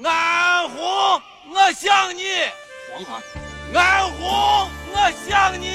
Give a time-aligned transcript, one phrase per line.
[0.00, 1.20] 安红，
[1.52, 2.24] 我想你。
[2.90, 3.20] 黄海。
[3.78, 4.96] 安红，我
[5.28, 5.68] 想你。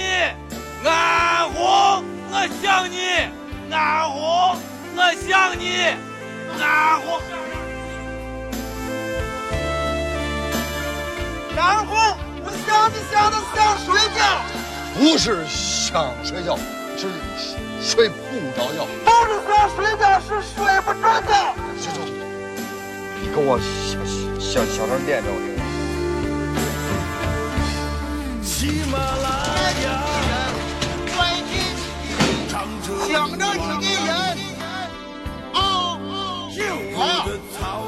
[0.83, 2.97] 安红，我想你。
[3.71, 4.57] 安红，
[4.95, 4.99] 我
[5.29, 5.93] 想你。
[6.59, 7.21] 安红。
[11.55, 11.95] 安红，
[12.43, 13.87] 我想你想的想睡
[14.17, 14.19] 觉。
[14.97, 16.57] 不是想睡觉，
[16.97, 17.01] 是
[17.79, 18.15] 睡不
[18.57, 18.87] 着觉。
[19.05, 21.31] 不是想睡觉，是睡不着觉。
[23.39, 23.93] 我小
[24.39, 25.45] 小小声练着，我听。
[28.43, 29.27] 喜马拉
[29.83, 29.85] 雅，
[33.07, 34.09] 想着你的人，
[35.53, 35.57] 啊，
[36.51, 36.57] 是
[36.95, 36.99] 我，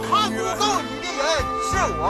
[0.07, 1.19] 看不到你的人
[1.66, 2.02] 是我。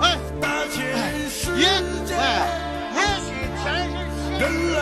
[0.00, 0.04] 哎，
[0.40, 1.60] 也
[2.16, 2.18] 哎，
[2.96, 3.28] 也许
[3.60, 3.62] 天
[4.16, 4.42] 是人
[4.72, 4.78] 来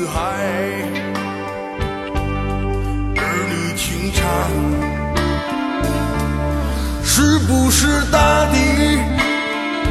[0.00, 0.20] 五湖四海，
[3.16, 4.24] 儿女情长，
[7.04, 8.56] 是不是大地？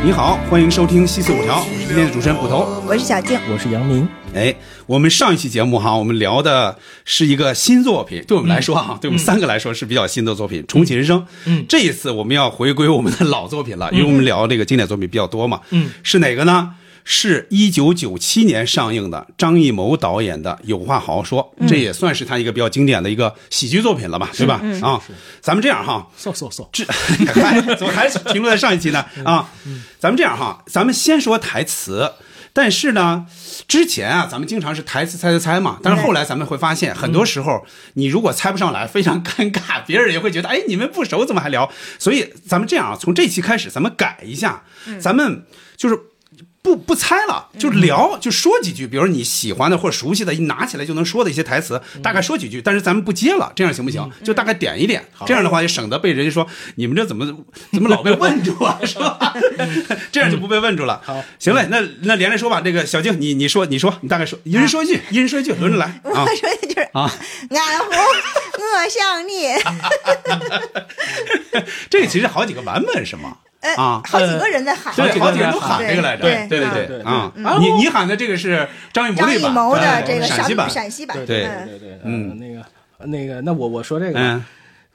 [0.04, 4.08] 你好，欢迎收听《西四五条》，我是今天的主持人捕头，我是小静，我是杨明。
[4.34, 4.56] 哎，
[4.88, 11.20] 我们上一期节目哈，我们聊的是一个新作品，对我们来说哈，对我们三个来说是比较新的作品，《重启人生》。
[11.46, 15.62] 嗯，这一次我们要回归我们的老作品了，因为我们聊这个经典作品比较多嘛。
[15.70, 16.74] 嗯，是哪个呢？
[17.12, 24.62] 是一九九七年上映的张艺谋导演的《有话好好说》，这也算是他一个比较经典的一个喜剧作品了吧，对吧？
[24.84, 25.02] 啊，
[25.42, 29.04] 咱们这样哈，嗖嗖嗖，这还怎么还停留在上一期呢？
[29.26, 29.50] 啊，
[29.98, 32.14] 咱们这样哈，咱们先说台词。
[32.54, 33.26] 但是呢，
[33.68, 35.80] 之前啊，咱们经常是台词猜猜猜嘛。
[35.82, 41.72] 但是后来咱们会发现，很多时候你如果猜不上来，非常尴尬，别人也会觉得，哎，你们不熟怎么还聊？
[41.98, 44.62] 所以咱们这样啊，从这期开始，咱们改一下，
[45.02, 46.00] 咱们就是。
[46.70, 52.62] 不不猜了，就聊，就说几句，比如你喜欢的或者熟悉的，一拿起来就能说的一些台词，大概说几句。
[52.62, 54.08] 但是咱们不接了，这样行不行？
[54.24, 57.26] 就大概点一点，这样的话也省得被人家说你们这怎么
[57.72, 59.34] 怎么老被问住啊， 是吧？
[60.12, 61.02] 这样就不被问住了。
[61.04, 62.62] 好，行嘞，那那连着说吧。
[62.62, 67.12] 这个小静，你你说你说，你大概说，一人说一句，一人说一句，轮着来我啊说的就是啊。
[67.50, 67.90] 俺红，
[68.60, 69.58] 我想你。
[71.90, 73.38] 这个其实好几个版本是吗？
[73.62, 76.24] 呃啊，好几个人在喊，对，好几个人都喊这个来着。
[76.24, 80.70] 对对对啊，你你喊的这个是张艺谋张艺，谋的哎这个陕西版。
[80.70, 81.46] 陕西版，对。
[81.46, 81.66] 嗯。
[81.68, 82.30] 对对，嗯。
[82.30, 82.66] 嗯，那个
[83.08, 84.46] 那个，那我我说这个，嗯，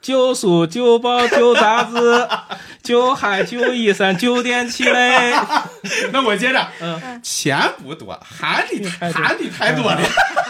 [0.01, 2.27] 九叔九宝九杂子，
[2.83, 5.33] 九海九一三九点七嘞。
[6.11, 9.99] 那我接着，嗯，钱不多，喊的喊的太多了。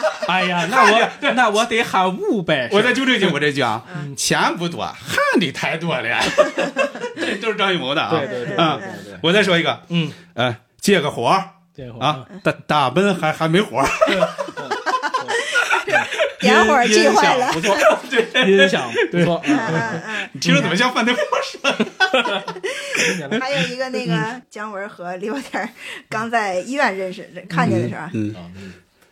[0.28, 2.68] 哎呀，那我那我得喊五百。
[2.72, 3.84] 我再纠正一句，我这句啊，
[4.18, 6.20] 钱不多，喊的太多了。
[7.16, 8.10] 这都是张艺谋的啊。
[8.12, 8.58] 对对对
[9.22, 11.44] 我再说一个，嗯，呃，借个活儿。
[11.76, 12.04] 这会儿。
[12.06, 13.84] 啊，大大奔还还没火。
[16.40, 17.52] 点火儿记音坏了。
[17.52, 17.76] 响不错，
[18.10, 19.42] 对音响不错。
[19.46, 20.30] 嗯嗯嗯。
[20.34, 21.76] 你听着怎么像范德波似的？
[23.32, 24.14] 嗯，还有一个那个
[24.50, 25.68] 姜文和李保田
[26.08, 28.34] 刚在医院认识，看见的时候，嗯，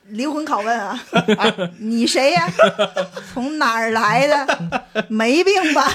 [0.09, 1.00] 灵魂拷问啊，
[1.80, 2.47] 你谁呀？
[3.34, 5.06] 从哪儿来的？
[5.09, 5.88] 没病吧？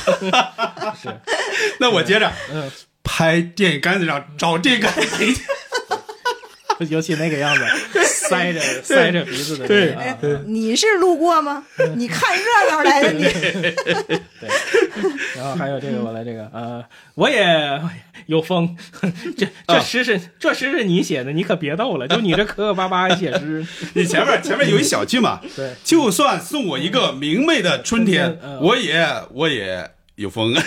[1.81, 2.71] 那我接着嗯，
[3.03, 5.43] 拍电影杆子上找这个谁去？
[6.91, 7.65] 尤其那个样子，
[8.29, 11.65] 塞着塞着鼻子的那个啊，你是路过吗？
[11.97, 13.23] 你看热闹来的你？
[13.23, 13.75] 对。
[15.37, 16.85] 然后还有这个，我来这个，呃，
[17.15, 17.81] 我也
[18.27, 18.77] 有风，
[19.37, 28.59] 这这诗是这诗是你写的，你可别逗了，就你这磕磕巴巴写诗， 你前面前面有一小句嘛，对，就算送我一个明媚的春天，嗯。
[28.61, 30.63] 我也我也有风啊。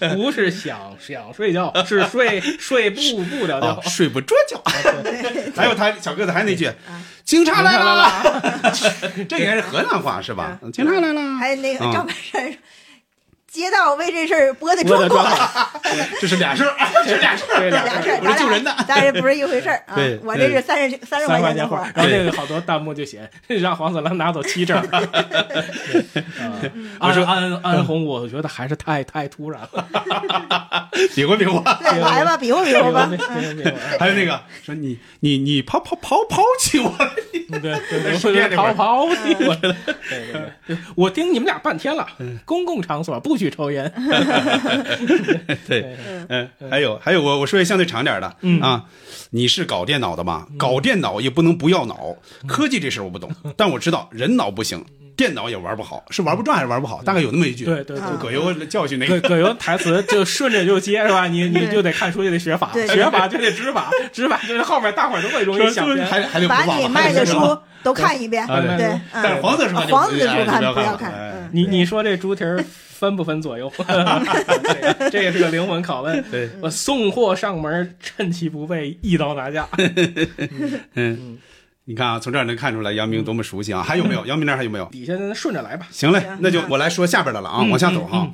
[0.00, 4.62] 不不是想想睡觉，是睡睡不不了啊觉，，睡不着觉。
[5.54, 6.70] 还有他小个子还有那句，
[7.24, 8.62] 警察来了，
[9.28, 10.58] 这应该是河南话是吧？
[10.72, 12.56] 警察来了，还有那个嗯赵本山，
[13.54, 15.70] 街道为这事儿拨的我的状状况。
[16.20, 18.74] 这是俩事儿，这是俩事儿，对俩俩事儿，我是救人的。
[18.88, 19.94] 当然不是一回事儿啊！
[20.24, 24.76] 我这是三十三十块钱的活儿，，然后这个好多弹幕就写 让黄子郎拿走七证。
[26.98, 30.90] 我 说安安安红，我觉得还是太太突然了。
[31.14, 31.62] 比划比划。
[31.80, 33.08] 对，来吧，比划比划吧。
[34.00, 37.12] 还有那个说你你你抛抛抛抛弃我了，
[37.50, 39.72] 对对对，会儿跑跑的，我对
[40.08, 42.04] 对对对，我盯你们俩半天了。
[42.44, 43.90] 公共场所不许抽烟。
[45.68, 45.96] 对，
[46.28, 48.84] 嗯，还有还有我我说一个相对长点的，嗯啊，
[49.30, 50.46] 你是搞电脑的吗？
[50.58, 54.84] 搞电脑也不能不要脑，科技这事儿我不懂， 但我知道人脑不行，
[55.16, 57.02] 电脑也玩不好，是玩不转还是玩不好？
[57.02, 57.64] 大概有那么一句。
[57.64, 59.20] 对对对葛优教训那个。
[59.20, 61.26] 葛葛优台词就顺着就接是吧？
[61.28, 65.84] 你你就得看书就得学法，学法就得知法，知法就是后面大伙儿都会容易想。
[66.04, 67.38] 还还得把你卖的书
[67.84, 68.76] 都看一遍，啊对。
[68.76, 73.70] 对，但是嗯黄色书黄色的书看哎不要看，你你说这猪蹄儿分不分左右？
[73.78, 76.24] 这这也是个灵魂拷问。
[76.30, 79.68] 对，我送货上门，趁其不备，一刀拿下。
[80.94, 81.38] 嗯，
[81.86, 83.82] 你看啊，从这儿能看出来杨明多么熟悉啊！
[83.82, 84.24] 还有没有？
[84.26, 84.86] 杨明那儿还有没有？
[84.86, 85.86] 底下咱顺着来吧。
[85.90, 88.30] 行嘞，那就我来说下边的了啊，嗯往下走哈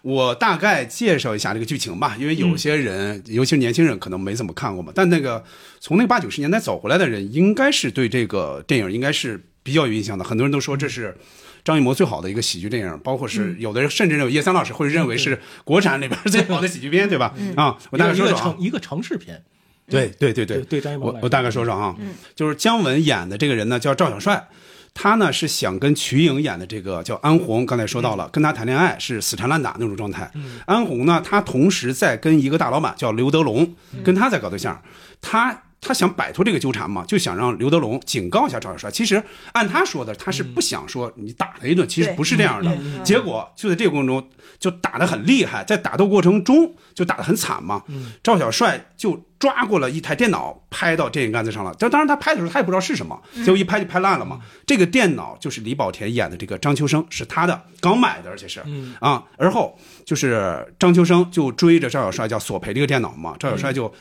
[0.00, 4.90] 我大概介绍一下这个剧情吧，因为有些人，尤其是年轻人，可能没怎么看过嘛。
[4.94, 5.44] 但那个
[5.80, 10.24] 从那个八九十年代走回来的人，应该是对这个电影应该是比较有印象的。
[10.24, 11.14] 很多人都说这是
[11.62, 17.34] 张艺谋最好的一个喜剧电影，包括是有的人甚至有叶三老师会认为是国产里边最好的喜剧片，对吧？
[17.56, 18.56] 啊，我大概一说说啊个城。
[18.58, 19.42] 一个城市片，
[19.88, 20.58] 对对对对。
[20.58, 21.74] 对对张艺谋来我我大概说说。
[21.74, 21.94] 啊，
[22.34, 24.48] 就是姜文演的这个人呢叫赵小帅，
[24.92, 30.30] 他呢是想跟瞿颖演的这个叫安红，刚才说到了，跟他谈恋爱是死缠烂打那种状态。
[30.66, 34.80] 安红呢，她同时在跟一个大老板叫刘德龙，跟他在搞对象，
[35.20, 35.63] 他。
[35.84, 38.90] 他想摆脱这个纠缠嘛，就想让刘德龙警告一下赵小帅。
[38.90, 39.22] 其实
[39.52, 42.76] 按他说的，他是不想说你打他一顿，其实不是这样的。
[43.04, 44.28] 结果就在这个过程中
[44.58, 47.82] 就打得很厉害，在打斗过程中就打得很惨嘛。
[48.22, 51.74] 赵小帅就抓过了一台电脑，拍到电线杆子上了。
[51.78, 54.40] 但当然他拍的时候他也不知道是什么，结果一拍就拍烂了嘛。
[54.66, 58.62] 这个电脑就是李保田演的这个张秋生，是他的，刚买的，而且是
[59.00, 59.22] 啊。
[59.36, 63.92] 而后就是张秋生就追着赵小帅叫索赔这个电脑嘛，赵小帅就。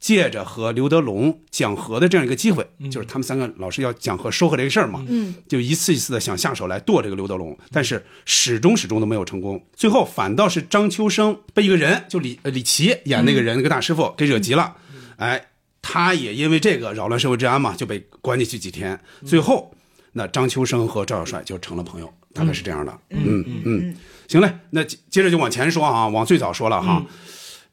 [0.00, 9.62] 借着和刘德龙讲和的这样一个机会，就是他们三个老师要讲和收和这个事儿嘛，嗯，就一次一次的想下手来剁这个刘德龙，但是始终始终都没有成功。
[9.74, 14.74] 最后反倒是张秋生被一个人，就李呃李琦演那个人、那个大师傅给惹急了，
[15.16, 15.48] 哎，
[15.82, 18.98] 他也因为这个扰乱社会治安嘛，就被关进去几天。
[19.26, 19.74] 最后，
[20.12, 22.98] 那张秋生和赵小帅就成了朋友，大概是这样的。
[23.10, 23.94] 嗯嗯，
[24.26, 27.04] 行嘞，那接接着就往前说啊，往最早说了哈。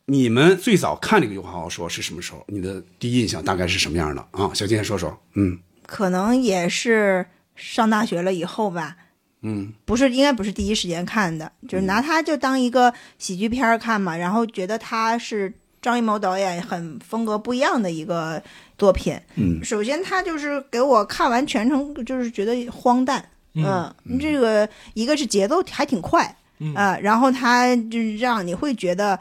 [0.10, 2.42] 你们最早看这个《有话好好说》是什么时候？
[2.48, 4.26] 你的第一印象大概是什么样的？
[4.32, 4.50] 啊？
[4.54, 5.22] 小金说说。
[5.34, 5.60] 嗯。
[5.86, 7.26] 可能也是
[7.58, 8.96] 上大学了以后吧，
[9.42, 9.74] 嗯。
[9.84, 18.42] 不是应该不是第一时间看的，就是拿它就当一个喜剧片看嘛，然后觉得它是张艺谋导演很风格不一样的一个
[18.78, 19.20] 作品。
[19.36, 19.62] 嗯。
[19.62, 26.74] 首先，他就是给我看完全程就是觉得荒诞，嗯，这个一个是节奏还挺快，嗯。
[26.76, 29.20] 啊，然后他就是让你会觉得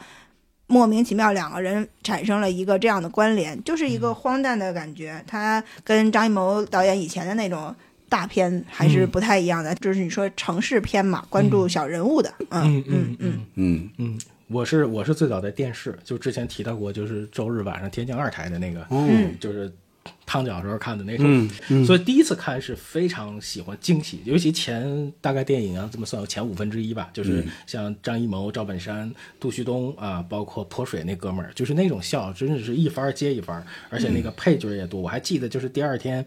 [0.67, 5.23] 莫名其妙两个人产生了一个这样的关联，就是一个荒诞的感觉。
[5.25, 7.73] 他跟张艺谋导演以前的那种
[8.09, 19.35] 大片还是不太一样的，就是你说城市片嘛，关注小人物的，嗯嗯嗯嗯嗯嗯，我是我是最早在电视，就之前提到过，就是周日晚上天津二台的那个，嗯。
[19.39, 19.71] 就是
[20.27, 21.85] 烫脚时候看的那种，嗯嗯。
[21.85, 36.23] 所以第一次看是非常喜欢惊喜，尤其前大概电影啊这么算前五分之一吧，就是像张艺谋、赵本山、杜旭东啊，包括泼水那哥们儿，就是那种笑，真的是一番接一番，而且那个配角也多，我还记得就是第二天。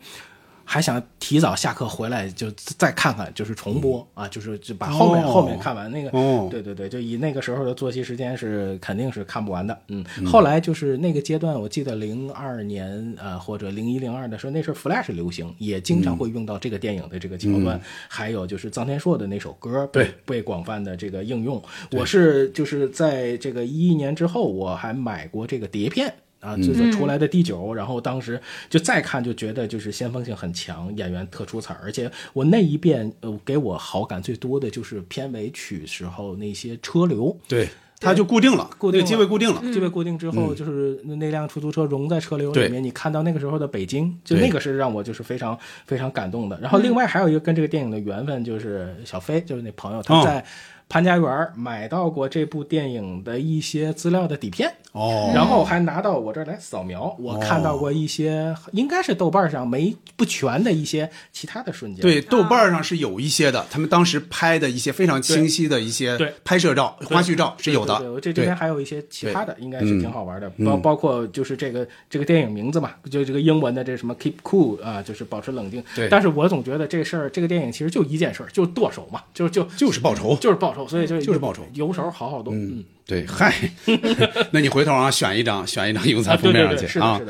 [0.72, 6.16] 还想提早下课回来就再看看，就是重播啊，就是就把后面、哦后面看完那个。
[6.16, 9.76] 哦对对对，就以那个时候的作息时间是肯定是看不完的。
[9.88, 17.80] 嗯，后来就是那个阶段，我记得零二年呃或者零一零二的时候，那时候 Flash 流行，也经常会用到这个电影的这个桥段。
[18.06, 19.90] 还有就是臧天朔的那首歌
[20.24, 21.60] 被广泛的这个应用。
[21.90, 26.14] 我是就是在这个一一年之后，我还买过这个碟片。
[26.40, 37.68] 啊，就是出来的第九，然后当时就再看就觉得就是先锋性很强，演员特出彩，而且我那一遍呃给我好感最多的就是片尾曲时候那些车流，对，
[38.00, 39.60] 它就固定了，固定了那个机位固定了。
[39.72, 46.58] 机位固定之后，就是那辆出租车融在车流里对面，你看到那个时候的北京，就那个是让我就是非常非常感动的。
[46.58, 50.42] 然后另外还有一个跟这个电影的缘分，就是小飞，就是那朋友，他哦在
[50.90, 54.74] 潘家园买到过这部电影的一些资料的底片。
[54.92, 62.02] 哦，然后还拿到我这儿来扫描，我看到过一些，应该是豆瓣上没不全的一些其他的瞬间。
[62.02, 66.34] 对，豆瓣上是有一些的，他们当时拍的一些非常清晰的一些对。
[66.42, 67.98] 拍摄照、花絮照是有的。
[67.98, 68.20] 对对对我。
[68.20, 75.80] 这这边还有一些其他的，应该是嗯挺好玩的，包包括就是这个这个电影名字嘛，就这个英文的这什么 keep cool 啊，就是保持冷静。
[75.94, 76.08] 对。
[76.08, 80.36] 但是我总觉得这事儿，这个电影其实就一件事儿，就是剁手嘛，就就就是报仇。
[80.40, 82.52] 就是报仇，所以就就是报仇油手好好多。
[82.54, 83.54] 嗯，对，嗨，
[84.52, 87.20] 那你回头啊选一张，选一张用在啊，封面上去啊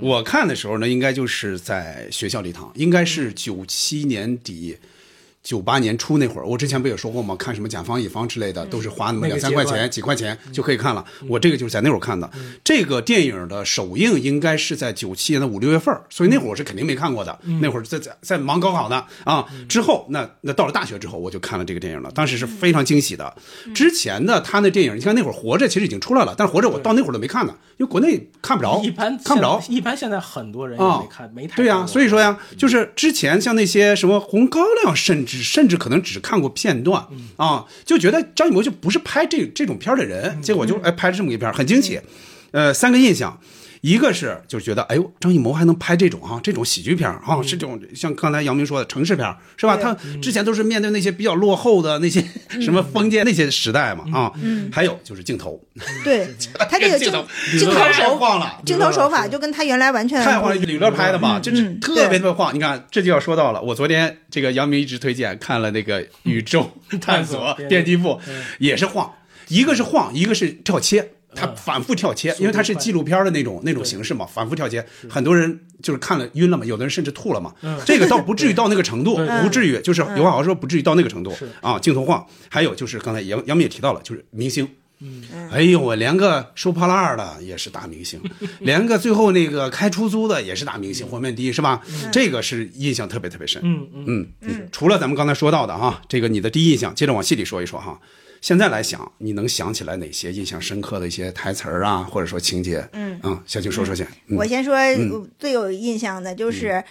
[0.00, 4.76] 我看的时候呢，应该就是在学校礼堂，应该是九七年底、
[5.44, 7.36] 九八年初那会儿，我之前不也说过吗？
[7.36, 11.04] 看什么甲方乙方之类的，都是花那么两三块钱、几块钱就可以看了。
[11.28, 12.28] 我这个就是在那会儿看的。
[12.64, 17.38] 这个电影的首映应该是在九七年的五六月份儿，所以那会儿我是肯定没看过的。
[17.60, 19.44] 那会儿在在在忙高考呢啊。
[19.68, 23.36] 之后那那到了大学之后，我就看了这个电影了，当时是非常惊喜的。
[23.74, 29.62] 之前的他那电影，你看那会儿《活着》其实已经出来了，但是《活着》我到那会儿都没看呢，因为国内看不着，一般看不着。
[29.68, 37.04] 一般现在很多人也啊没看，没太对呀、所以说呀，就是之前像那些什么红高粱，甚至甚至可能只看过片段
[37.36, 42.00] 啊，就觉得张艺谋就不是拍这这种片儿的人，结果就哎拍了这么一片儿，很惊奇。
[42.52, 43.40] 呃，三个印象，
[43.84, 49.76] 一个是就是觉得哎呦，张艺谋还能拍这种啊这种喜剧片儿啊，是这种像刚才杨明说的城市片儿是吧？
[49.76, 52.24] 他之前都是面对那些比较落后的那些
[52.62, 54.32] 什么封建那些时代嘛啊，
[54.72, 55.62] 还有就是镜头，
[56.02, 56.26] 对
[56.70, 57.26] 他这个镜头
[57.58, 58.58] 镜头手晃了。
[58.64, 62.54] 镜头手法就跟他原来完全太晃了，吕乐拍的嘛，就是嗯特别特别晃。
[62.54, 66.70] 你看，这就要说到了，我昨天这个杨明一直推荐看了那个《宇宙
[67.02, 67.68] 探索嗯。
[67.68, 68.12] 编辑部》，
[68.58, 69.12] 也是晃，
[69.48, 71.10] 一个是晃，一个是跳切。
[71.34, 77.52] 他反复跳切，因为它是纪录片的那种那种形式嘛，反复跳切，很多人就是看了晕了嘛，有的人甚至吐了嘛。
[77.84, 81.78] 这个倒不至于到那个程度， 不至于，就是有话好好说，不至于到那个程度啊。
[81.78, 84.68] 镜头晃，还有就是刚才杨杨明也提到了，就是明星。
[85.50, 88.18] 哎呦，我连个收破烂的也是大明星，
[88.60, 91.82] 连个最后那个开出租的也是大明星，黄面的是吧？
[92.10, 93.60] 这个是印象特别特别深。
[93.64, 98.00] 嗯嗯，嗯除了咱们刚才说到的哈，这个你的第一印象，接着往细里说一说哈。
[98.44, 102.86] 现在来想，你能想起来哪些印象深刻的一些台词儿啊，或者说情节？
[102.92, 103.18] 嗯。
[103.22, 104.06] 嗯，小青说说去。
[104.26, 104.36] 嗯。
[104.36, 104.76] 我先说
[105.38, 106.84] 最有印象的就是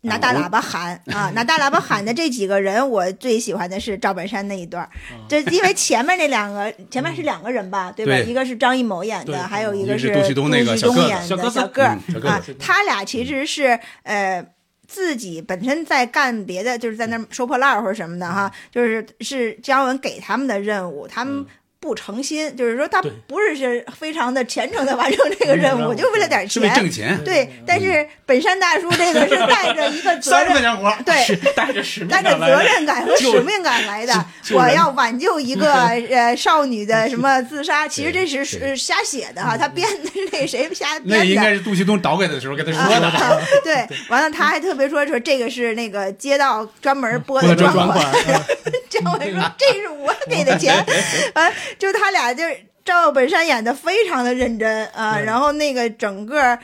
[0.00, 4.88] 拿大喇叭喊啊，拿大喇叭喊的这几个人，我最喜欢的是赵本山那一段儿。
[5.28, 8.12] 这因为前面那两个， 前面是两个人吧，对吧？
[8.12, 8.24] 对。
[8.24, 10.90] 一个是张艺谋演的，还有一个是杜旭东演的小
[11.68, 11.98] 个儿。
[12.08, 14.42] 嗯啊，他俩其实是呃。
[14.90, 21.46] 自己本身在干别的，就是在那儿收破烂儿或者什么的哈，就是是姜文给他们的任务，他们
[21.80, 30.94] 不诚心，就是说他不是是非常的虔诚的完成这个任务，嗯就为了点是为钱，挣钱，对，但是本山大叔这个是带着一个责任， 钱活。
[31.04, 34.12] 对， 带着使命带着责任感和使命感来的。
[34.52, 35.72] 我要挽救一个
[36.10, 41.16] 呃少女的什么自杀，其实这是是瞎写的哈，他编的是那谁瞎编的。
[41.16, 41.40] 那应。
[41.40, 43.08] 该是杜旭东导给他的时候跟他说的。
[43.08, 48.12] 啊对，完了他还特别说说这个是那个街道专门拨拨的的专款，
[48.90, 50.76] 姜文说这是我给的钱，
[51.34, 52.44] 完就他俩就
[52.84, 56.58] 赵本山演的非常的认真啊，然后那个整个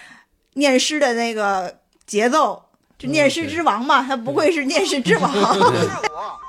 [0.55, 2.63] 念诗的那个节奏，
[2.99, 5.33] 就念诗之王嘛，他不愧是念诗之王。
[5.33, 6.41] 是我，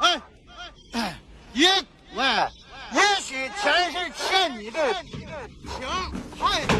[0.00, 0.22] 哎哎
[0.92, 1.18] 哎，
[1.52, 1.68] 也
[2.14, 2.24] 喂，
[2.92, 5.26] 也许前世欠你的情
[6.38, 6.76] 太多，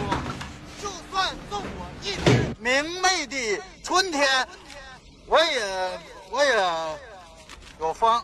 [0.81, 4.27] 就算送我一天明媚的春天，
[5.27, 5.61] 我也
[6.31, 6.55] 我也
[7.85, 8.23] 有风。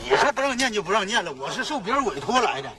[0.00, 2.70] 你说不让念就不让念了，我是受别人委托来的。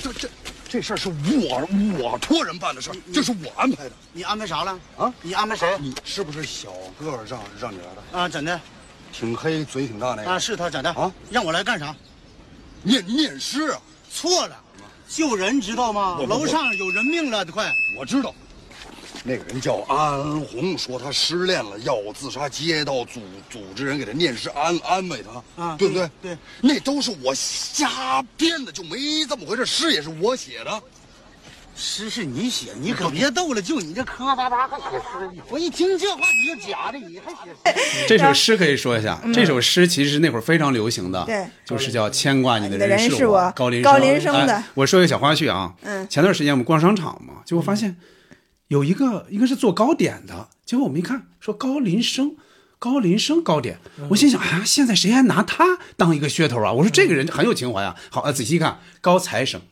[0.00, 0.28] 这这
[0.68, 1.68] 这事儿是我
[1.98, 3.92] 我托人办的事儿，这是我安排的。
[4.12, 4.78] 你安排啥了？
[4.96, 5.76] 啊你安排谁？
[5.80, 8.18] 你是不是小个儿让让你来的？
[8.18, 8.60] 啊，怎的？
[9.12, 10.90] 挺黑，嘴挺大那个啊，是他怎的？
[10.92, 11.92] 啊，让我来干啥？
[12.82, 13.80] 念念诗啊！
[14.12, 14.56] 错了，
[15.14, 16.18] 救人知道吗？
[16.28, 17.72] 楼上有人命了，快！
[17.96, 18.34] 我知道，
[19.22, 26.10] 那个人叫安安红，说他失恋了，要自杀，街道组组织人给他念诗安安慰他，啊对不对？
[26.20, 29.64] 对对那都是我瞎编的，就没这么回事。
[29.64, 30.82] 诗也是我写的，
[31.76, 38.06] 诗是你写，你可别逗了，就你这磕巴巴还写诗，我一听这话你就假的，你还写诗？
[38.08, 47.96] 这首诗可以说一下，这首诗其实那会儿非常流行的，对就是叫“牵挂你的人是是我高林高林生的哎我说一个小花絮啊，嗯前段时间我们逛商场嘛，结果发现
[48.68, 52.36] 有一个应该是做糕点的，结果我们一看说高林生。
[52.76, 53.78] 高林生糕点，
[54.10, 56.70] 我心想啊，现在谁还拿他当一个噱头啊？
[56.70, 57.96] 我说这个人很有情怀啊。
[58.10, 59.62] 好，啊，仔细一看，高材生，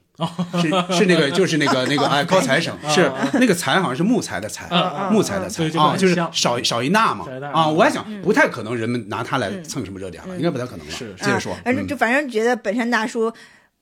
[0.61, 4.69] 是 是那个就是那个那个哎高材生是那个材好像是木材的材，
[5.11, 7.67] 木材的材对就啊，就是少少一捺嘛啊。
[7.69, 10.93] 我还想不太可能人们拿它来蹭什么热点了，应该不太可能了。
[10.93, 11.87] 是接着说啊，反正嗯。
[11.89, 13.33] 就反正觉得本山大叔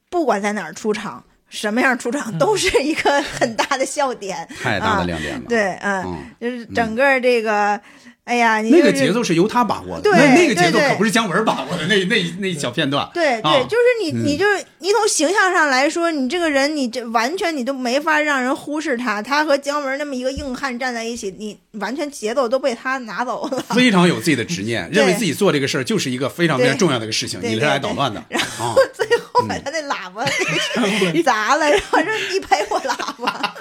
[0.08, 5.42] 不管在哪儿出场，什么样出场都是一个很大的笑点， 太大的啊亮点了。
[5.49, 6.18] 对，嗯，嗯。
[6.40, 7.80] 就是整个这个，
[8.25, 13.08] 哎呀，你那个节奏是由他把握的，对那那个节奏可不是姜文把握的，那那那一小片段。
[13.12, 13.62] 对对，啊。
[13.64, 19.20] 就是你，你就是你从形象上来说，你这个人，你这完全你都没法让人忽视他。
[19.20, 23.58] 他和姜文那么一个硬汉站在一起，你完全节奏都被他拿走了。
[23.75, 28.46] 非常有自己的执念， 认为自己做这个事儿就是一个非常非常重要的一个事情，你是来捣乱的然啊。
[28.58, 30.25] 后 最后后把他那喇叭
[31.12, 33.54] 给 砸了，然后说你赔我喇叭。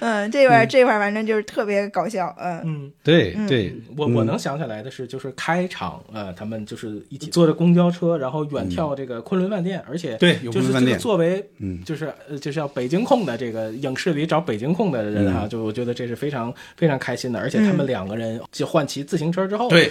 [0.00, 2.60] 嗯，这块这块儿反正就是特别搞笑，嗯。
[2.64, 11.82] 嗯，对对，我我能想起来的是，就是开场，呃，他们就是一起坐着公交车，然后远眺这个昆仑饭店，而且对就是这个作为，嗯。
[11.86, 19.90] 就是呃，就是要北京控的这个影视里找北京控的人哈，就我觉得这是非常非常开心的，而且他们两个人就换骑自行车之后，对。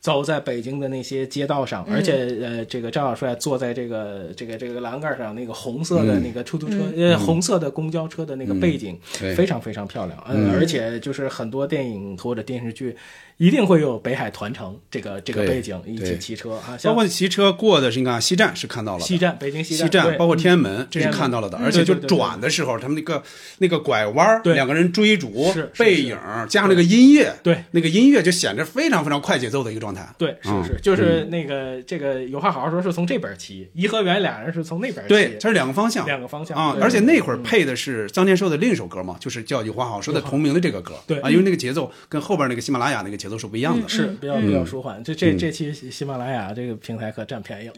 [0.00, 9.34] 走在北京的那些街道上，而且呃，这个张小帅坐在这个这个这个栏杆上，那个红色的那个出租车，呃，红色的公交车的那个背景，对。
[9.34, 10.18] 非常非常漂亮。
[10.26, 12.96] 嗯，而且就是很多电影或者电视剧
[13.40, 23.22] 一定会有北海团城这个这个背景，一起骑车啊，包像括骑车过的是你看西站是看到了，西站，北京西西站，包括天安门，这是看到了的，嗯而且就转的时候，他们那个
[23.56, 24.52] 那个拐弯，对。
[24.52, 26.18] 两个人追逐背影，
[26.50, 27.64] 加上那个音乐，对。
[27.70, 30.06] 那个音乐就显得非常非常快节奏的一个状态。
[30.18, 30.62] 对，是嗯。
[30.62, 41.18] 是，就是那个这个有话好好说，是从这边骑，颐和园俩人是从那边骑，对，它是两个方向，两个方向啊，而且那会儿配的是张天寿的另一首歌嘛，就是叫《有话好说》的同名的这个歌，对。
[41.20, 45.02] 啊，因为那个节奏跟后边那个喜马拉雅那个节奏是不一样的，是比较比较舒缓。
[45.02, 47.74] 这这嗯这期喜马拉雅这个平台可占便宜了。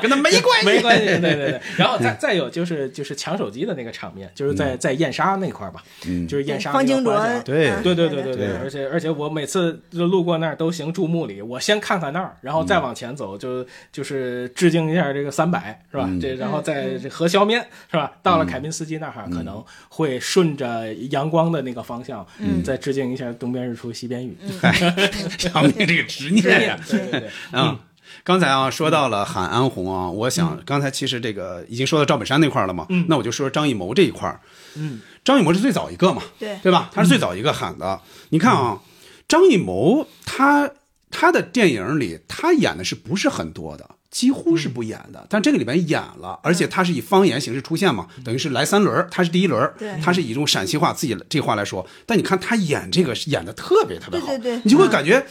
[0.00, 1.60] 跟他没关系， 没关系，对对对。
[1.76, 16.04] 然后再再有就是就是抢手机的那个场面，就是在在燕莎那块儿吧，嗯就是燕莎方清卓那个花，对嗯对对对对对而且而且我每次就路过那儿都行注目礼，我先看看那儿，然后再往前走，就就是致敬一下这个三百是吧？
[16.08, 18.12] 嗯这然后再这核销面是吧？
[18.22, 24.33] 到了凯宾斯基那儿，可能会顺着阳光的那个方向，嗯，再致敬一下东边日出西边雨。
[25.38, 27.78] 上面这个执念呀，对对对，啊。
[28.22, 34.40] 刚才啊，说到了喊安红啊，我想刚才其实这个已经说到赵本山那块儿了嘛，嗯那我就说张艺谋这一块儿。
[34.76, 36.90] 嗯，张艺谋是最早一个嘛，对对吧？
[36.94, 38.00] 他是最早一个喊的。
[38.30, 38.80] 你看啊，
[39.28, 40.70] 张艺谋他
[41.10, 43.90] 他的电影里，他演的是不是很多的？
[44.14, 55.26] 几乎是不演的，但这个里边演了，而且他是以方言形式出现嘛，等于是来三轮儿，他是第一轮儿，他是以这种陕西话自己这话来说，但你看他演这个演的特别特别好，对对对你就会感觉，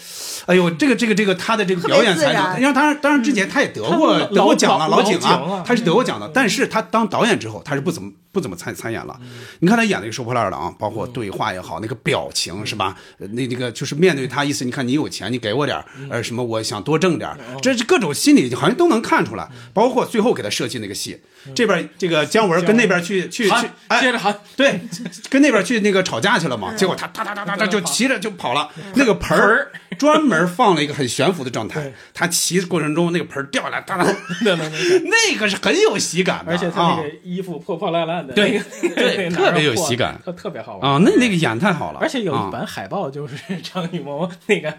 [0.47, 9.17] 哎呦，这个这个这个他的这个表演才能，因为当然当然之前他也得过得过奖了，老景老景啊他是得过奖的，但是他当导演之后，他是不怎么不怎么参参演了。
[9.59, 12.97] 你看他演那个收破烂的啊，包括对话也好，那个表情是吧？
[13.19, 19.47] 呃那那个就是面对他意思，你看你有钱，你给我点儿，呃，什么我想多挣点儿，这是各种心理好像都能看出来。
[19.73, 21.19] 包括最后给他设计那个戏，
[21.55, 23.55] 这边这个姜文跟那边去去去，
[23.87, 24.81] 哎，接着喊，对，
[25.29, 34.05] 跟那边去那个吵架去了嘛，结果他哒哒哒哒哒就骑着就跑了，那个盆儿专门放了一个很悬浮的状态，他骑的过程中那个盆儿掉下来，哒哒，
[35.05, 36.95] 那个是很有喜感的，而且他啊。
[36.97, 44.73] 那个衣服破破烂烂的，对对特别有喜感特特别好玩啊，那那个演太好了，而且有啊一版海报就是 张艺谋那个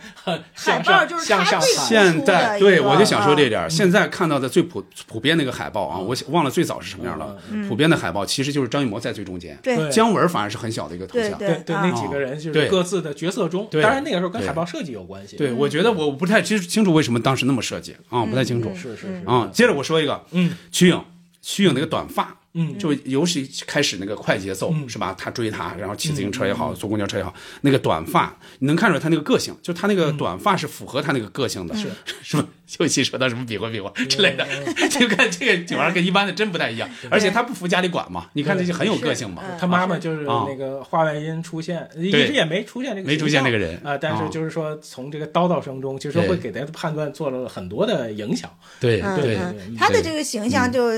[0.55, 7.37] 海报就是现在对我就想说这点现在看到的最普普遍那个海报啊，我忘了最早是什么样了。
[7.69, 11.39] 普遍的海报其实就是张艺谋在最中间，对对姜文反而是很小的一个头像。
[11.39, 15.37] 对对那几个人就是各自的角色中，对当然那个时候跟海报设计有关系。
[15.37, 18.71] 对，我觉得我不太清清楚为什么当时那么设计啊，不太清楚。
[18.75, 21.01] 是是是啊，接着我说一个，嗯，瞿颖，
[21.43, 22.79] 瞿颖那个短发，嗯。
[22.79, 25.15] 就尤其开始那个快节奏、是吧？
[25.19, 31.89] 他追他，然后骑自行车也好，坐公交车也好，那个短发，你能看出来他那个个性，就他那个短发是符合他那个个性的，是。
[32.23, 32.47] 是吧？
[32.79, 34.47] 尤其说到什么比划比划之类的，
[34.89, 39.43] 就看这个这玩意儿跟一般的真不太一样，而且他不服家里管嘛，你看这就很有个性嘛。
[39.61, 40.47] 他妈妈就是啊。
[40.49, 44.29] 那个话外音出现，一直也没出现这个没出现那个人啊，但是啊。
[44.29, 46.29] 就是说从这个叨叨声中，其实对。
[46.29, 48.51] 会给他的判断做了很多的影响。
[48.51, 50.91] 嗯对对嗯，他的这个形象就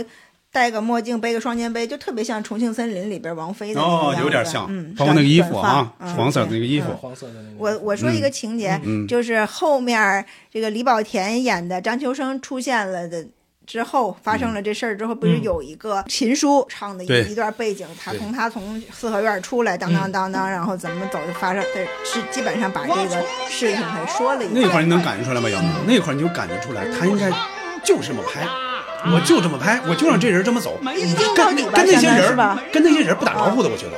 [0.57, 7.57] 戴个墨镜，背个双肩背，就特别像《重庆森林》里边王菲的那个哦，样子有点像嗯，，包括那个衣服啊，嗯黄色的那个衣服嗯，黄色的那个。
[7.59, 13.27] 我我说一个情节，嗯就是后面这个李保田演的张秋生出现了的。
[13.67, 24.63] 之后发生了这事儿之后，不是有一个秦书唱的一一段背景，他从他从四合院出来，当当当当，然后怎么走，发生对是基本上把这个事情给说了一遍。
[24.63, 25.51] 那块儿你能感觉出来吗？
[25.51, 27.29] 姚明，那块儿你就感觉出来，他应该
[27.83, 28.47] 就这么拍，
[29.13, 30.81] 我就这么拍，我就让这人这么走，
[31.35, 32.37] 跟，跟那些人？
[32.73, 33.93] 跟那些人不打招呼的，我觉得。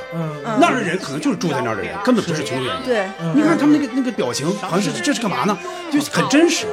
[0.59, 2.75] 那儿的人可能就是住在那儿的人，根本不是穷人。
[2.85, 5.57] 对，你看他们那个那个表情，好像是这是干嘛呢？
[5.91, 6.65] 就很真实。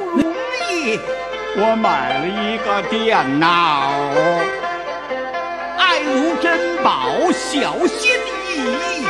[1.59, 3.91] 我买了一个电脑，
[5.77, 8.11] 爱如珍宝，小心
[8.47, 9.05] 翼翼，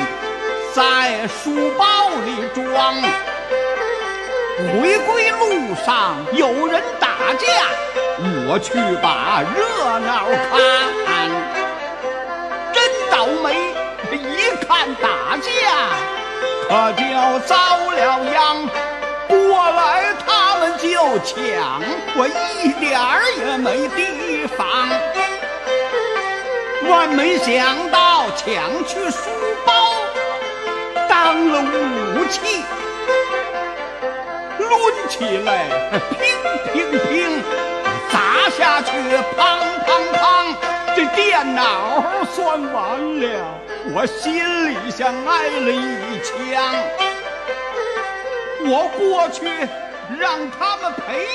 [0.73, 2.95] 在书包里装。
[4.57, 7.45] 回归路上有人打架，
[8.47, 11.29] 我去把热闹看。
[12.73, 13.53] 真倒霉，
[14.11, 15.47] 一看打架，
[16.67, 17.55] 可就遭
[17.91, 18.67] 了殃。
[19.27, 20.87] 过来他们就
[21.19, 21.79] 抢，
[22.15, 24.65] 我一点儿也没提防。
[26.89, 29.29] 万没想到抢去书
[29.65, 29.93] 包
[31.07, 32.63] 当了武器，
[35.07, 35.67] 起来
[36.73, 37.41] 乒乒乒
[38.11, 38.91] 砸下去，
[39.37, 39.41] 砰
[39.85, 40.55] 砰砰，
[40.95, 43.25] 这电脑算完了，
[43.93, 44.33] 我心
[44.69, 46.73] 里像挨了一枪。
[48.69, 49.45] 我过去
[50.19, 51.25] 让他们赔。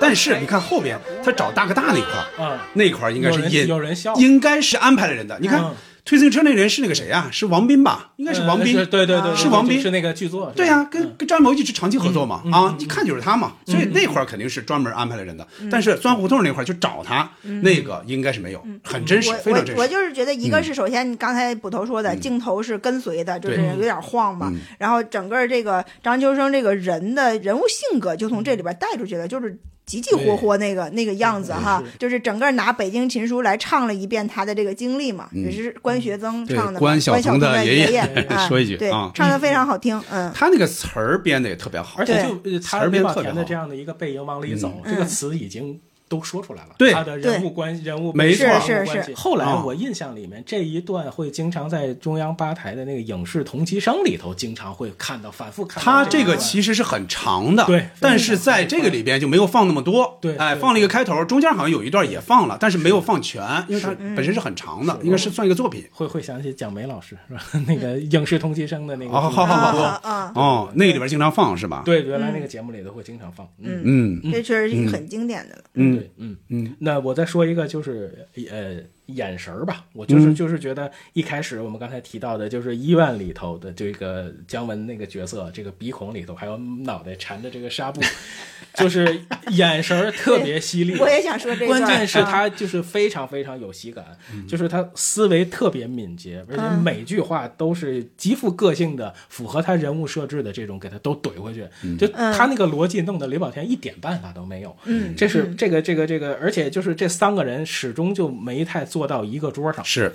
[0.00, 5.38] 但是你看后边他找大哥大那块儿，嗯那块儿应该是有人有人笑应该是安排了人的。
[5.40, 5.74] 你看嗯
[6.04, 7.28] 推自行车那人是那个谁啊？
[7.32, 8.12] 是王斌吧？
[8.16, 8.76] 应该是王斌。
[8.76, 10.52] 呃对对对对，是王斌是那个剧作。
[10.54, 15.46] 对呀、跟跟张艺谋一直长期合作嘛，嗯啊，一看就是他嘛，所以那块儿肯定是专门安排了人的。
[15.70, 17.30] 但是钻胡同那块儿去找他，
[17.62, 19.80] 那个应该是没有，很真实，我非常真实。
[19.80, 24.60] 我我就是觉得，一个是首先你刚才捕头说的，镜头是跟随的，就是有点晃嘛嗯。
[24.78, 29.58] 然后整个这个张秋生这个人的人物性格就从这里边带出去了，就是。
[29.86, 44.94] 急急活活那个那个样子哈，就是整个拿《北京琴书》来唱了一遍他的这个经历嘛，也是关学增唱的，关晓彤的的爷爷 啊说一句对啊，唱的非常好听，嗯，他那个词儿编的也特别好，而且就词儿编特别好这样的一个背影往里走，嗯。
[44.94, 45.78] 这个词已经
[46.14, 46.74] 都说出来了。
[46.78, 65.84] 对他的人物关系人物没错是关系是后来啊我印象里面这一段会经常在中央八台的那个影视同期声里头经常会看到，反复看到他这个其实是很长的，对但是在这个里边就没有放那么多，哎，对哎放了一个开头，中间好像有一段也放了，但是没有放全，因为它本身是很长的，应该是算一个作品。
[65.92, 67.42] 会会想起蒋梅老师是吧？
[67.66, 73.46] 那个影视同期声的那个哦，好好好好 哦，那个里边经常放是吧？，对，原来那个节目里头会经常放。
[73.60, 75.62] 嗯嗯这确实是很经典的了。
[75.74, 76.36] 嗯对，嗯。
[76.48, 88.00] 嗯，那我再说一个，就是呃眼神儿吧，我就是、嗯就是觉得一开始我们刚才提到的，就是医院里头的这个姜文那个角色，这个鼻孔里头还有脑袋缠着这个纱布，
[88.74, 90.98] 就是眼神儿特别犀利。
[90.98, 94.04] 我也想说这关键是啊他就是非常非常有喜感，
[94.48, 101.66] 就是他思维特别敏捷，而且嗯每句话都是极富个性的，符合他人物设置的这种，给他都怼回去。
[101.98, 104.74] 就他那个逻辑弄得李保田一点办法都没有。
[104.84, 110.12] 嗯这是这个这个这个，而且就是这三个人始终就没太坐到一个桌上，是。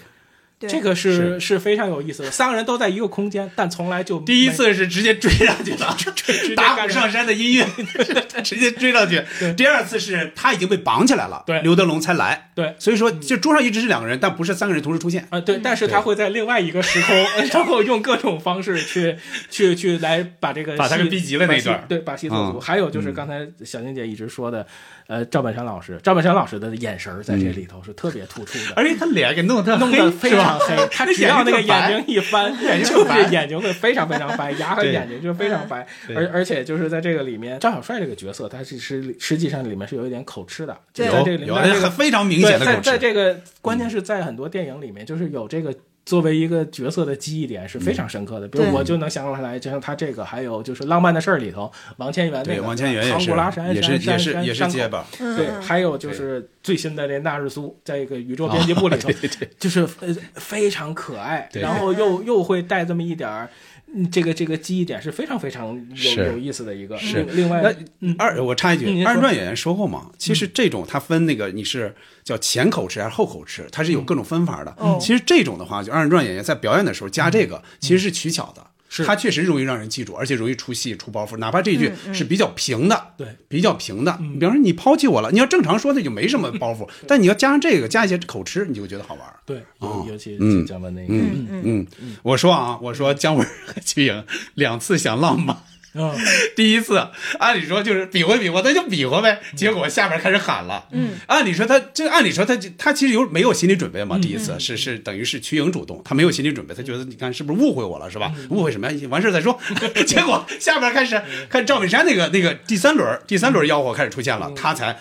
[0.57, 0.69] 对。
[0.69, 1.59] 这个是是。
[1.59, 2.31] 非常有意思的。
[2.31, 7.65] 三个人都在一个空间，但从来就第一次是直接追上去了， 接打干上虎上山的音乐，
[8.41, 9.21] 直接追上去。
[9.57, 11.61] 第二次是他已经被绑起来了，对。
[11.61, 12.51] 刘德龙才来。
[12.55, 12.73] 对。
[12.79, 15.27] 所以说这桌上一直是两个人，但不是三个人同时出现。
[15.29, 17.15] 啊，对，但是他会在另外一个时空，
[17.51, 19.17] 然后用各种方式去
[19.49, 22.57] 去去来把这个戏把他给逼急了那段对，把戏做足。
[22.57, 22.61] 嗯。
[22.61, 24.65] 还有就是刚才小静姐一直说的，
[25.09, 28.75] 呃，赵本山老师，赵本山老师的眼神在这里头是特别突出的。
[28.75, 32.53] 而且他脸给弄得弄得非常黑， 他只要那个眼睛睛一翻，
[32.85, 35.87] 就是眼睛会非常非常白，牙和眼睛就非常白。
[36.15, 42.81] 而而且就是在这个里面，赵小帅这个角色，他是实实际上里面是有一点口吃的，就在这个里有面这个有非常明显的，口吃。
[42.81, 45.73] 在在这个关键是在很多电影里面，就是有这个。
[46.09, 55.61] 作为一个角色的记忆点是非常深刻的，比如我就能想出来，就像他这个，还有就是《浪漫的事儿》里头，王千源那个对王千源也唐是古拉山也是山山也是也是结巴，对，嗯。
[55.61, 59.07] 还有就是最新的这纳日苏，在一个宇宙编辑部里头，
[59.59, 61.61] 就是呃非常可爱，对。
[61.61, 63.47] 然后又又会带这么一点儿。
[63.93, 74.75] 嗯这个这个记忆点是非常非常有有意思的一个，是另另外那二，我插一句，二人转演员说过嘛，其实这种它分那个你是叫前口吃还是后口吃，它是有各种分法的。
[74.78, 78.65] 哦其实这种的话，就二人转演员在表演的时候加这个，其实是取巧的。
[78.89, 81.38] 是它确实容易让人记住，而且容易出戏、出包袱。
[81.38, 84.19] 哪怕这句是比较平的，对比较平的。
[84.39, 89.23] 比方说你抛弃我了，你要正常说那就没什么包袱， 但你要加上这个，加一些口吃，你就会觉得好玩。
[89.45, 91.88] 对，哦尤尤其姜文那个，嗯嗯，
[92.23, 94.25] 我说啊，我说姜文和瞿颖
[94.56, 95.56] 两次想浪漫。
[95.99, 96.15] 嗯，
[96.55, 97.05] 第一次，
[97.39, 99.41] 按理说就是比划比划，那就比划呗。
[99.55, 100.85] 结果下边开始喊了。
[100.91, 104.17] 嗯，按理说他这按理说他他其实有没有心理准备嘛？
[104.17, 108.31] 第一次是是等于是瞿颖主动，他没有心理准备，他觉得你看是不是误会我了是吧？
[108.49, 109.07] 误会什么呀？
[109.09, 109.59] 完事儿再说。
[110.07, 114.97] 结果下边开始看赵本山那个那个第三轮第三轮吆喝开始出现了，他才。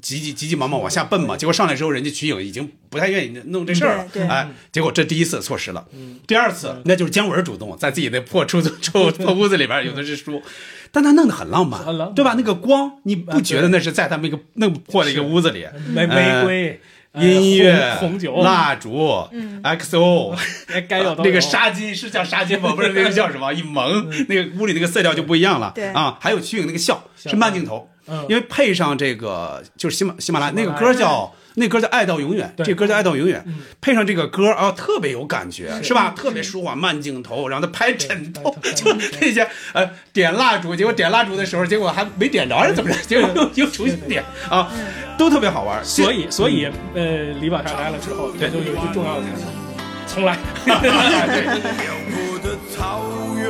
[0.00, 5.86] 急急急急忙忙往下奔嘛，结果上来之后，人家瞿颖已经不太愿意弄这事儿了，哎，结果这第一次错失了，
[6.26, 10.42] 第二次那就是姜文主动在自己的破出租破 破屋子里边，有的是书，
[10.90, 12.34] 但他弄得很浪漫，很浪漫对吧？
[12.36, 16.80] 那个光，你不啊觉得那是在他们一个那么破的一个屋子里，玫玫瑰、
[17.12, 19.28] 呃音乐、红红酒、蜡烛、
[19.62, 20.34] XO，
[21.22, 22.72] 那个纱巾是叫纱巾吗？
[22.74, 23.52] 不是那个叫什么？
[23.52, 25.72] 一蒙，那个屋里那个色调就不一样了。
[25.74, 25.88] 对。
[25.88, 28.26] 啊，还有瞿颖那个笑是慢镜头，嗯。
[28.28, 35.92] 因为配上这个就是喜马喜马拉雅那个歌叫那歌叫《爱到永远》，这歌叫《爱到永远》嗯，配上这个歌啊，特别有感觉，是。
[35.92, 36.14] 是吧？
[36.16, 42.96] 特别舒缓，慢镜头，然后他拍枕头，就那些呃点蜡烛，结果点蜡烛的时候，结果还没点着，还是怎么着？
[43.02, 44.72] 结果又又重新点啊，
[45.18, 45.84] 都特别好玩。
[45.84, 49.44] 所以所以呃，李宝山来了之后，对，就有一句重要的台词，
[50.14, 50.38] 重来。
[50.64, 53.02] 辽阔的草
[53.36, 53.44] 原，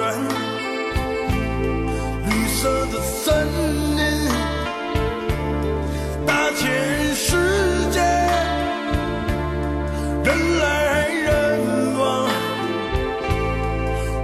[2.28, 3.46] 绿色的森
[3.96, 4.31] 林，
[7.32, 7.38] 世
[7.90, 7.98] 界，
[10.22, 12.28] 人来人往，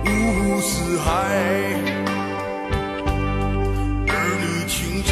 [0.04, 1.08] 五湖四海，
[4.08, 5.08] 儿女情长。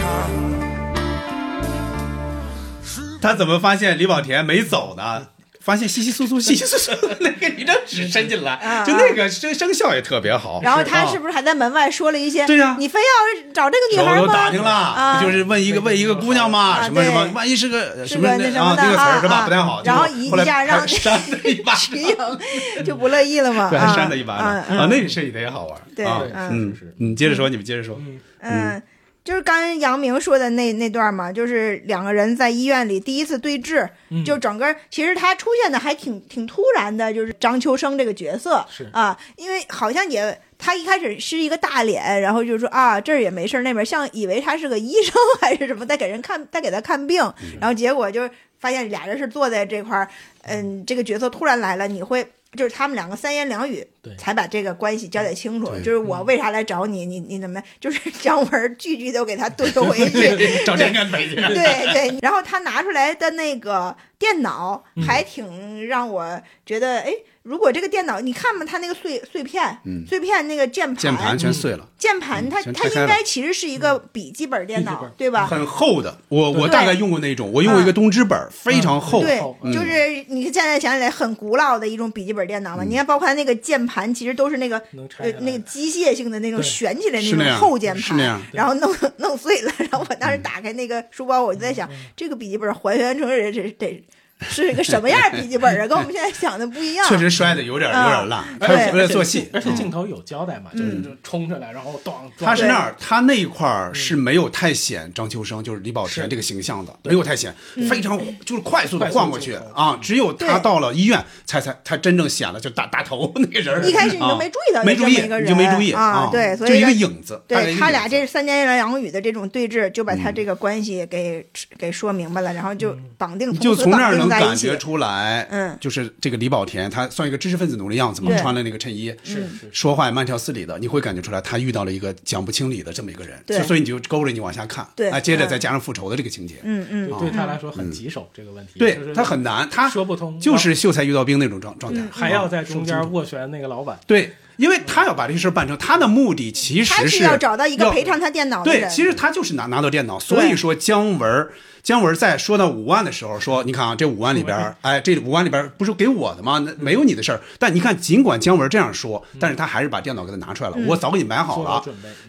[3.23, 5.29] 他怎么发现李保田没走呢？
[5.67, 10.61] 发现稀稀疏疏、稀稀疏疏， 那个一张纸伸进来，啊就那个声声效也特别好。
[10.63, 12.47] 然后他啊是不是还在门外说了一些？
[12.47, 14.33] 对呀你非要找这个女孩吗？
[14.33, 19.37] 打听了，啊，就是问一个问一个姑娘嘛，啊什么什么，万一是个是什么那什么啊，的那个词儿是吧？
[19.39, 19.83] 啊不太好。
[19.85, 25.77] 然后一下让还扇他一 巴掌，就不乐意了嘛，对，啊还扇他一巴掌啊啊，那个设计的也好玩。
[25.97, 28.01] 对啊嗯嗯是是嗯，接着说，你们接着说。
[28.41, 28.81] 嗯，
[29.27, 47.21] 就是刚才杨明说的那那段嘛，就是两个人在医院里第一次对峙，嗯就整个其实他出现的还挺挺突然的，就是张秋生这个角色是啊，因为好像也他一开始是一个大脸，然后就说啊这儿也没事儿，那边像以为他是个医生 还是什么，在给人看在给他看病，
[47.61, 50.09] 然后结果就是发现俩人是坐在这块儿，
[50.43, 52.25] 嗯，这个角色突然来了，你会。
[52.55, 55.67] 就是他们两个三言两语才把这个关系交代清楚。
[55.79, 60.37] 就是我为啥来找你，你你怎么，就是 姜文句句都给他怼回去。
[60.65, 61.35] 找天干北去。
[61.35, 67.13] 对对，然后他拿出来的那个电脑嗯还挺让我觉得，哎，
[67.47, 69.79] 如果这个电脑你看嘛，它那个碎碎片，
[70.09, 75.47] 碎片那个键盘，嗯键盘全碎了，键盘它它应该其实是一个笔记本电脑对吧？
[75.47, 76.19] 很厚的。
[76.29, 79.21] 我我大概用过那种，我用过一个东芝本，非常厚。
[79.23, 79.73] 对，嗯。
[79.73, 82.85] 就是你现在想起来很古老的一种笔记本电脑了。
[82.85, 82.91] 嗯。
[82.91, 84.77] 你看，包括它那个键盘，其实都是那个
[85.19, 86.67] 呃那个机械性的那种对。
[86.67, 89.73] 旋起来那种厚键盘是那样，然后弄 弄碎了。
[89.79, 94.05] 然后我当时打开那个书包，我就在想，这个笔记本还原成人这得
[94.41, 95.87] 是一个什么样的笔记本啊？
[95.89, 97.07] 跟我们现在想的不一样。
[97.09, 99.49] 确实摔的有点有点烂，嗯他是为了而且做戏。
[99.53, 107.55] 而且镜头有交代嘛，就是就冲上来，然后咣，对他是那儿，他那一块儿是没有太显张秋生，就是李保田这个形象的，没有太显，
[107.89, 109.99] 非常就是快速的晃过去啊。
[110.03, 113.83] 只有他到了医院，才才才真正显了，就大大头 那个人儿。
[113.87, 114.37] 一开始你都啊。
[114.39, 117.41] 没注意到有没注意，你就没注意啊对所以就一个影子。
[117.49, 121.45] 对他俩这三言两语的这种对峙，就把他这个关系给、
[121.79, 124.79] 给说明白了，然后就绑定，就从那儿能绑定在一起感觉。
[124.79, 125.77] 出来，嗯。
[125.81, 129.69] 就是这个李保田，他算一个知识分子奴的样子嘛，穿了那个衬衣，是是。
[129.73, 133.63] 说话也慢条斯理的，你会感觉出来他遇到了一个讲不清理的这么一个人，对。
[133.63, 135.11] 所以你就勾着你往下看，对。
[135.11, 135.49] 啊，接着嗯。
[135.49, 137.11] 再加上复仇的这个情节，嗯嗯。
[137.11, 151.53] 对对他来说很棘手这个问题，对他很难，他说不通，就是秀才遇到兵那种状状态，还要在啊中间斡旋那个老板，对，因为他要把这事儿办成，他的目的其实是要找到一个赔偿他电脑的对，其实他就是拿拿到电脑，所以说姜文儿
[151.87, 156.59] 姜文儿在说到五万的时候说，你看啊，这五万里边儿，哎，这五万里边儿不是给我的吗？
[156.67, 157.41] 那没有你的事儿。
[157.61, 161.81] 但你看，尽管姜文这样说，但是他还是把电脑给他拿出来了，我早给你买好了。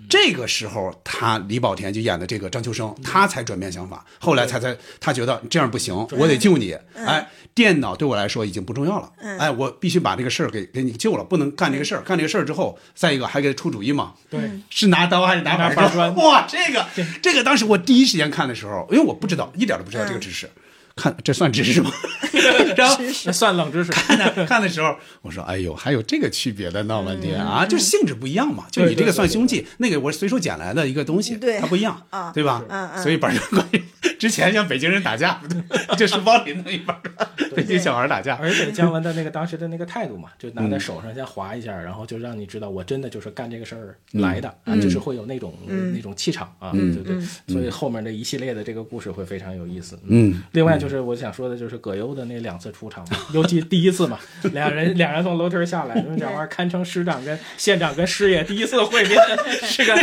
[0.08, 6.78] 这个时候，他李保田就演的这个张秋生，他才转变想法，后来才才他觉得这样不行，我得救你。
[6.93, 12.02] 哎，电脑对我来说已经不重要了，哎，我必须把这个事儿给给你救了，不能干这个事儿。
[12.04, 14.39] 干这个事儿之后，再一个还给他出主意嘛，对，
[14.70, 16.86] 是拿刀还是拿板砖哇，这个
[17.24, 20.49] 这个当时我第一时间看的时候，因为我不知道，一点都不知道这个知识，
[20.95, 21.91] 看这算知识吗？
[22.75, 22.97] 然后
[23.31, 32.63] 算冷知识，看的看的时候，我说哎呦，还有这个区别的闹半天啊，就是性质不一样嘛，就你这个算凶器，那个我随手捡来的一个东西，它不一样啊，对吧？
[33.01, 33.83] 所以板砖关于
[34.17, 35.41] 之前像北京人打架，
[35.97, 45.53] 就书包里那一板砖， 北京小孩打架，而且姜文的那个 当时的那个态度嘛，就拿在手上先划一下，然后就让你知道我真的就是干这个事儿来的啊，就是会有那种
[45.93, 49.97] 那种气场啊，对对，所以后面的一系列的这个故事会非常有意思。
[50.08, 54.19] 嗯，另外就是我想说的就是葛优的那两次出场嘛，尤其第一次嘛，
[54.53, 59.17] 俩人俩人从楼梯下来，因为这玩意儿堪称师长跟县长跟师爷第一次会面，
[59.63, 59.95] 是个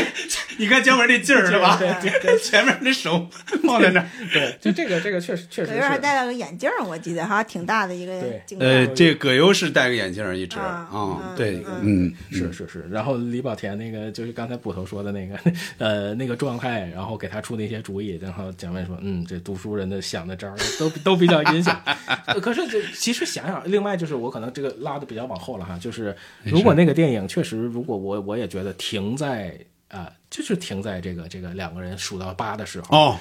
[0.58, 1.76] 你看姜文这劲儿是吧？
[1.78, 3.28] 对对前面那手
[3.66, 4.03] 放在那儿。
[4.32, 5.98] 对，就这个这个确实确实葛优还。
[6.04, 8.64] 戴了个眼镜，我记得哈，挺大的一个对镜头。
[8.66, 15.38] 呃，这葛优是戴个眼镜一直啊对，嗯嗯，是是是，然后李保田那个就是刚才捕头说的那个，
[15.78, 21.74] 呃，那个状态，然后给他出那些主意，然后蒋文说，嗯，这读书人的想的招儿都都比较阴险。
[22.26, 29.58] 呃可是这其实想想，另外就是我可能这个拉的比较往后了哈，就是如果那个电影确实，如果我我也觉得停在。
[29.88, 32.96] 啊、就是停在这个这个两个人数到八的时候。
[32.98, 33.16] 哦，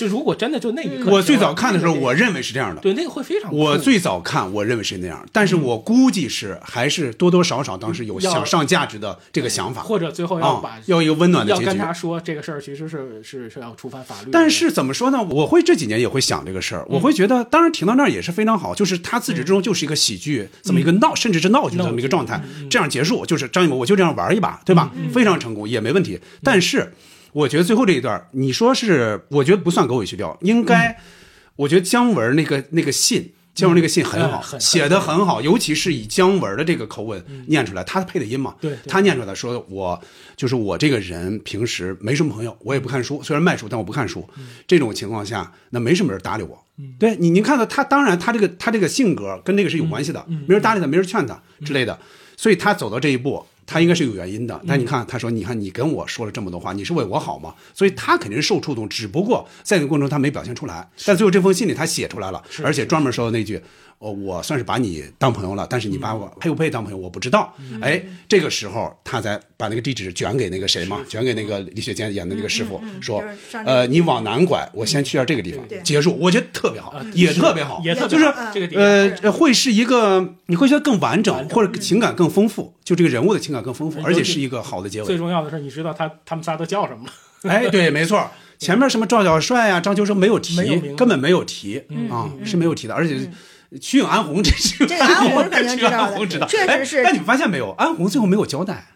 [0.00, 2.80] 就如果真的就那一刻，我最早看的时候，我认为是这样的。
[2.80, 3.54] 对那个会非常。
[3.54, 14.30] 我最早看，我认为是那样，但是我估计是还是多多少少当时有想上价值的这个想法，或者最后要把、啊要一个温暖的结局要跟他说这个事儿其实是是是要触犯法律。
[14.32, 15.22] 但是怎么说呢？
[15.22, 24.90] 我会这几年也会想这个事儿，我会觉得，当然停到那儿也是非常好，就是他自始至终就是一个喜剧，这么一个闹，甚至是闹剧这么一个状态，这样结束，就是张艺谋我就这样玩一把，对吧？
[25.12, 26.18] 非常成功，也没问题。
[26.42, 26.94] 但是
[27.32, 30.98] 我觉得最后这一段，你说是，我觉得不算狗尾续貂，应该，
[31.56, 33.32] 我觉得姜文那个那个信。
[33.52, 40.00] 姜文那个信很好，写的很好，尤其是以姜文的这个口吻念出来，他配的音嘛，对对他念出来说我
[40.36, 44.26] 就是我这个人平时没什么朋友，我也不看书，虽然卖书，但我不看书。
[44.68, 46.64] 这种情况下，那没什么人搭理我。
[46.98, 51.98] 对你，您看到他，当然他这个他这个性格跟这个是有关系的，没人搭理他，没人劝他之类的，
[52.36, 53.44] 所以他走到这一步。
[53.72, 60.90] 他应该是有原因的，但你看，他说：“你看，你跟我说了这么多话，你是为我好吗？”所以他肯定是受触动，只不过在那个过程中他没表现出来。
[61.06, 63.62] 但最后这封信里他写出来了，而且专门说的那句
[64.00, 85.06] ：“哦，我算是把你当朋友了，但是你把我配不配当朋友我不知道。”哎，这个时候他才把那个地址卷给那个谁嘛，卷给那个李雪健演的那个师傅，说就是上：“这个呃，你往南拐，我先去下这个地方结束。”我觉得特别好，也特别好，也特别就是这个呃，呃会是一个你会觉得更完整，或者情感更丰富，就这个人物的情感更丰富，而且是一个好的结尾。
[85.06, 87.10] 最重要的是，你知道他他们仨都叫什么吗？
[87.42, 90.56] 哎，对，没错，前面什么赵小帅呀、张秋生没有提，
[90.96, 93.30] 根本没有提啊，是没有提的，而且。
[93.78, 98.86] 瞿颖、安红，这是这个安红是肯定知道安红知道，确实是哎但你们发现没有，安红最后没有交代，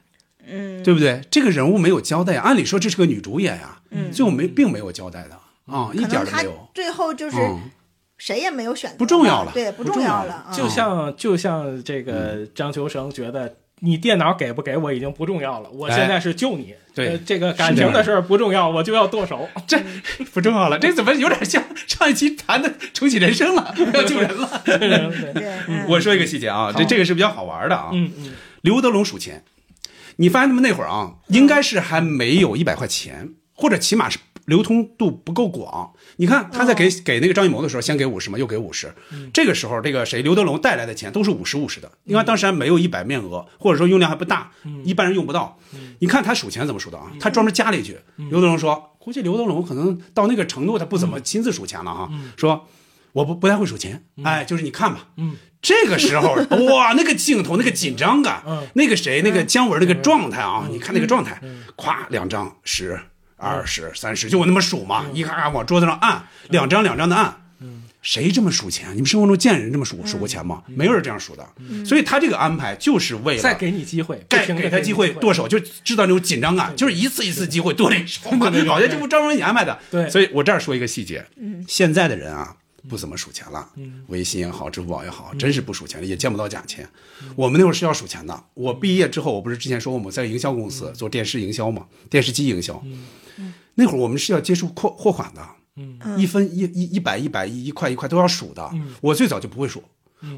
[0.47, 1.21] 嗯，对不对？
[1.31, 5.39] 这个人物没有交代，按理说这是个女主演呀，嗯，最后没并没有交代的
[5.73, 6.69] 啊，一点都没有。
[6.75, 7.71] 最后就是嗯
[8.17, 13.57] 谁也没有选择，不重要了对，不不重要了就像就像这个张秋生觉得。
[13.85, 16.75] 你电脑给不给我已经不重要了，我现在是救你。
[16.95, 19.49] 对呃这个感情的事儿不重要，我就要剁手。
[19.67, 19.79] 这
[20.33, 24.63] 不重要了，这怎么有点像 上一期谈的重启人生了， 要救人了？
[25.89, 27.91] 我说一个细节啊，这这个是比较好玩的啊。
[27.93, 29.43] 嗯嗯，刘德龙数钱，
[30.17, 35.93] 你发现他们那会儿啊，应该是还没有一百块钱，或者起码是流通度不够广。
[36.17, 38.93] 你看他在给、给那个张艺谋的时候，先给五十嘛，又给五十、
[39.33, 44.51] 这个时候，这个谁刘德龙带来的钱都是五十五十的，因为当时还没有一百面额，或者说用量还不大，
[44.85, 45.59] 一般人用不到。
[45.99, 47.11] 你看他数钱怎么数的啊？
[47.19, 47.99] 他专门加了一句，
[48.31, 52.67] 刘德龙说，估计刘德龙可能到那个程度，他不怎么亲自数钱了哈，说
[53.13, 55.37] 我不不太会数钱，哎，就是你看吧，嗯。
[55.63, 56.35] 这个时候，
[56.75, 58.67] 哇，那个镜头，那个紧张感，嗯。
[58.75, 61.41] 那个谁，那个姜文那个状态啊，你看那个状态，
[61.75, 63.01] 咵，两张十、
[63.37, 67.41] 二十、三十，就我那么数嘛，一咔咔往桌子上按，两张两张的按。
[68.03, 68.91] 谁这么数钱？
[68.95, 70.63] 你们生活中见人这么数数过钱吗？
[70.67, 71.47] 没有人这样数的。
[71.87, 79.79] 所以他这个安排就是为了再给你机会，不该停地给他机会剁手，就制造那种紧张感，就是一次一次机会剁这手嘛，好像这不张文你安排的。
[79.91, 81.25] 对所以我这儿说一个细节，
[81.67, 82.57] 现在的人啊。
[82.87, 83.67] 不怎么数钱了，
[84.09, 86.87] 微信也好，支付宝也好，真是不数钱了，也见不到假钱。
[87.35, 88.45] 我们那会儿是要数钱的。
[88.53, 92.85] 我毕业之后，我不是之前说过我在营销公司做电视营销嘛，电视机营销。
[93.75, 98.71] 那会儿我们是要接触货货款的，一分一一一百一百一一块一块都要数的。
[99.01, 99.83] 我最早就不会数，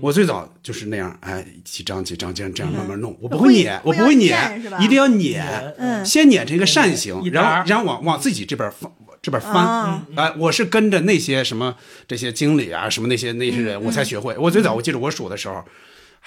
[0.01, 6.05] 我最早就是那样，哎，几张几张这样这样慢慢弄，我不会撵，我不会会撵撵是吧，一定要撵，嗯。
[6.05, 8.91] 先撵成一个扇形，然后然后往往自己这边翻。
[9.23, 10.07] 这边翻，啊。
[10.15, 11.75] 哎，我是跟着那些什么
[12.07, 14.37] 这些经理啊，什么那些那些人，我才学会。
[14.39, 15.65] 我最早我记得我数的时候，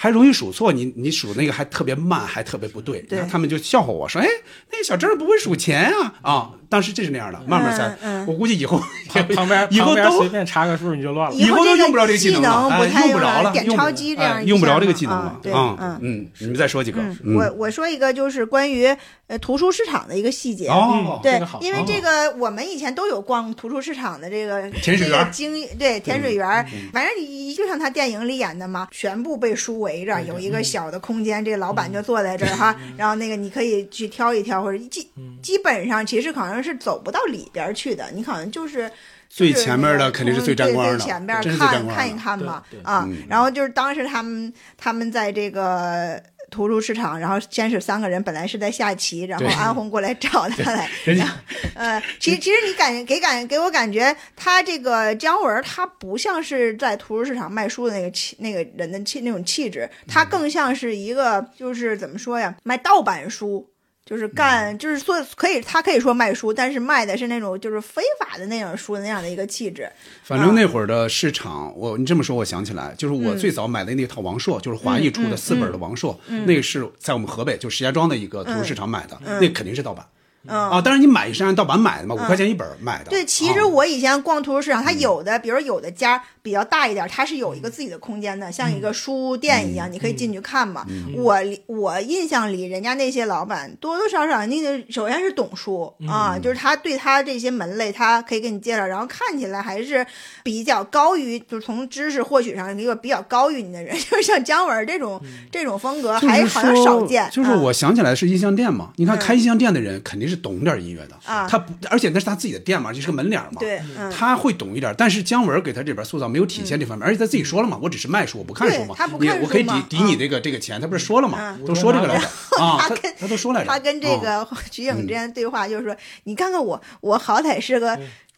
[0.01, 3.17] 还容易数错，你你数那个还特别慢，还特别不对，对。
[3.17, 4.27] 然后他们就笑话我说：“哎，
[4.71, 8.23] 那个小郑不会数钱啊！”啊，当时这是那样的，慢慢才嗯。
[8.23, 11.35] 嗯，我估计以后旁旁边 以后都旁边随便查个数你就乱了。
[11.35, 15.99] 以后都用不着这个技能了，用用不着了，点钞机这样用不着这个技能了啊对啊嗯。
[16.01, 17.35] 嗯，你们再说几个，嗯，嗯。
[17.35, 18.87] 我我说一个就是关于
[19.27, 20.69] 呃图书市场的一个细节。
[20.69, 35.09] 哦，对这个，因为这个我们以前都有逛图书市场的这个甜水园这个经，对甜水园，反正你就像他电影里演的嘛，全部被书围着，有一个小的空间，这个老板就坐在这儿哈，然后那个你可以去挑一挑，或者基
[35.41, 38.89] 基本上其实好像是走不到里边去的，你可能就是。
[39.31, 42.83] 最就是前面的那个肯定是最沾光的对最前边看看一看嘛对对。
[42.83, 51.35] 啊嗯，然后就是当时他们他们在这个图书市场，然后先是三个人本来是在下棋，然后安红过来找他来， 然后
[51.75, 63.69] 呃，其实其实你感给感给我感觉，他这个姜文他不像是在图书市场卖书的那个气那个人的气那种气质，他更像是一个就是怎么说呀，卖盗版书。
[64.09, 69.87] 就是干，就是说可以，他可以说卖书，但是卖的是那种就是非法的那种书的那样的一个气质。
[70.23, 80.03] 反正那会儿的市场，我你这么说，我想起来，就是我最早买的那套王朔，就是华谊出的四本的王朔，那个是在我们河北就石家庄的一个图书市场买的，那肯定是盗版。
[80.47, 80.57] 嗯。
[80.71, 83.11] 啊，当然你买也是按盗版买的嘛，五块钱一本儿买的。
[83.11, 90.85] 对，其实啊我以前逛图书市场，它有的，比如有的家比较大一点，它是有一个自己的空间的，像一个书店一样，你可以进去看嘛。
[91.15, 100.05] 我里我印象里，人家那些老板多多少少那个首先是懂书啊，就是他对他这些门类，他可以给你介绍，然后看起来还是
[100.43, 105.21] 比较高于，就是从知识获取上一个比较高于你的人， 就是像姜文这种
[105.51, 107.29] 这种风格，还就是好像少见。
[107.31, 109.19] 就是嗯我想起来是音像店嘛，你看嗯。
[109.19, 111.47] 开音像店的人肯定是懂点音乐的，啊。
[111.47, 114.09] 他不，而且那是他自己的店嘛，就是个门脸嘛，对嗯。
[114.11, 114.95] 他会懂一点。
[114.97, 121.65] 但是姜文给他这边塑造没有体现这方面，而且他自己说了嘛，我只是卖书，我不看书嘛，对他不你我可以看书嘛抵抵你这个这个钱，他不是说了嘛，嗯。
[121.65, 122.25] 都说这个来着
[122.63, 127.95] 啊，他他跟他都说来着，他跟这啊个 徐颖之间对话就是说，你看看我，我好歹是个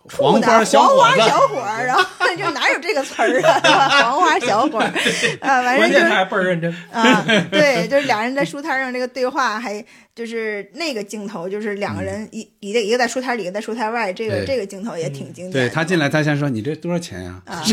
[0.07, 1.01] 处黄花小伙子。
[1.01, 2.03] 黄花小伙儿，然后
[2.35, 3.59] 就哪有这个词儿啊？
[4.03, 4.85] 黄花小伙儿，
[5.41, 6.73] 啊，反正就是倍儿认真。
[6.91, 9.83] 啊，对，就是俩人在书摊上这个对话，还
[10.13, 15.53] 就是那个镜头，就是两个人一一个一个在书摊里，一个在书摊外，这个这个镜头也挺经典的。
[15.53, 17.41] 对他进来，他先说你这多少钱呀？
[17.45, 17.63] 啊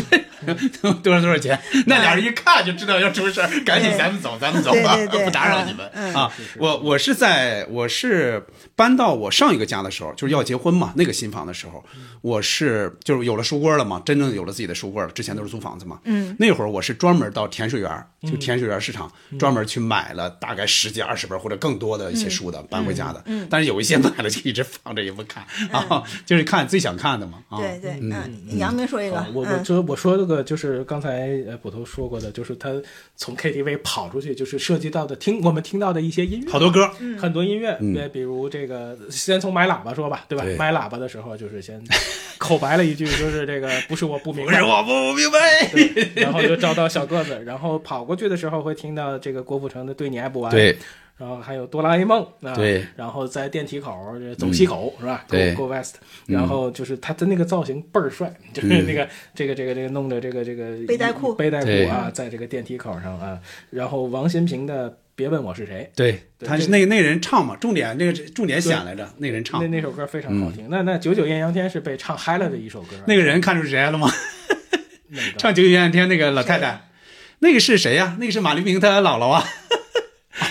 [1.03, 1.59] 多少多少钱？
[1.85, 5.85] 那俩人一看就知道要出事儿，赶紧咱们走，咱们走吧，对对对不打扰你们
[6.15, 6.31] 啊！
[6.57, 8.41] 我我是在我是
[8.73, 11.83] 搬到我上一个家的时候，就是要结婚嘛，那个新房的时候，
[12.21, 15.11] 我是就是有了书柜了嘛，真正有了自己的书柜了。
[15.11, 17.91] 之前都是租房子嘛，嗯，那会儿我是专门到甜水园，
[18.21, 23.47] 就甜水园市场专门去买了大概十几二十本或者更多的一些书的搬回家的，嗯。
[23.49, 28.13] 但是有一些买了就一直放着也不看 啊，就是看自己想看的嘛啊，对对，嗯。
[28.49, 29.63] 嗯，杨明说一个啊，我我嗯。
[29.65, 32.69] 说我说这个就是刚才呃捕头说过的，就是他
[33.15, 37.95] 从 KTV 跑出去，就是涉及到的听我们听到的一些音乐，好多歌，很多音乐，嗯。
[37.95, 40.43] 呃，比如这个，先从买喇叭说吧，对吧？
[40.57, 41.81] 买喇叭的时候，就是先
[42.37, 50.75] 口白了一句，就是这个不是我不明白，不是我不明白，然后就找到小个子，然后跑过去的时候会听到这个郭富城的《对你爱不完》，对，
[51.15, 53.93] 然后还有哆啦 A 梦啊，对，然后在电梯口
[54.35, 55.23] 走西口、是吧？
[55.27, 63.39] 对 Go Go West，然后就是他的那个造型倍儿帅，就是那个、这个这个这个弄的这个这个背带裤背带裤啊，在这个电梯口上啊，
[63.69, 65.87] 然后王新平的《别问我是谁》。
[65.95, 72.95] 对，对他是那那人唱嘛，重点那个重点显来着，那人唱那，那首歌非常好听，那那九九艳阳天是被唱嗨了的一首歌。
[73.05, 74.09] 那个人看出是谁来了吗？
[75.09, 76.88] 那个 唱《九九艳阳天》那个老太太，
[77.39, 78.15] 那个是谁呀？
[78.19, 79.43] 那个是马丽明她姥姥啊。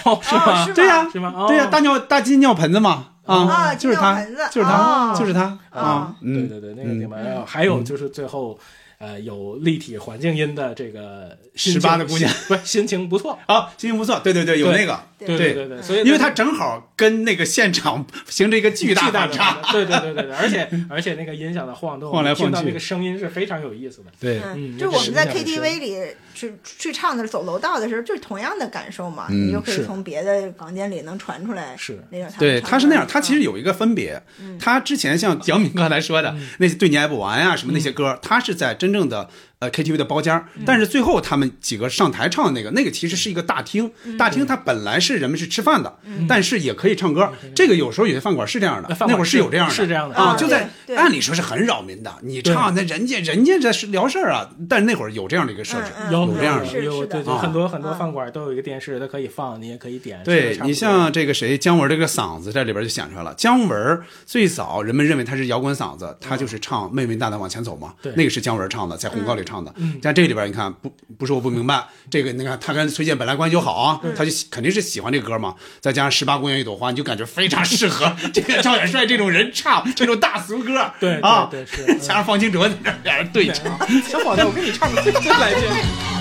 [0.04, 0.66] 哦 是吗？
[0.74, 7.16] 对呀，是吗哦对呀，大尿大金尿盆子嘛，啊就是他就是他哦，就是他哦啊，嗯，对对对，那个挺白。
[7.46, 8.58] 还有就是最后，
[8.98, 13.38] 呃，有立体环境音的这个心情18的姑娘，不是心情不错。
[13.46, 24.10] 啊，心情不错，对对对，有那个，对对对对，所以因为它正好跟那个现场形成一个巨大的反差，对对对对对，而且而且那个音响的晃动，晃来晃去听到那个声音是非常有意思的。
[24.20, 24.40] 对
[24.78, 25.96] 就是我们在 KTV 里
[26.34, 32.28] 去去唱的走楼道的时候，就是同样的感受嘛，嗯你就可以从别的房间里能传出来，是那种。
[32.38, 34.20] 对，他是那样，他其实有有一个分别。
[34.60, 39.28] 他之前像蒋敏刚才说的那些对你爱不完呀、什么那些歌，他是在真真正的
[39.60, 45.98] 呃 KTV 的包间儿，但是最后他们几个上台唱的那个，那个其实是一个大厅，大厅它本来是人们是吃饭的，
[46.28, 47.32] 但是也可以唱歌。
[47.54, 56.80] 这个有时候有些饭馆是这样的那，会儿是有这样的，是这样的啊，啊就在按理说是很扰民的，你唱那人家人家这是聊事儿啊，但是那会儿有这样的一个设置，有有这样的。
[56.80, 60.22] 有对对，啊很多很多嗯饭馆都有一个电视，它可以放，你也可以点。
[60.24, 63.34] 对你像这个谁姜文这个嗓子在里边就显出来了。
[63.36, 69.72] 姜文最早人们认为他是摇滚嗓子，他就是唱《妹妹大胆往前走》嘛，对那个是姜文唱的，在红高里唱的。
[69.76, 69.98] 嗯。
[70.02, 78.14] 但这里边你看不不是我不明白，这个你看他跟崔健本来关系就好啊，他就肯定是喜欢这歌嘛，再加上十八公园一朵花，你就感觉非常适合。
[78.34, 81.86] 这个赵元帅这种人唱这种大俗歌，对对啊，对是。
[81.98, 83.66] 加上方清哲在这儿俩人对唱。
[84.02, 86.17] 小伙子，我给你唱个最最来劲。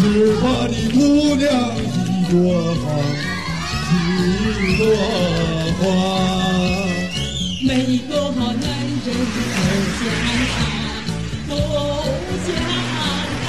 [0.00, 0.96] 十八的姑
[1.36, 1.44] 娘
[1.76, 1.84] 一
[2.32, 2.32] 朵
[2.80, 2.82] 花，
[3.92, 3.94] 一
[4.78, 4.80] 朵
[5.78, 5.80] 花。
[7.62, 7.68] 每
[8.08, 10.08] 个好男人都想
[10.48, 10.58] 她，
[11.50, 11.52] 都
[12.46, 12.48] 想
[13.44, 13.46] 她。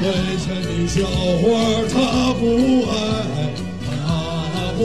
[0.00, 0.02] 门
[0.40, 0.96] 前的小
[1.42, 1.44] 花
[1.92, 1.94] 她
[2.32, 2.42] 不
[2.88, 2.92] 爱，
[3.84, 3.92] 她
[4.78, 4.80] 不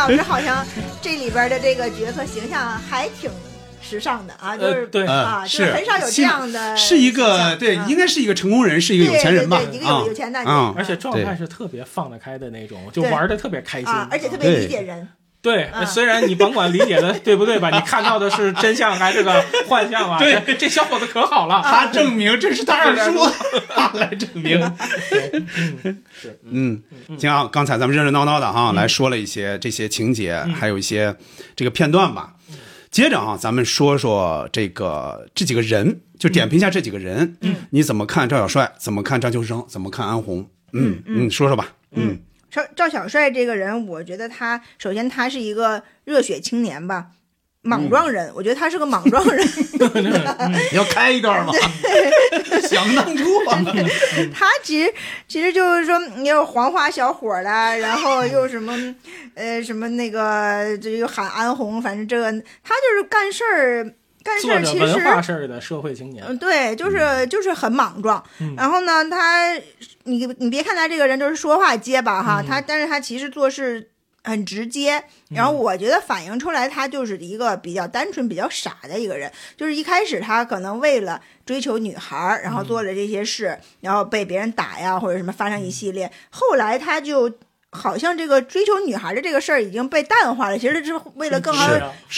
[0.00, 0.66] 老师好像
[1.02, 3.30] 这里边的这个角色形象还挺
[3.82, 9.58] 时尚的啊，就是、呃对啊，就是很少有这样的是一个对，应该是一个成功人，是一个有钱人吧？
[9.58, 15.06] 对对对一个有有钱大姐啊，而且状态是特别放得开的那种，就玩的特别开心啊，而且特别理解人。
[15.42, 20.18] 对，啊虽然你甭管理解的对不对吧，你看到的是真相还是个幻象啊？
[20.18, 23.26] 对这，小伙子可好了，他证明这是他二叔，
[23.74, 24.60] 他来证明。
[26.44, 26.82] 嗯，
[27.18, 31.16] 行啊，刚才咱们热热闹闹的哈，来说了一些这些情节，还有一些
[31.56, 32.34] 这个片段吧。
[32.90, 37.36] 接着啊，咱们说说这个这几个人，就点评一下这几个人。
[37.40, 38.72] 嗯，你怎么看赵小帅？
[38.78, 39.64] 怎么看张秋生？
[39.68, 40.50] 怎么看安红？
[40.72, 41.68] 嗯嗯，说说吧。
[41.92, 42.18] 嗯
[42.50, 47.06] 赵赵小帅这个人，我觉得他首先他是一个热血青年吧，
[47.62, 49.46] 莽撞人，我觉得他是个莽撞人。
[50.72, 51.52] 你 要开一段吗？
[52.68, 53.60] 想当初啊，
[54.32, 54.92] 他其实
[55.26, 58.76] 其实就是说，你有黄花小伙儿啦，然后又什么
[59.34, 62.30] 呃什么那个，这又喊安红，反正这个
[62.62, 63.92] 他就是干事儿
[64.42, 66.24] 做着儿其实文化事儿的社会青年。
[66.26, 68.22] 嗯，对，就是就是很莽撞。
[68.40, 69.54] 嗯然后呢，他
[70.04, 73.90] 你你别看他这个人就是说话结巴嗯哈，他但是他其实做事
[74.22, 75.02] 很直接。
[75.30, 79.30] 然后我觉得反映出来他就是一个比较单纯、比较傻的一个人。
[79.56, 86.10] 就是一开始他可能为了追求女孩儿，然后做了这些事，然后被别人打呀或者什么发生一系列。
[86.30, 87.32] 后来他就。
[87.72, 91.70] 好像这个追求女孩的这个事儿已经被淡化了，其实是为了更好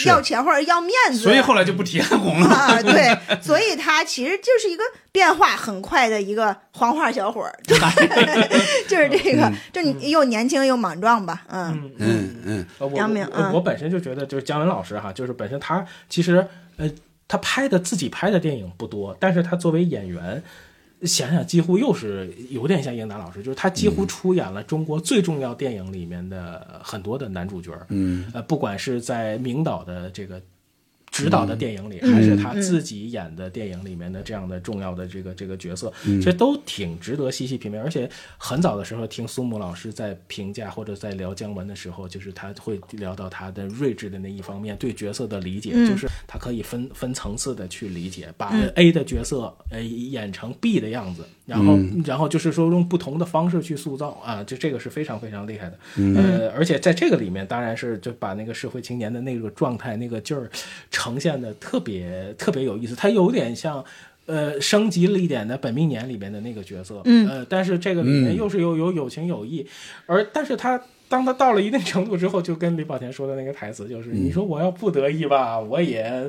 [0.07, 2.47] 要钱或者要面子，所以后来就不提安红了。
[2.47, 12.65] 啊，对，所以他其实就是一个变化很快的一个黄花小伙儿， 就是这个，就你又年轻又莽撞吧，嗯嗯嗯
[13.53, 16.47] 我本身就觉得，就是姜文老师哈，就是本身他其实
[16.77, 16.89] 呃，
[17.27, 20.43] 他拍的自己拍的电影不多，但是他作为演员。
[21.05, 27.71] 想想，几乎又是有点像英达老师，就是他几乎出演了中国最重要电影里面的很多的男主角。
[27.89, 30.41] 嗯，呃，不管是在明导的这个
[31.13, 36.19] 指导的电影里，嗯还是他自己演的电影里面的这样的重要的这个这个角色，嗯。
[36.19, 37.77] 其实都挺值得细细品味。
[37.77, 45.87] 而且很早的时候，听苏木老师在评价或者在聊姜文的时候，就是他会聊到他的睿智的那一方面，对角色的理解，嗯。
[45.87, 48.67] 就是他可以分分层次的去理解，把嗯。
[48.75, 55.77] A 的角色呃演成 B 的样子，然后、然后就是说用不同的方式去塑造啊，就这个是非常非常厉害的。
[56.15, 60.49] 呃，而且在这个里面，当然是就把那个社会青年的那个状态、那个劲儿
[61.03, 63.83] 呈现的特别特别有意思，他有点像。
[64.25, 69.67] 呃，升级了一点的《本命年》里面的那个角色，嗯呃，但是这个里面嗯又是有有有情有义，
[70.05, 70.81] 而但是他
[71.13, 76.27] 当他到了一定程度之后，就跟李保田说的那个台词，就是、你说我要不得意吧，我也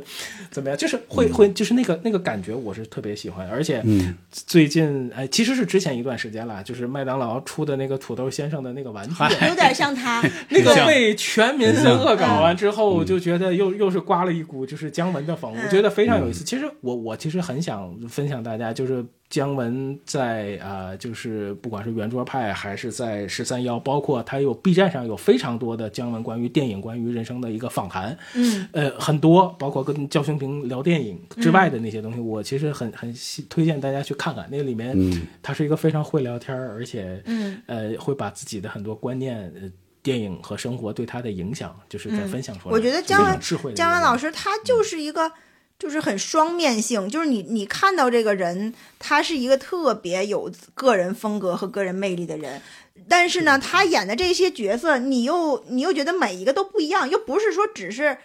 [0.50, 4.14] 怎么样，就是会会就是那个那个感觉，我是特别喜欢，而且嗯。
[4.30, 9.14] 最近哎，其实是之前一段时间了，就是麦当劳出的那个土豆先生的那个玩具，
[9.48, 10.86] 有点像他， 那个像。
[10.86, 16.44] 被全民恶搞完之后，我就觉得又又是刮了一股就是姜文的风，我觉得非常有意思。
[16.44, 33.12] 其实我我其实很想分享大家，就是姜文在啊、呃就是不管是圆桌派还是在十三幺，包括他有 B 站上有非常多的姜文关于电影、关于人生的一个访谈，嗯呃，很多包括跟焦雄平聊电影之外的那些东西，我其实很很
[33.48, 34.46] 推荐大家去看看。
[34.50, 39.52] 那个里面，嗯他是一个非常会聊天，而且嗯呃会把自己的很多观念。
[39.60, 39.68] 呃
[40.04, 42.74] 电影和生活对他的影响，就是在分享出来。
[42.74, 43.40] 我觉得姜文
[43.74, 45.32] 姜文老师他就是一个。
[45.78, 52.62] 就是很双面性，就是你你看到这个人，他是一个特别有个人风格和个人魅力的人，
[53.08, 58.16] 但是呢，他演的这些角色，你又你又觉得每一个都不一样，又不是说只是，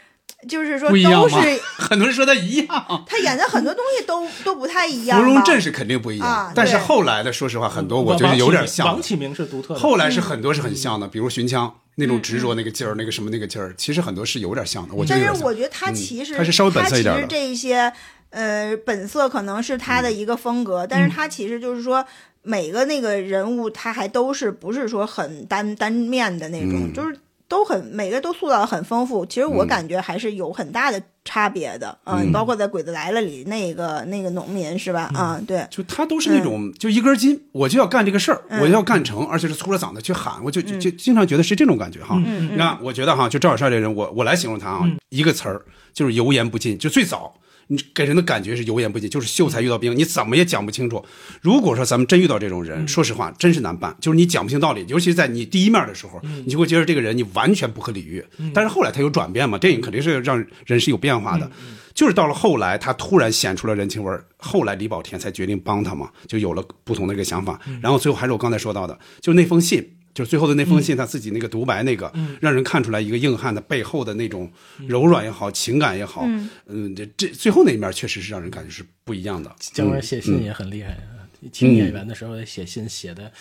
[0.47, 1.59] 就是说不一样吗都是？
[1.75, 3.03] 很多人说他一样。
[3.07, 5.33] 他演的很多东西都 都不太一样芙吧。
[5.33, 9.01] 蓉镇是肯定不一样，啊但是后来的，说实话，很多我觉得有点像的。
[9.01, 9.79] 启明王启明是独特的。
[9.79, 14.95] 后来是很多是很像的，比如寻枪那种执着那个劲儿，那个什么那个劲儿，其实很多是有点像的。
[14.95, 17.93] 我觉但是得有点像我觉得他嗯其实、他是稍微本色一点的其实这一些
[18.31, 22.05] 呃本色可能是他的一个风格，但是他其实就是说。
[22.41, 27.13] 每个那个人物，他还都是不是说很单单面的那种，嗯就是
[27.49, 29.25] 都很每个都塑造的很丰富。
[29.25, 35.11] 其实我嗯感觉还是有很大的差别的，嗯包括在《鬼子来了》里那个那个农民是吧？
[35.13, 42.15] 啊、对，就他都是那种就一根筋，我就要干这个事儿，嗯我要干成，而且是粗着嗓子去喊，我就就就经常觉得是这种感觉哈。
[42.25, 46.77] 嗯你看，我觉得哈，就赵小帅这人，我我来形容他啊，一个词儿就是油盐不进。
[46.77, 47.33] 就最早
[47.71, 51.05] 你给人的感觉是油盐不进，就是秀才遇到兵，你怎么也讲不清楚。
[51.39, 58.25] 如果说咱们真遇到这种人，说实话，真是难办，就是你讲不清道理，尤其是在你第一面的时候，你就会觉得这个人你完全不可理喻。
[58.53, 61.49] 但是后来他有转变嘛，电影肯定是让人是有变化的。
[61.93, 67.59] 就是到了后来，他突然显出了人情味儿，后来李保田才决定帮他嘛，就有了不同的一个想法。
[67.81, 72.11] 然后最后还是我刚才说到的，就那封信，就是最后的那封信，他自己那个独白那个，
[72.41, 74.51] 让人看出来一个硬汉的背后的那种
[74.85, 76.27] 柔软也好，情感也好，
[76.65, 79.49] 嗯，这这最后那一面确实是让人感觉是不一样的。
[79.59, 83.31] 姜文写信也很厉害啊，听演员的时候写信写的，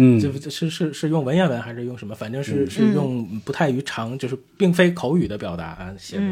[0.00, 2.14] 嗯这这是是是用文言文还是用什么？
[2.14, 6.22] 反正是是用不太于常，就是并非口语的表达啊写的。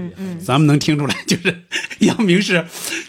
[0.40, 1.62] 咱们能听出来， 就是
[2.00, 2.64] 杨明是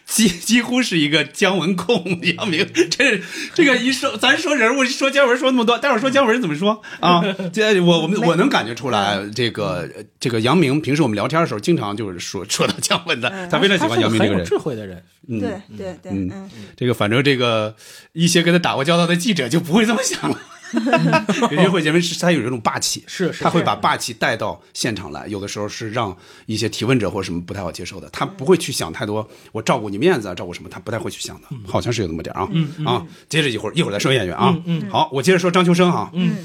[0.05, 2.03] 几几乎是一个姜文控。
[2.35, 3.21] 杨明，这
[3.53, 7.23] 这个一说，咱说人物说姜文说那么多，待会儿说姜文怎么说啊？
[7.53, 9.87] 这我我们我能感觉出来，这个
[10.19, 14.45] 这个杨明平时我们聊天的时候，经常就是说说到姜文的，他非常喜欢杨明这个人很。
[14.45, 17.75] 智慧的人，嗯对对对，嗯嗯，这个反正这个
[18.13, 20.39] 一些跟他打过交道的记者就不会这么想了。
[21.51, 26.15] 有些会认为是他有这种霸气，是是他会把霸气带到现场来，有的时候是让
[26.45, 33.05] 一些提问者或者什么不太好接受的，他不会去想太多，我照顾你面子啊，照顾什么，他不太会去想的，好像是有那么点啊、嗯、啊。
[33.29, 36.35] 接着一会儿一会儿再说演员啊，嗯好，我接着说张秋生啊，嗯。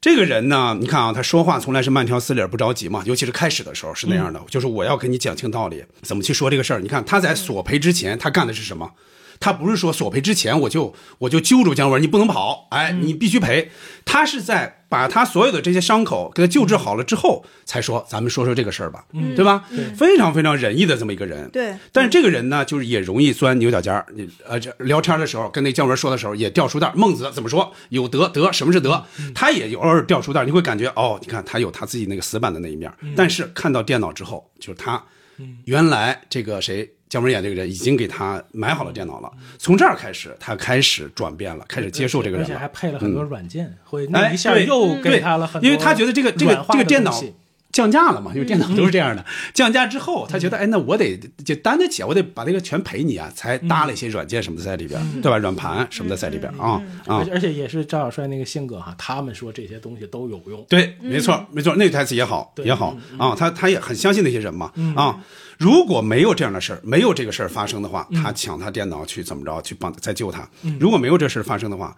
[0.00, 6.80] 这个人呢，你看啊，他说话从来是慢条斯理不着急嘛，尤其是开始的时候是那样的，就是我要跟你讲清道理，怎么去说这个事儿。
[6.80, 8.90] 你看他在索赔之前，他干的是什么？
[9.42, 13.72] 他不是说索赔之前我就我就揪住姜文，你不能跑，哎，你必须赔。
[14.04, 19.64] 他是在把他所有的这些伤口给他救治好了之后，才说咱们说说这个事儿吧，对吧？
[19.96, 21.48] 非常非常仁义的这么一个人。
[21.50, 24.06] 对但是这个人呢，就是也容易钻牛角尖儿。
[24.14, 26.92] 你呃，这聊天的时候跟那姜文说的时候也掉书袋。
[26.94, 27.72] 孟子怎么说？
[27.88, 29.04] 有德，德什么是德？
[29.34, 32.96] 他也有偶尔掉书袋，你会感觉哦，你看他有他自己那个死板的那一面儿。
[33.16, 35.02] 但是看到电脑之后，就是他
[35.64, 42.66] 原来这个谁姜文演这个人已经给他买好了电脑了，从这儿开始他开始转变了，开始接受这个人而且还。
[42.68, 47.12] 配了很多软件，会一下对又给对他了很多，因为他觉得这个这个这个电脑
[47.72, 49.24] 降价了嘛，因为电脑都是这样的。
[49.54, 55.38] 降价之后，他觉得哎，那我得就担得起，我得把这个全赔你啊，才搭了一些软件什么的在里边，对吧？
[55.38, 57.52] 软盘什么的在里边啊啊而且。
[57.52, 60.64] 也是张小帅那个性格哈，他们说这些东西都有用。
[60.68, 65.22] 对，没错，没错，那台词也好，对也好啊，他他也很相信那些人嘛啊。
[65.58, 70.48] 如果没有这样的事儿，没有这个事儿发生的话，他抢他电脑去怎么着去帮再救他。
[70.80, 71.94] 如果没有这事儿发生的话，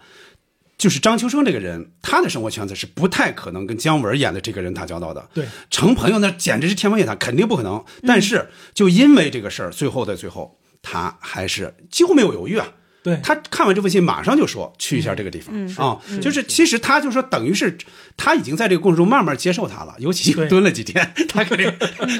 [0.77, 5.29] 就是张秋生这个人，他的生活圈子是不太可能跟姜文演的这个人打交道的。
[5.33, 7.83] 对，成朋友那简直是天方夜谭，肯定不可能。
[8.05, 12.73] 但是就因为这个事儿，最后的最后，他还是几乎没有犹豫啊。
[13.05, 13.19] 对。
[13.21, 17.77] 他看完这封信，马上就说去一下这个地方、啊，就是其实他就说等于是
[18.17, 21.71] 他已经在这个过程中慢慢接受他了，尤其蹲了几天， 他肯定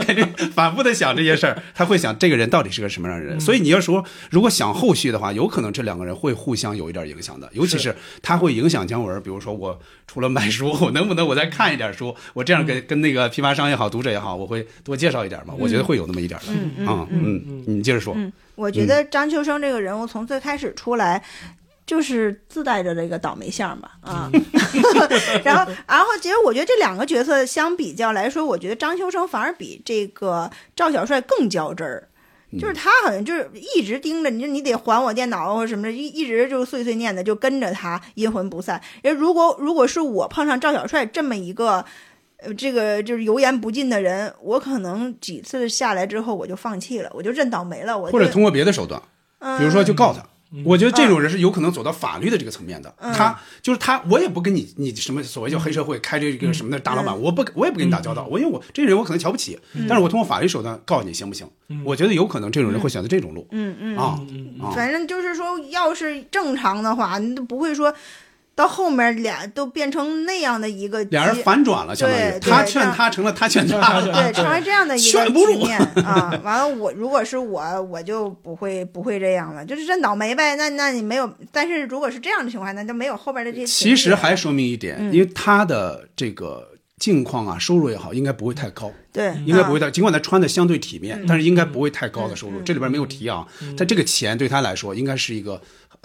[0.05, 3.39] 肯定反复的想这些事儿，他会想这个人到底是个什么样的人。
[3.39, 18.15] 所以你要说如果想后续的话，有可能这两个人会互相有一点影响的，尤其是他会影响姜文，比如说我除了买书，我能不能我再看一点书，我这样跟、跟那个批发商也好，读者也好，我会多介绍一点嘛，我觉得会有那么一点的啊，嗯，你接着说，
[18.55, 21.23] 我觉得张秋生这个人物从最开始出来。
[21.87, 24.27] 就是自带着这个倒霉相吧，啊，
[25.45, 32.09] 然后，然后，其实我觉得这两个角色相比较来说，我觉得张秋生反而比这个赵小帅更较真儿，
[32.59, 38.81] 就是他好像就是一直盯着你，就你得还我电脑或者什么的，一一直就碎碎念的就跟着他，阴魂不散。
[39.03, 41.85] 因为如果如果是我碰上赵小帅这么一个。
[42.45, 47.97] 呃，这个就是油盐不进的人，我可能几次下来之后我就放弃了，我就认倒霉了。
[47.97, 49.01] 我或者通过别的手段，
[49.39, 50.23] 嗯比如说就告他。
[50.63, 52.93] 我觉得这种人是有可能走到法律的这个层面的。
[52.99, 58.25] 嗯他就是他，我也不跟你你什么所谓叫黑社会开这个什么的大老板，我不我也不跟你打交道。
[58.29, 61.45] 我因为我这人我可能瞧不起，但是我通过法律手段告你行不行？
[61.83, 63.45] 我觉得有可能这种人会选择这种路。
[63.51, 64.21] 嗯嗯啊
[64.61, 67.93] 啊，反正就是说，要是正常的话，你都不会说
[68.55, 76.31] 到后面俩都变成那样的一个俩人反转了，相当于对对他劝他成了他劝他，对，成为这样的一个劝不住局面啊。
[76.41, 80.55] 完了，我如果是我，我就不会不会这样了，就是这倒霉呗。
[80.55, 83.65] 那那你没有，但是如果是这样的情况，那就没有后边的这些。
[83.65, 88.89] 其实还说明一点，嗯因为他的这个境况啊，收入也好，应该不会太高。
[89.11, 92.61] 对，啊应该不会太，尽管他穿的相对体面，嗯但是应该不会太高的收入。
[92.61, 93.45] 这里边没有提啊，
[93.77, 95.61] 但这个钱对他来说应该是一个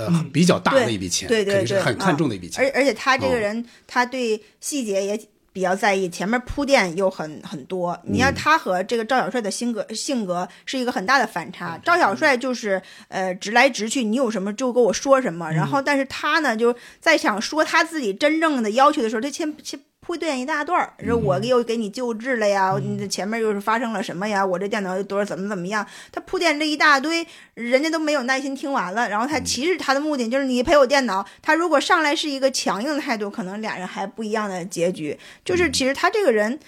[0.06, 2.64] 呃比较大的一笔钱，对对对，肯定是很看重的一笔钱。
[2.64, 5.20] 而而且他这个哦人，他对细节也
[5.52, 7.98] 比较在意，前面铺垫又很很多。
[8.04, 11.76] 你嗯看他和这个赵小帅的性格性格是一个很大的反差。
[11.84, 15.50] 赵小帅就是呃直来直去，你有什么就跟我说什么。
[15.50, 19.80] 然后，但是他呢，就在想说他自己真正的要求的时候，他先先。
[20.10, 24.44] 铺垫一大段儿，说我又给你救治了呀，你这前面又是发生了什么呀？
[24.44, 25.86] 我这电脑又多少怎么怎么样？
[26.10, 29.08] 他铺垫这一大堆，人家都没有耐心听完了。
[29.08, 35.16] 然后他其实他的目的就是你赔我电脑，他如果上来是一个强硬的态度，可能俩人还不一样的结局。
[35.44, 36.58] 就是其实他这个人，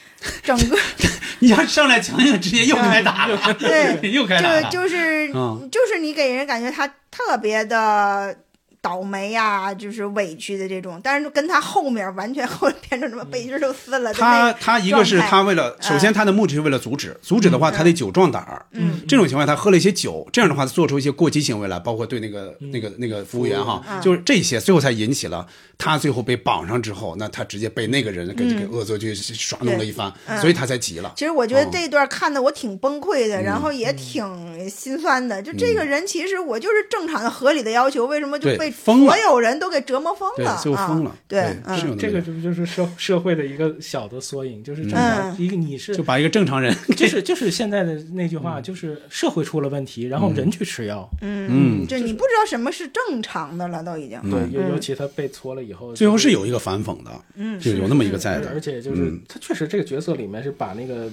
[0.45, 0.79] 整个
[1.41, 8.37] 你要上来强硬，直接又开打了，对又开打了，就就是、嗯就是你给人感觉他特别的
[8.83, 18.67] 倒霉呀、就是委屈的这种，但是跟他后面完全后面变成什么背筋儿都撕了的他他一个是他为了，首先他的目的是为了阻止，阻止的话他得酒壮胆儿。
[18.73, 25.47] 嗯，这种情况下他喝了一些酒，这样的话做出一些过激行为来，包括对那个那个那个服务员哈，嗯就是这些，最后才引起了
[25.79, 31.13] 他最后被绑上之后，那他直接被那个人给给恶作剧耍弄了一番，嗯所以他才急了。
[31.17, 35.41] 其实我觉得哦这一段看的我挺崩溃的，嗯然后也挺心酸的。
[35.41, 39.13] 就这个人，其实我就是正常的、合理的要求，为什么就被疯了。
[39.13, 41.11] 所有人都给折磨疯了？，就疯了。
[41.11, 41.17] 啊。
[41.29, 41.41] 对，
[41.77, 44.99] 是嗯，有这个这不就是社社会的一个小的缩影，就是正嗯。
[44.99, 51.09] 常一个你是就把一个正常人， 就是就是现在的那句话，就是社会出了问题，然后人去吃药。
[51.21, 54.21] 嗯嗯，就你不知道什么是正常的了，都已经。
[54.31, 57.61] 对，嗯尤尤其他被搓了以后，最后是有一个反讽的，嗯。
[57.61, 59.21] 就有那么一个在的，而且就是嗯。
[59.29, 61.11] 他确实这个角色里面是把那个呃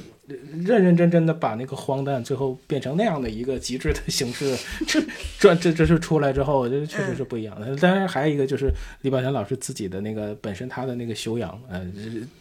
[0.63, 4.55] 认认真真的把那个荒诞最后变成那样的一个极致的形式，
[4.87, 5.01] 这
[5.39, 7.75] 这这这是出来之后，我觉得确实是不一样的。
[7.77, 8.71] 当然还有一个就是
[9.01, 11.85] 李宝强老师自己的那个本身他的那个修养，呃，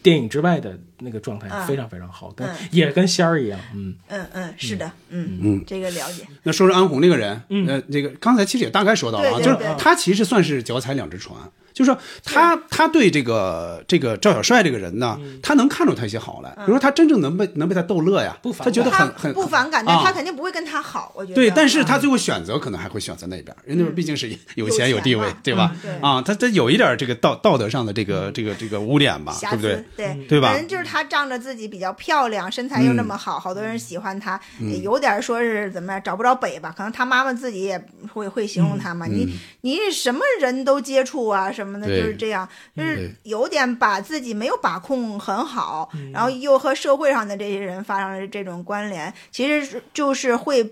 [0.01, 3.95] 电影之外的那个状态非常非常好，跟也跟仙儿一样，嗯。
[4.07, 6.23] 嗯嗯，是的，嗯嗯这个了解。
[6.43, 11.37] 那说说安红这个人，呃，这个刚才其实也大概说到了啊，就是他其实算是脚踩两只船，
[11.73, 21.35] 就是说他他对这个这个赵小帅这个人呢，他能看出他一些好来，比如说他真正能被能被他逗乐呀，不他觉得他很很不反感，但啊他肯定不会跟他好，我觉得。
[21.35, 29.85] 对，但是他嗯最后选择可能还会选择那边，人家毕竟是有有钱钱有地位，对吧啊，他他有一点这个道道德上的这个这个这个污点吧，对不对，？
[29.97, 34.39] 对对吧人就是他仗着自己比较漂亮，身材又那么好，好多人喜欢他，
[34.83, 36.73] 有点说是怎么样找不着北吧？
[36.75, 37.81] 可能他妈妈自己也
[38.13, 39.05] 会会形容他嘛。
[39.05, 39.27] 你
[39.61, 50.63] 你什么人都接触啊什么的，就是这样，就是有点把自己没有把控很好，然后又和社会上的这些人发生了这种关联，其实是就是会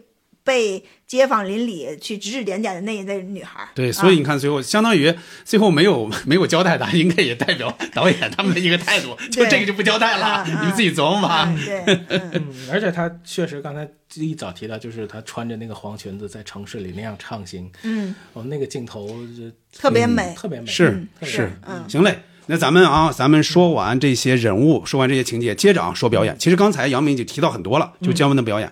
[0.47, 3.67] 被街坊邻里去指指点点的那一类女孩儿。
[3.75, 11.53] 对，啊所以你看，最后相当于最后没有没有交代的，应该也代表导演他们的一个态度，就这个就不交代了，啊你们自己琢磨吧。
[11.53, 12.41] 嗯对，
[12.71, 13.85] 而且他确实刚才
[14.15, 20.33] 一早提到，就是他穿着那个黄裙子在城市里那样畅行，嗯，哦，那个镜头就特别美。
[20.35, 22.19] 特别美，是是，嗯行嘞。
[22.49, 26.33] 那咱们啊，咱们说完这些人物，说完这些情节，接着啊说表演。
[26.39, 28.71] 其实刚才杨明已经提到很多了，就姜文的表演。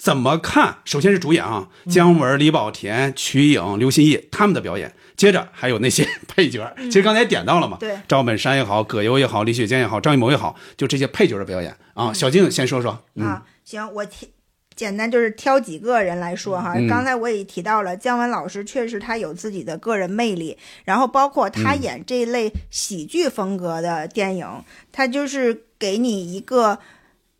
[0.00, 0.78] 怎么看？
[0.86, 6.74] 首先是主演啊，姜文、李保田、瞿颖、刘心义他们的表演，接着还有那些 配角。
[6.84, 12.14] 其实刚才也点到了嘛，对赵本山也好，葛优也好，李雪健也好，张艺谋也好，就这些配角的表演啊。
[12.14, 14.30] 小静先说说，嗯，啊，行，我提
[14.74, 16.72] 简单就是挑几个人来说哈。
[16.78, 24.46] 嗯刚才我也提到了，姜文老师确实他有自己的个人魅力，然后包括他嗯演这类喜剧风格的电影，
[24.90, 26.78] 他就是给你一个。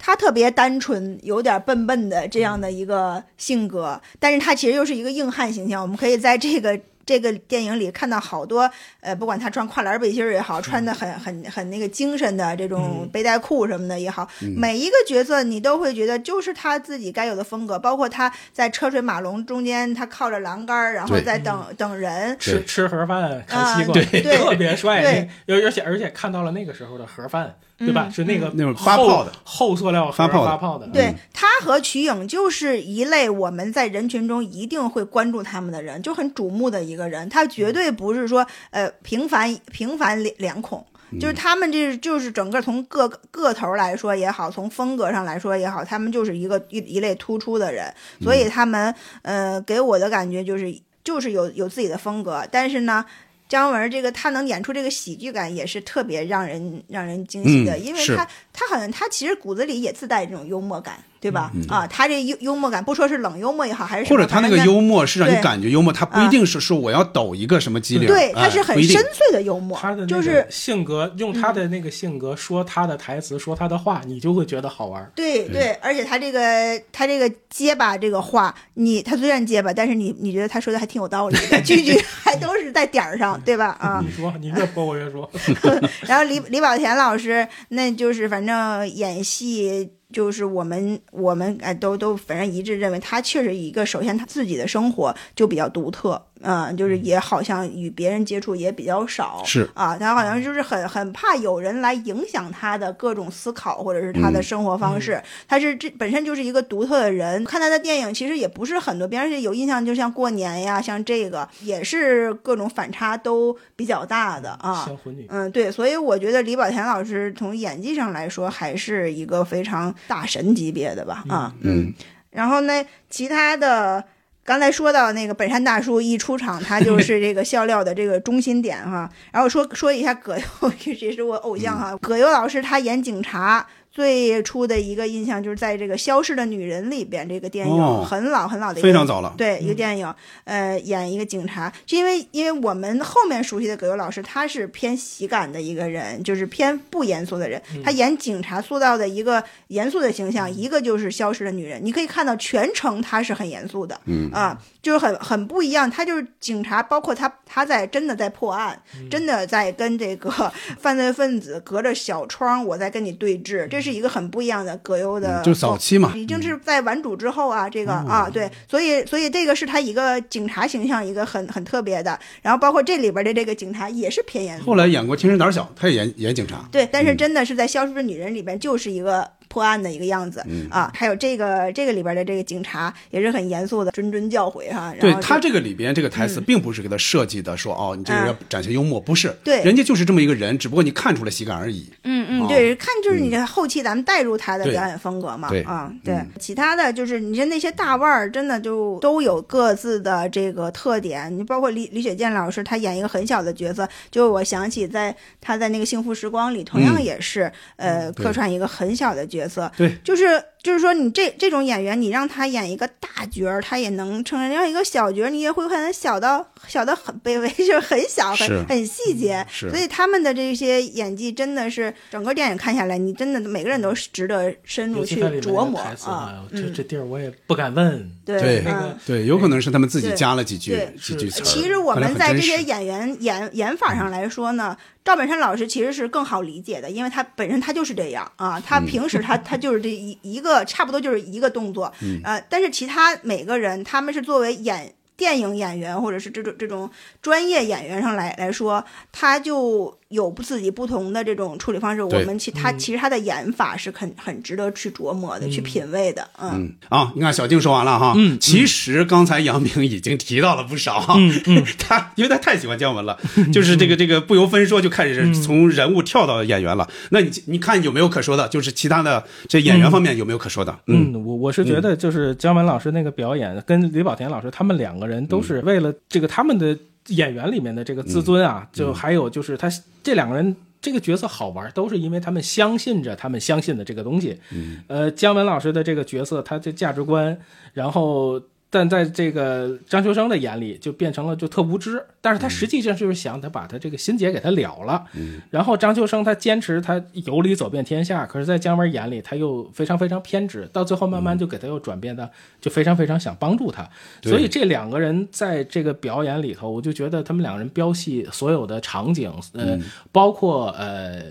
[0.03, 5.83] 他特别单纯，有点笨笨的这样的一个性格，但是他其实又是一个硬汉形象。
[5.83, 8.71] 我们可以在这个 这个电影里看到好多，
[9.01, 21.23] 呃，不管他穿跨栏背心儿也好，穿的很很很那个精神的这种背带裤什么的也好，每一个角色你都会觉得就是他自己该有的风格，包括他在车水马龙中间，他靠着栏杆儿，然后对。
[21.23, 25.03] 在等等人，吃吃盒饭看啊西瓜，对对 特别帅。
[25.03, 25.29] 对。
[25.49, 28.11] 而而且而且看到了那个时候的盒饭，对吧？
[28.13, 37.27] 是那个那种发泡的厚厚塑料发泡发泡的，对他和瞿颖就是一类我们在人群中一定会关注他们的人，就很瞩目的一个人。
[37.31, 40.85] 他绝对不是说呃平凡平凡脸脸孔。
[41.19, 50.73] 就是他们这就是整个从个个头来说也好，从风格上来说也好，他们就是一个一一类突出的人，所以他们呃给我的感觉就是
[51.03, 53.05] 就是有有自己的风格，但是呢。
[53.51, 58.27] 姜文这个他能演出这个喜剧感，也是特别让人让人惊喜的，嗯因为他
[58.61, 61.51] 他好像他其实骨子里也自带这种幽默感，对吧？
[61.67, 75.11] 啊，他这幽幽默感，不说是冷幽默也好，还是什么或者他那个幽默是让你感觉幽默，他不一定是说我要抖一个什么机灵，对，哎他是很深邃的幽默，他的那个就是性格，用他的那个性格说他的台词，说他的话，你就会觉得好玩。
[75.15, 83.77] 对对，而且他这个他这个结巴这个话，你他虽然结巴，但是你你觉得他说的还挺有道理的， 句句还都是在点儿上，对吧？
[83.81, 84.05] 啊。
[84.05, 85.31] 你，说，你越说我越说，
[86.07, 88.50] 然后李李保田老师，那就是反正
[88.87, 89.93] 演戏。
[90.13, 99.69] 就是我们我们哎都都反正一致认为他确实一个，首先他自己的生活就比较独特，嗯，就是也好像与别人接触也比较少，是。
[99.75, 105.23] 啊，他好像就是很很怕有人来影响他的各种思考或者是他的生活方式。
[105.47, 114.89] 他是这本身就是一个独特的人，看他的电影其实也不是很多，别人有印象，就像过年呀，像这个也是各种反差都比较大的啊。
[115.29, 121.93] 嗯，对，所以我觉得李保田老师从演技上来说，还是一个非常大神级别的吧，啊，嗯，
[122.31, 124.05] 然后呢，其他的
[124.45, 129.09] 刚才说到那个本山大叔一出场，他就 是这个笑料的这个中心点哈。
[129.33, 131.97] 然后说说一下葛优， 这也是我偶像哈。
[132.01, 133.67] 葛优老师他演警察。
[133.91, 140.15] 最初的一个印象就是在这个《消失的女人》里边，这个电影、哦很老很老的一个非常早了对一个电影，
[140.45, 147.61] 呃，演一个警察，就因为因为我们后面熟悉的葛优老师，他是偏喜感的一个人，就是偏不严肃的人。
[147.85, 154.31] 他演警察塑造的一个严肃的形象，一个就是《消失的女人》，你可以看到全程他是很严肃的，嗯。
[154.33, 155.91] 啊，就是很很不一样。
[155.91, 158.81] 他就是警察，包括他他在真的在破案，
[159.11, 160.31] 真的在跟这个
[160.79, 166.13] 犯罪分子隔着小窗，我在跟你对峙，这是一个很不一样的葛优的嗯就早期嘛。
[166.15, 172.19] 已经是在顽主之后啊，这个啊，对，所以所以这个是他一个警察形象，一个很很特别的。
[172.43, 176.69] 然后包括这里边的这个警察也是偏严肃，后来演过《情深胆小》，他也演演警察。
[176.71, 180.67] 对，但是真的是在《消失的女人》里边就是一个破案的一个样子、嗯。
[180.71, 180.91] 啊。
[180.95, 184.95] 还有这个这个里边的这个警察也是很严肃的，谆谆教诲哈。
[184.99, 189.63] 然后就对他这个里边这个台词并不是给他设计的，说哦，你这个要嗯展现幽默，不是，对。
[189.63, 191.91] 人家就是这么一个人，只不过你看出了喜感而已。
[192.05, 192.47] 嗯嗯，哦。
[192.49, 195.63] 对，看就是你这后期咱们带入他的表演风格嘛，对。
[195.63, 196.15] 啊，对。
[196.15, 201.37] 嗯，其他的就是你说那些大腕儿，真的就都有各自的这个特点。
[201.37, 207.01] 你包括李李雪健老师，他演一个很小的角色，就我想起在他在那个《幸福时光》里，同样嗯。
[207.01, 219.47] 也是、呃客串一个很小的角色，对，就是就是说你这这种演员，你让他演一个大角儿，他也能承认；让一个小角儿，你也会看他小到小到很卑微， 就是很小很很细节。
[219.51, 226.45] 所以他们的这些演技真的是整个电影看下来，你真的每个人都值得深入去琢磨啊。
[226.51, 228.11] 这嗯，这地儿我也不敢问。
[228.25, 231.43] 对对那个嗯对，有可能是他们自己加了几句几句词。
[231.43, 241.93] 其实我们在这些演员演演法上来说呢，赵本山老师其实是更好理解的，因为他本身他就是这样啊，他平时他他就是这一一个差不多就是一个动作，
[242.25, 244.95] 呃，但是其他每个人他们是作为演。
[245.21, 246.91] 电影演员或者是这种这种
[247.21, 248.83] 专业演员上来来说，
[249.13, 252.03] 他就有自己不同的这种处理方式。
[252.03, 256.29] 我们其他其实他的演法是很很值得去琢磨的，去品味的。
[256.41, 263.17] 嗯，嗯啊，你看小静说完了哈，嗯其实刚才杨明已经提到了不少，嗯 嗯他因为他太喜欢姜文了，
[263.53, 266.89] 就是这个这个不由分说就开始从人物跳到演员了。
[267.11, 268.49] 那你你看有没有可说的？
[268.49, 270.77] 就是其他的这演员方面有没有可说的？
[270.89, 276.77] 嗯，嗯，我我是觉得就是姜文老师那个表演跟李保田老师他们两个人都是为了这个他们的
[277.11, 279.71] 演员里面的这个自尊啊，就还有就是他
[280.03, 280.57] 这两个人。
[280.83, 284.41] 这个角色好玩，都是因为他们相信着他们相信的这个东西。
[284.51, 287.39] 嗯，呃，姜文老师的这个角色，他的价值观，
[287.75, 288.41] 然后
[288.73, 295.05] 但在这个张秋生的眼里，就变成了就特无知，但是他实际上就是想他把他这个心结给他了了。
[295.15, 303.89] 嗯，然后张秋生他坚持他有理走遍天下，可是，在姜文眼里他又非常非常偏执，到最后慢慢就给他又转变的就非常非常想帮助他。
[304.23, 309.77] 所以这两个人在这个表演里头，我就觉得他们两个人飙戏所有的场景，呃，
[310.13, 311.25] 包括呃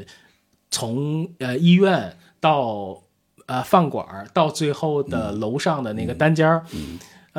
[0.69, 3.01] 从呃医院到
[3.45, 6.65] 呃饭馆，到最后的楼上的那个单间儿。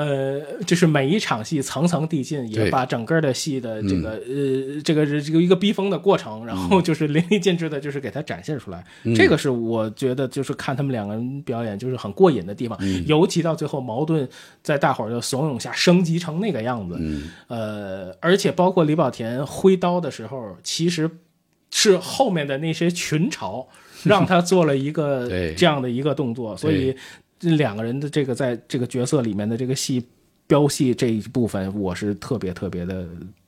[0.01, 8.83] 呃，就是每一场戏层层递进，也把整个的戏的这个、呃这个这个一个逼疯的过程，然后就是淋漓尽致的，就是给它展现出来。
[9.15, 14.27] 这个是我觉得就是看他们两个人表演就是很过瘾的地方，尤其到最后矛盾
[14.63, 16.99] 在大伙儿的怂恿下升级成那个样子。
[17.49, 21.11] 呃，而且包括李保田挥刀的时候，其实
[21.71, 23.67] 是后面的那些群嘲
[24.05, 30.05] 让他做了一个这样的一个动作，所以这两个人的这个在这个角色里面的这个戏
[30.47, 33.07] 飙戏这一部分，我是特别特别的。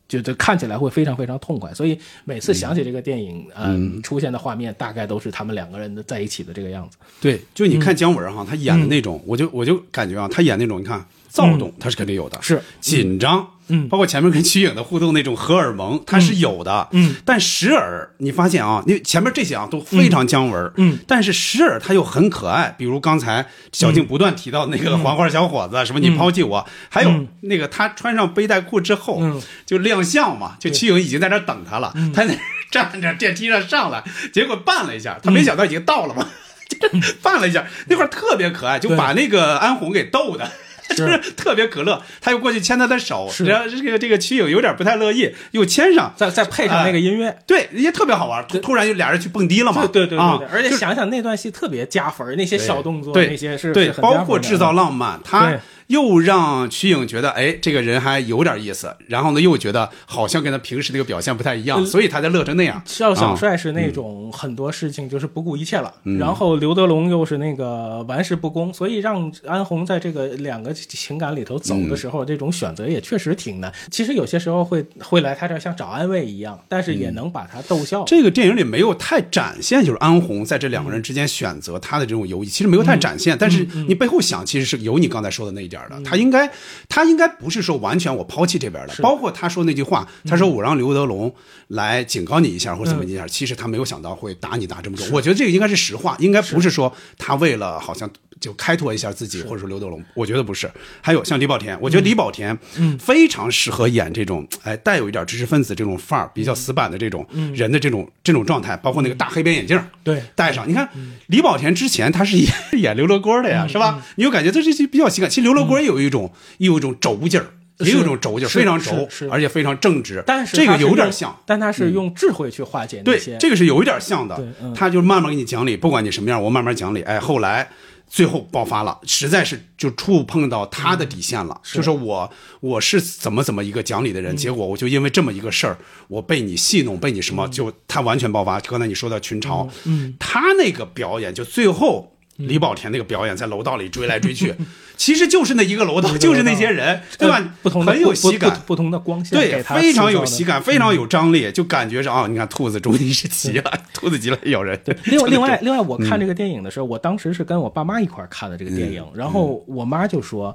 [0.09, 6.99] 就就看起来会非常非常痛快，所以每次想起这个电影，嗯，出现的画面大概都是他们两个人的在一起的这个样子。
[7.19, 13.89] 对，就你看姜文哈，他演的那种，我就我就感觉啊，他演那种，你看躁动，他是肯定有的，是紧张，嗯。
[13.89, 27.29] 包括前面跟瞿颖的互动那种荷尔蒙，它是有的，嗯，但时而你发现啊，你前面这些啊都非常姜文，嗯，但是时而他又很可爱，比如刚才小静不断提到那个黄花小伙子，什么你抛弃我，还有嗯。
[27.43, 29.41] 那个他穿上背带裤之后，嗯。
[29.67, 32.39] 就亮相嘛，就瞿颖已经在那儿等他了，他那儿
[32.71, 34.03] 站着电梯上上来，
[34.33, 36.29] 结果绊了一下，他没想到已经到了嘛。
[36.69, 36.89] 就
[37.23, 40.51] 绊了一下，那块儿特别可爱，就把那个安红给逗的，
[40.95, 42.03] 就是特别可乐。
[42.21, 48.45] 他又过去牵他的手，然后这个这个曲颖有点不太乐意，又牵上，再再配上那个音乐，对，也特别好玩。
[48.49, 55.61] 突突然就俩人去蹦迪了嘛，对对对而且想想那段戏特别加分，那些小动作，对那些是对，包括制造浪漫，他对
[55.93, 62.83] 又让瞿颖觉得，哎，这个人还有点意思，然后呢，又觉得好像跟他平时那个表现不太一样，嗯所以他才乐成那样。
[62.87, 73.71] 赵小帅是那啊种很多事情就是不顾一切了，嗯然后刘德龙又是那个玩世不恭，所以让安红在这个两个情感里头走的时嗯候，这种选择也确实挺难。
[73.91, 78.03] 其实有些时候会会来他这儿像找安慰一样，但是也能把他逗笑。
[78.05, 83.37] 嗯这个电影里没有太展现，就是安红在这两个人之间选择他的这种犹豫，其实没有太展嗯现。
[83.39, 86.01] 但是你背后想，其实是有你刚才说的那一点的。
[86.03, 86.51] 他应该，
[86.89, 91.35] 他应该不是说完全我抛弃这边的，包括他说那句话，他说我让刘德龙
[91.69, 95.07] 来警告你一下或者怎么一下，其实他没有想到会打你打这么重。
[95.13, 98.11] 我觉得这个应该是实话，应该不是说他为了好像
[98.43, 100.69] 就开拓一下自己，或者说刘德龙，我觉得不是。
[101.01, 102.59] 还有像李保田，我觉得李保田
[102.99, 107.25] 非常适合演这种哎带有一点知识分子这种范儿，比较死板的这种
[107.55, 110.69] 人的这种这种状态，包括那个大黑边眼镜对戴上。
[110.69, 110.89] 你看
[111.29, 114.03] 李保田之前他是 演演刘罗锅的呀，是吧？
[114.17, 115.31] 你就感觉他这些比较喜感。
[115.31, 117.47] 其实刘罗锅也有一种也有一种轴劲儿。
[117.79, 120.23] 也有一种轴劲儿，非常轴而且非常正直。
[120.25, 124.73] 但是这个有点像，但他是用智慧去化解那对些。，这个是有一点像的对嗯。
[124.73, 127.03] 他就慢慢给你讲理，不管你什么样，我慢慢讲理。
[127.03, 127.69] 哎，后来
[128.13, 131.59] 最后爆发了，实在是就触碰到他的底线了。
[131.65, 138.61] 就说我我是怎么怎么一个讲理的人，结果我就因为这么一个事儿，我被你戏弄，被你什么，就他完全爆发。
[138.61, 142.11] 刚才你说的群嘲，嗯，他那个表演就最后。
[142.47, 144.55] 李保田那个表演在楼道里追来追去，
[144.97, 147.37] 其实就是那一个楼道，就是那些人，对吧？
[147.37, 154.79] 呃不同的很有喜感不，同的光线对非常有喜感，非常有张力，就感觉上啊，你看兔子终于是急了， 兔子急了咬人。
[154.85, 160.55] 对另外，另外， 另外，我嗯看这个电影的时候，我当时是跟我爸妈一块儿看的这个电影，然后我妈就说。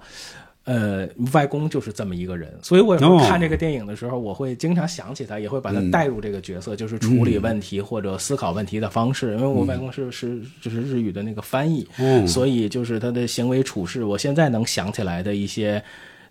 [0.68, 9.34] 呃，外公就是这么一个人，所以我看这个电影的时候，我会经常想起他，也会把他嗯带入这个角色，就是处理问题或者思考问题的方式。
[9.36, 15.82] 因为我外公是是就是日语的那个翻译，嗯所以就是他的行为处事，我现在能想起来的一些。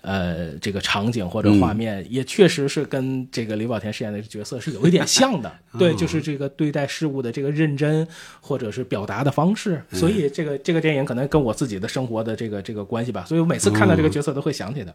[0.06, 8.06] 呃，这个场景或者画面、也确实是跟这个李保田饰演的角色是有一点像的， 对，就是这个对待事物的这个认真
[8.40, 14.94] 或者是表达的方式，所以这个这个电影可能跟我自己的生活的这个这个关系吧，所以我每次看到这个角色都会想起他。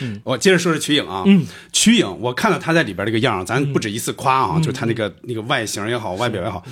[0.00, 6.62] 嗯， 我接着说说瞿颖啊，嗯，瞿颖，我看到他在里边这个样儿，咱不止一次夸啊，就是他那个那个外形也好，外表也好，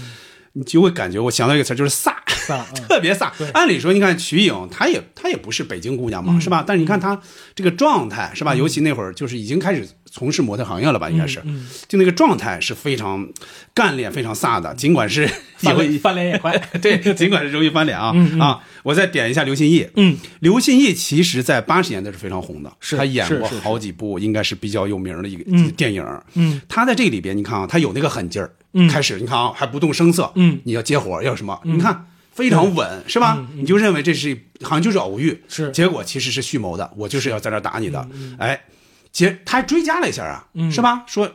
[0.59, 2.13] 你就会感觉我想到一个词就是飒，
[2.89, 3.31] 特别飒。
[3.53, 6.65] 按理说，你看瞿颖，她也她也不是北京姑娘嘛，是吧？
[6.67, 7.21] 但是你看她
[7.55, 8.55] 这个状态，是吧？
[8.57, 11.41] 尤其那会儿就是已经开始从事模特行业了吧，应该是，
[11.87, 13.29] 就那个状态是非常
[13.73, 15.31] 干练、非常飒的，尽管是有
[15.71, 18.61] 翻脸翻脸也快， 对，尽管是容易翻脸啊、啊！
[18.83, 25.71] 我再点一下刘心义，嗯，刘心义其实在八十年代是非常红的，是他演过好几部，应该是比较有名的一个嗯。
[25.77, 26.05] 电影。
[26.35, 31.61] 嗯，他在这里边，你看啊，他有那个狠劲儿，嗯开始你看啊，还不动声色，嗯，你要接活要什么？
[31.65, 33.45] 你看非常稳，是吧？
[33.55, 38.09] 你就认为这是好像就是偶遇，是结果其实是蓄谋的，我就是要在那打你的，
[38.39, 38.65] 哎，
[39.11, 41.05] 结他还追加了一下啊，嗯是吧？
[41.07, 41.31] 说。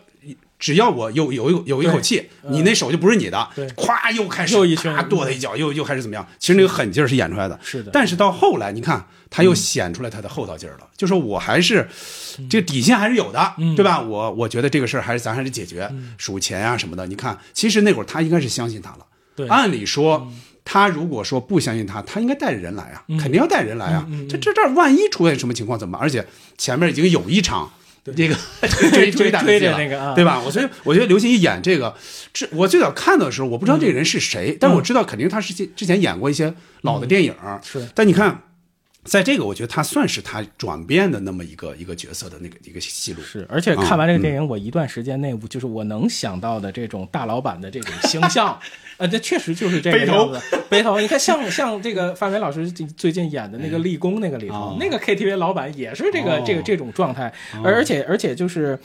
[0.64, 6.26] 只要我有有有有一口气，你那手就不是你的，对咵又开始又一拳啪跺他一脚，又又开始怎么样？
[6.40, 11.86] 其实那个狠劲儿是演出来的，是的但是到后来，你看他又显出来他的厚道劲儿了，就说我还是
[12.50, 14.00] 这个底线还是有的，嗯对吧？
[14.00, 17.06] 我我觉得这个事儿还是咱还是解决，数钱啊什么的。
[17.08, 19.00] 你看，其实那会儿他应该是相信他了。
[19.36, 20.32] 对按理说，
[20.64, 24.08] 他如果说不相信他，他应该带着人来啊，嗯肯定要带人来啊。
[24.30, 26.02] 这这这万一出现什么情况怎么办？
[26.02, 26.26] 而且
[26.58, 27.70] 前面已经有一场。
[28.12, 28.36] 这个
[28.92, 30.42] 追追追着那个啊对吧？
[30.46, 31.96] 我所以我觉得刘欣怡演这个，
[32.34, 37.34] 这我最早看到的时候，我不知道这个人是谁，但是我知道肯定他是之之前演过一些老的电影。
[37.64, 38.42] 是但你看，
[39.04, 43.22] 在这个我觉得他算是他转变的那么一个一个角色的那个一个戏路。
[43.22, 48.58] 是，而且看完这个电影，影，我一段时间内，就是我能想到的这种大老板的这种形象，
[48.98, 50.40] 呃，这确实就是这个样子。
[50.70, 56.44] 背头，你看像像这个范伟老师最最近演的那个《立功》那个里头哦，那个 KTV 老板也是这个哦。
[56.46, 57.34] 这个这种状态，
[57.64, 58.80] 而且而且就是。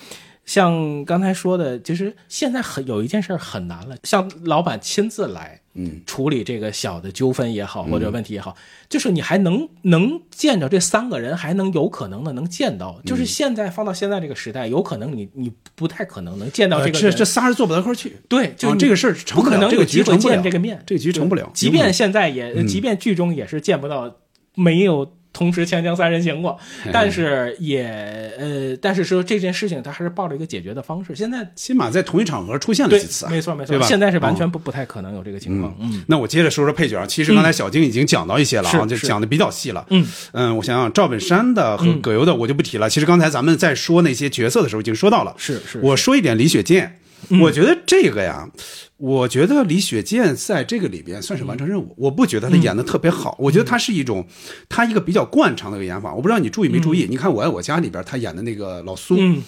[0.48, 8.56] 像刚才说的，其实现在很有一件事很难了，像老板亲自来，嗯，处理这个小的纠纷也好，或者问题也好，
[8.88, 13.00] 就是你还能能见着这三个人，还能有可能的能见到。
[13.06, 17.10] 就是现在放到现在这个时代，有可能你你不太可能能见到呃这个人。
[17.12, 18.16] 这这仨人坐不到一块去。
[18.28, 24.16] 对，就啊这个事儿成不了不可能这个局有机会成不了见这个面，这个局成不了即便现在也，即便剧中也是见不到，
[24.56, 26.58] 没有同时锵锵三人行过，
[26.92, 27.84] 但是也
[28.36, 31.14] 呃，但是说这件事情他还是抱着一个解决的方式。
[31.14, 33.80] 现在起码在同一场合出现了几次啊，没错没错？
[33.82, 35.72] 现在是完全嗯不不太可能有这个情况。
[35.78, 39.86] 嗯，那我接着说说配角啊，其实刚才小晶已经讲到一些了啊，是就是讲的比较细了。
[39.90, 42.90] 嗯嗯，我想想，赵本山的和嗯葛优的我就不提了。
[42.90, 45.32] 其实刚才咱们在说那些角色的时候已经说到了。
[45.36, 46.98] 是是，我说一点李雪健，
[47.28, 48.48] 嗯我觉得这个呀，
[48.96, 51.94] 我觉得李雪健在这个里边算是完成任务。
[51.98, 54.26] 我不觉得他演的特别好，我觉得他是一种
[54.68, 56.14] 他一个比较惯常的一个演法。
[56.14, 57.06] 我不知道你注意没注意？
[57.10, 59.42] 你看《我爱我家》里边他演的那个老苏，嗯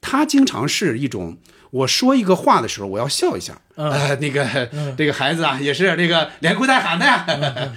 [0.00, 1.38] 他经常是一种。
[1.72, 3.60] 我说一个话的时候，我要笑一下。
[3.74, 7.26] 嗯呃，那个、这个孩子啊，也是那个连哭带喊的呀。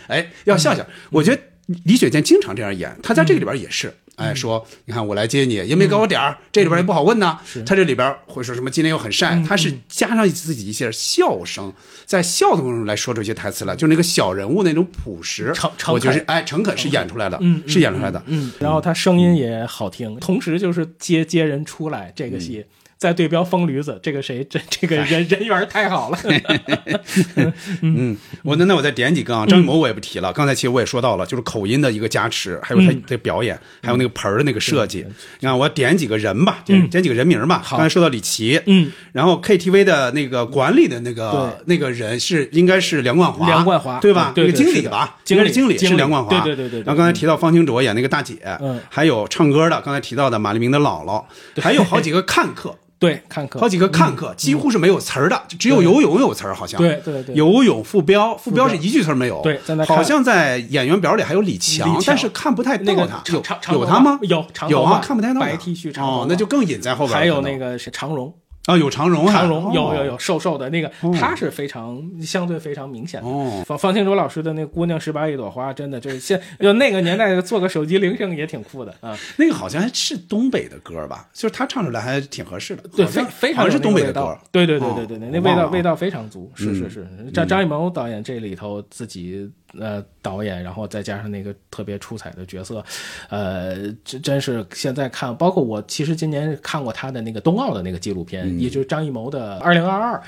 [0.08, 0.86] 哎，要笑笑。
[1.10, 1.42] 我觉得
[1.84, 3.94] 李雪健经常这样演，他在这个里边也是。
[4.20, 7.40] 哎，说你看我来接你，也没给我点儿，这里边也不好问呐。
[7.66, 8.70] 他这里边会说什么？
[8.70, 11.74] 今天又很晒，他是加上自己一些笑声，
[12.06, 18.22] 在笑的过程中来说出一些台词来，就那个小人物那种朴实诚，诚我觉得是哎诚恳是演出来的，嗯是演出来的。
[18.28, 22.66] 嗯，然后他声音也好听，同时就是接接人出来这个戏。
[23.00, 26.20] 再对标疯驴子，这个谁这这个人人缘太好了。
[27.82, 30.34] 嗯，我那那我再点几个啊，张艺谋我也不提了。
[30.34, 35.06] 刚才其实我也说到了，就是口音的一个加持，还有他嗯的表演，还有那个盆儿的那个设计。
[35.40, 37.64] 你看，我点几个人吧，点嗯点几个人名吧。
[37.70, 44.34] 刚才说到李琦，嗯，然后 KTV 的那个管理的那个那个人是应该是梁冠华，梁冠华对吧？
[44.36, 51.24] 那个经理吧，应该是经理是梁冠华，对对对对对然后刚才提到方清卓演那个大姐，嗯还有唱歌的，刚才提到的马丽明的姥姥，
[51.62, 52.76] 还有好几个看客。
[53.00, 56.78] 对，看客好几个看客，几乎是没有词儿的，只有游泳有词儿，好像。
[56.78, 59.42] 对对对游泳副标，副标标是一句词儿没有。
[59.42, 63.58] 对在那好像在演员表里还有李强，但是看不太那个到他。
[63.72, 64.20] 有有他吗？
[64.24, 65.46] 有有啊，看不太到他。
[65.46, 67.18] 白 T 恤长，哦那就更隐在后边了。
[67.18, 68.34] 还有那个是常荣，
[68.70, 73.28] 啊，有长荣啊，长荣哦有有有瘦瘦的那个哦，他是非常相对非常明显的。
[73.28, 79.18] 哦，方方清卓老师的那姑娘十八一朵花，真的就是现就那个年代做个手机铃声也挺酷的啊。
[79.38, 82.84] 那个好像还是东北的歌吧，就是他唱出来还挺合适的。
[82.96, 84.38] 对，非非常是东北的歌。
[84.52, 87.32] 对对对对对那味道味道非常足，是是嗯是。
[87.32, 92.84] 张张艺谋导演这里头自己呃导演，然后再加上那个特别出彩的角色，
[93.30, 100.22] 呃，真真是现在看，包括我其实今年看过他的那个冬奥的那个纪录片，嗯也就是张艺谋的《二零二二》，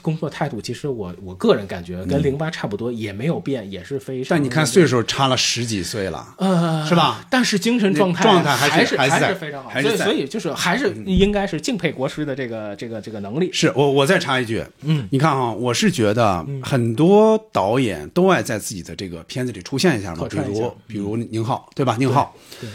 [0.00, 4.36] 工作态度其实我我个人感觉跟零八差不多，也没有变，也是非常。
[4.36, 7.24] 嗯但你看岁数差了十几岁了，呃，是吧？
[7.30, 13.50] 但是精神状态状态还是还是非常好，所以所以就是还是应该是敬佩国师的这个这个这个能力。
[13.52, 21.96] 是我我再插一句，嗯，你看哈，我是觉得很多导演都爱在自己的这个片子里出现一下嘛，比如比如宁浩，对吧？
[21.98, 22.70] 宁浩，对。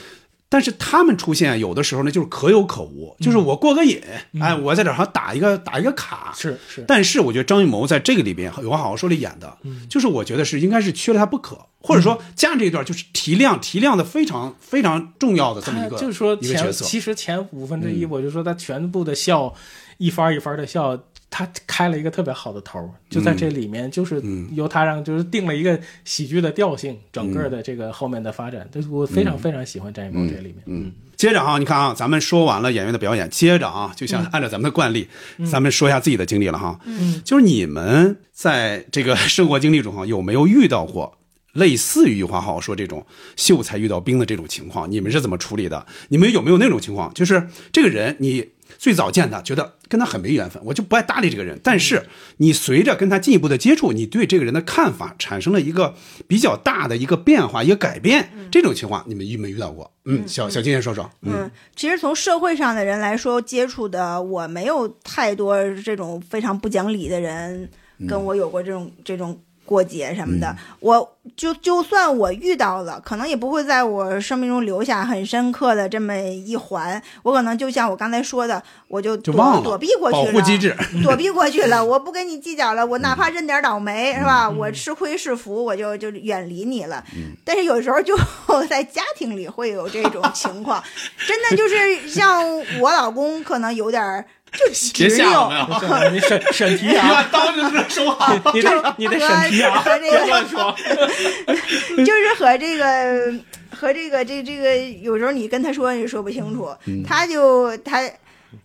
[0.54, 4.02] 但是他们出现有的时候呢，就是可有可无，就是我过个瘾，
[4.42, 9.88] 哎，我在这儿好像打一个打一个卡，嗯是是，但是我觉得张艺谋在这个里边有话好好说里演的，嗯。
[9.88, 18.10] 就是我觉得是应该是缺了他不可，或者说加上这一段就是提亮提亮的非常非常重要的这么一个，就是说前一个角色，其实前五分之一，嗯。
[18.10, 19.56] 我就说他全部的笑，
[20.00, 21.02] 一番一番的笑，
[21.32, 30.92] 他开了一个特别好的头儿，就在这里面，就是嗯由他让就是定了一个喜剧的调性，整个的这个后面的发展，就是我非常非常喜欢张艺谋这里面，嗯。
[31.16, 35.08] 接着啊，你看啊，咱们说完了演员的表演，接着啊，就像按照咱们的惯例，
[35.50, 36.80] 咱们说一下自己的经历了哈。
[36.86, 41.20] 嗯，就是你们在这个生活经历中哈，有没有遇到过
[41.54, 43.06] 类似于华好说这种
[43.36, 44.90] 秀才遇到兵的这种情况？
[44.90, 45.86] 你们是怎么处理的？
[46.10, 47.14] 你们有没有那种情况？
[47.14, 51.60] 就是这个人你最早见他，觉得跟他很没缘分，我就不爱搭理这个人。
[51.64, 52.06] 但是
[52.38, 55.96] 你随着跟他进一步的接触，你对这个人的看法产生了一个
[56.28, 58.30] 比较大的一个变化、一个改变。
[58.52, 59.92] 这种情况你们遇没遇到过？
[60.06, 61.10] 嗯，小小金先说说。
[61.22, 67.70] 嗯，其实从社会上的人来说，接触的我没有太多这种非常不讲理的人
[68.08, 70.56] 跟我有过这种、这种过节什么的。
[70.80, 77.02] 我就就算我遇到了，可能也不会在我生命中留下很深刻的这么一环。
[77.24, 81.84] 我可能就像我刚才说的，我就躲就忘了躲避过去保了，护机制 躲避过去了。
[81.86, 84.50] 我不跟你计较了，我哪怕认点倒霉、是嗯吧？
[84.50, 87.04] 我吃亏是福，我就就远离你了。
[87.46, 88.18] 但是有时候就
[88.68, 90.84] 在家庭里会有这种情况，
[91.28, 92.44] 真的就是像
[92.80, 96.10] 我老公可能有点儿就 别执拗吓我们，啊！
[96.12, 98.34] 你审审题啊， 把刀就这收好。
[98.54, 100.76] 你得你得审题啊，和这个别乱说。
[102.06, 103.34] 就是和这个
[103.70, 108.02] 和这个这这个有时候你跟他说你说不清楚，嗯他就他。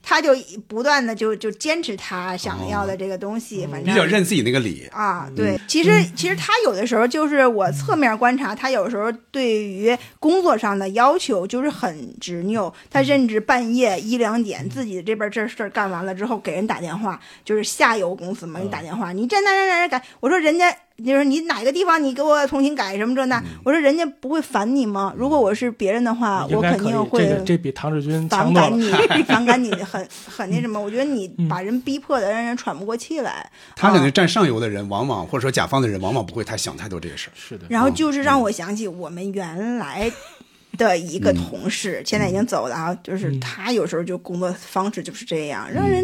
[0.03, 0.31] 他就
[0.67, 4.87] 不断的就就坚持他想要的这个东西，反正比较认自己那个理。
[4.93, 20.75] 啊，对，其实其实他有的时候就是我侧面观察，他有时候对于工作上的要求就是很执拗，他甚至半夜一两点自己这边这事儿干完了之后给人打电话，就是下游公司嘛，你打电话，你这那那那干，我说人家
[21.05, 25.13] 就是你哪个地方你给我重新改什么这那，我说人家不会烦你吗？
[25.17, 28.91] 如果我是别人的话，我肯定会这个这比唐志军反感你。
[29.27, 30.81] 反感你很很那什么。
[30.81, 33.51] 我觉得你把人逼迫的让人喘不过气来。
[33.75, 34.11] 他可能啊。
[34.11, 37.33] 占上游的人，往往或者说甲方的人，往往不会太想太多这个事儿。
[37.35, 40.11] 是的，然后就是让我想起我们原来
[40.79, 46.03] 的一个同事，现在已经走了啊，就是他有时候就工作方式就是这样，让人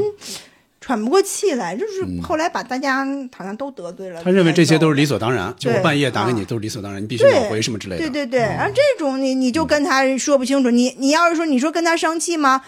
[0.82, 1.74] 喘不过气来。
[1.74, 4.22] 就是后来把大家好像都得罪了。
[4.22, 5.18] 他认为这些都是理所。
[5.18, 8.02] 当然，就我半夜打给你啊都是理所当然，你必须对秒回什么之类的。
[8.02, 12.62] 对对对，然后这种你你就跟他说不清楚，你你要是说你说跟他生气吗？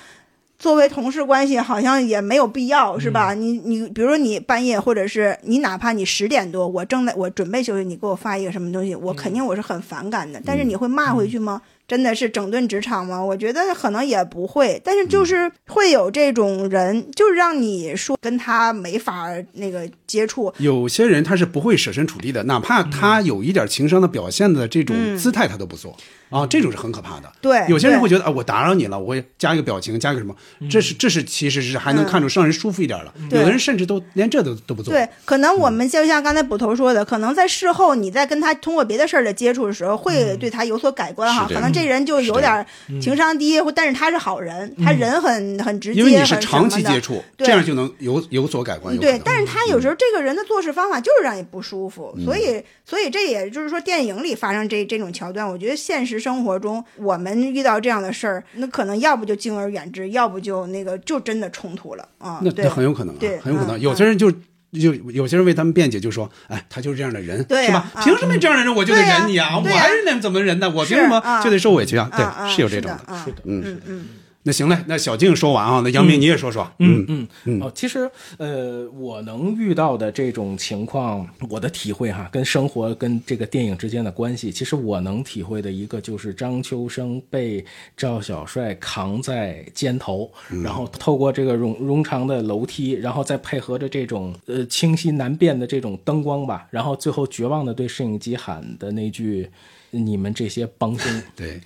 [0.57, 3.35] 作为同事关系，好像也没有必要，是吧？
[3.35, 10.41] 你你比如说你半夜，或者是你哪怕你十点多，我正在我准备休息，你给我发一个什么东西，我肯定我是很反感的。
[10.47, 11.61] 但是你会骂回去吗？
[11.87, 13.23] 真的是整顿职场吗？
[13.23, 25.97] 我觉得可能也不会，但是就是会有这种人，就是让你说跟他没法那个接触，有些人他是不会设身处地的，哪怕他有一点情商的表现的这种姿态，他都不做。
[26.31, 27.29] 啊，这种是很可怕的。
[27.29, 30.35] 嗯对对有些人会觉得啊，我打扰你了，我会加一个表情，加一个什么，
[30.69, 33.15] 这是这是其实是还能看出让人舒服一点了。
[33.31, 34.93] 有的人甚至都连这都都不做。
[34.93, 41.47] 对，可能我们就像刚才捕头说的，可能在事后你在跟他通过别的事儿的接触的时候，会对他有所改观哈。
[41.47, 42.65] 可能这人就有点儿
[43.03, 48.97] 情商低，或但是他是好人，他人很很直接，因为你是长期接触，对这样就能有有所改观。
[48.99, 62.39] 对，但是他有时候这个人的做事方法就是让你不舒服，嗯所以所以这也就是说电影里发生这这种桥段，我觉得现实生活中我们遇到这样的事儿，那可能要不就敬而远之，要不就那个就真的冲突了啊。
[62.43, 63.79] 对那那很有可能啊对，很有可能。
[63.79, 64.33] 嗯有些人就
[64.81, 67.91] 就有些人为他们辩解，就说：“哎，他就是这样的人，是吧？
[67.95, 69.57] 啊凭什么这样的人我就得忍你啊？
[69.59, 70.69] 我还是那怎么忍呢？
[70.71, 72.11] 我凭什么就得受委屈啊？
[72.17, 73.17] 对，是有这种的。
[73.25, 74.09] 是的嗯嗯嗯。
[74.47, 76.71] 那行嘞，那小静说完啊，那杨明你也说说。
[76.79, 87.65] 嗯嗯嗯哦，其实呃，我能遇到的这种情况，我的体会哈，跟生活跟这个电影之间的关系，其实我能体会的一个就是张秋生被
[87.97, 90.31] 赵小帅扛在肩头，
[90.63, 99.49] 然后透过这个冗冗长的楼梯，然后再配合着这种呃清晰难辨的这种灯光吧，然后最后绝望的对摄影机喊的那句
[99.91, 101.11] ：“你们这些帮凶。
[101.35, 101.59] ”对，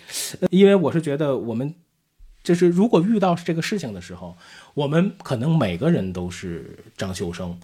[0.50, 1.74] 因为我是觉得我们
[2.48, 4.36] 就是如果遇到这个事情的时候，
[4.74, 7.58] 我们可能每个人都是张秀生，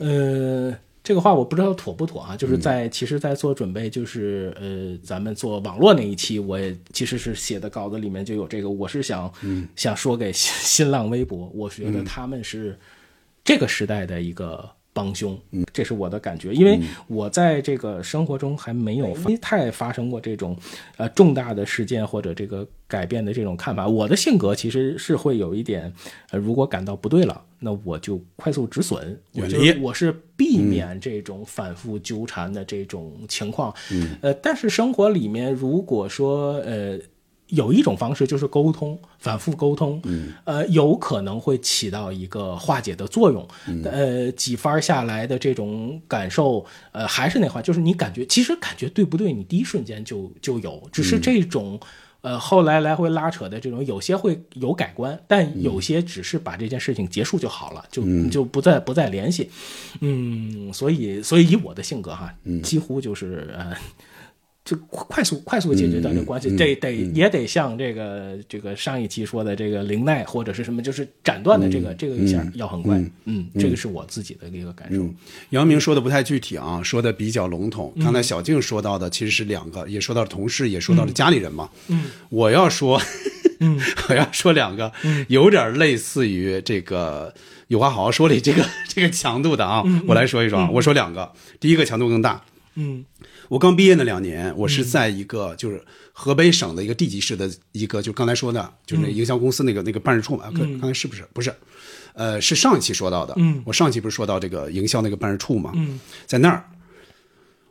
[0.00, 0.76] 呃。
[1.00, 9.32] 这个话我不知道妥不妥啊，就是在、其实，在做准备，就是呃，咱们做网络那一期，我也其实是写的稿子里面就有这个，我是想、
[9.74, 12.78] 想说给新新浪微博，我觉得他们是
[13.42, 14.68] 这个时代的一个
[14.98, 15.38] 帮凶，
[15.72, 20.56] 这是我的感觉，因为我在这个生活中还没有发太发生过这种
[20.96, 23.86] 呃重大的事件或者这个改变的这种看法。
[23.86, 25.92] 我的性格其实是会有一点，
[26.30, 33.72] 呃，如果感到不对了，那我就快速止损，我就远离我是避免这种反复纠缠的这种情况。
[34.20, 36.98] 呃，但是生活里面如果说呃。
[37.48, 43.46] 有一种方式就是沟通，反复沟通，嗯，呃，有可能会起到一个化解的作用。
[43.84, 51.80] 呃，几番下来的这种感受，呃，还是那话，就是你感觉其实感觉对不对，你第一瞬间就就有，只是这种。
[52.20, 59.48] 呃，后来来回拉扯的这种，有些会有改观，但有些只是把这件事情结束就好了，就就不再不再联系。
[60.00, 63.72] 嗯，所以所以以我的性格哈，几乎就是呃。
[64.68, 75.08] 就快快速快速解决掉这个关系，得得也得像这个这个上一期说的这个灵奈或者是什么，就是斩断的这个这个一下要很快，嗯，这个是我自己的一个感受。
[75.50, 77.94] 杨明说的不太具体啊，说的比较笼统。
[77.98, 81.70] 刚才小静说到的其实是两个，也说到了同事，也说到了家里人嘛。
[81.88, 83.00] 嗯， 我要说，
[83.60, 83.80] 嗯，
[84.10, 84.92] 我要说两个，
[85.28, 87.32] 有点类似于这个
[87.68, 90.68] 有话好好说里这个 这个强度的啊，我来说一说啊。
[90.70, 92.42] 我说两个，第一个强度更大。
[92.80, 93.04] 嗯，
[93.48, 100.50] 我刚毕业那两年，我是在一个就是河北省的一个地级市的一个，就刚才说的，就是那营销公司那个那个办事处嘛。
[100.54, 101.26] 刚刚才是不是？
[101.32, 101.54] 不是，
[102.12, 103.34] 呃，是上一期说到的。
[103.36, 105.72] 嗯，我上期不是说到这个营销那个办事处嘛？
[105.74, 106.64] 嗯，在那儿，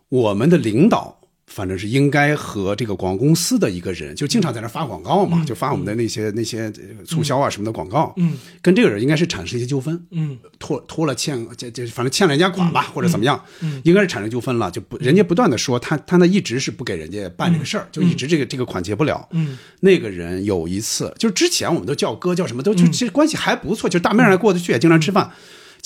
[0.09, 1.16] 我们的领导。
[1.47, 6.71] 反正是应该和这个广告公司的一个人，就经常在那发广告嘛，就发我们的那些那些
[7.05, 8.13] 促销啊什么的广告。
[8.17, 10.05] 嗯，跟这个人应该是产生一些纠纷。
[10.11, 13.41] 嗯，拖拖了欠，这这反正欠了人家款吧，或者怎么样，
[13.83, 14.69] 应该是产生纠纷了。
[14.69, 19.27] 就不人家不断的说他他那一直是不给人家办这个事儿，就一直这个这个款结不了。
[19.31, 25.31] 嗯，那个人有一次，就是之前我们都叫哥叫什么都就其实关系还不错，就大面上过得去，经常吃饭。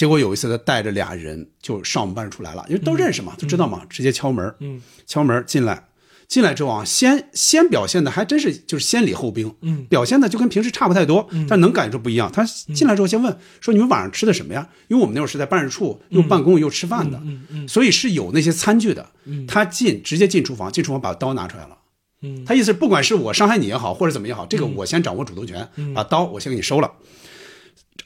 [0.02, 5.90] 结果有一次，他带着俩人就上我们办事处来了，因为都认识嘛，都知道嘛，直接敲门，嗯，敲门进来。
[6.28, 12.32] 进来之后啊，先先表现的还真是就是先礼后兵，嗯表现的就跟平时差不太多，但能感觉出不一样。
[12.32, 19.06] 他进来之后先问说：“你们晚上吃的什么呀？”因为我们那会儿是在办事处，又办公又吃饭的，嗯嗯所以是有那些餐具的。
[19.26, 21.78] 嗯他进直接进厨房，进厨房把刀拿出来了。
[22.24, 26.90] 嗯他意思是不管是我伤害你也好，或者怎么也好，这个我先掌握主动权，嗯把刀我先给你收了。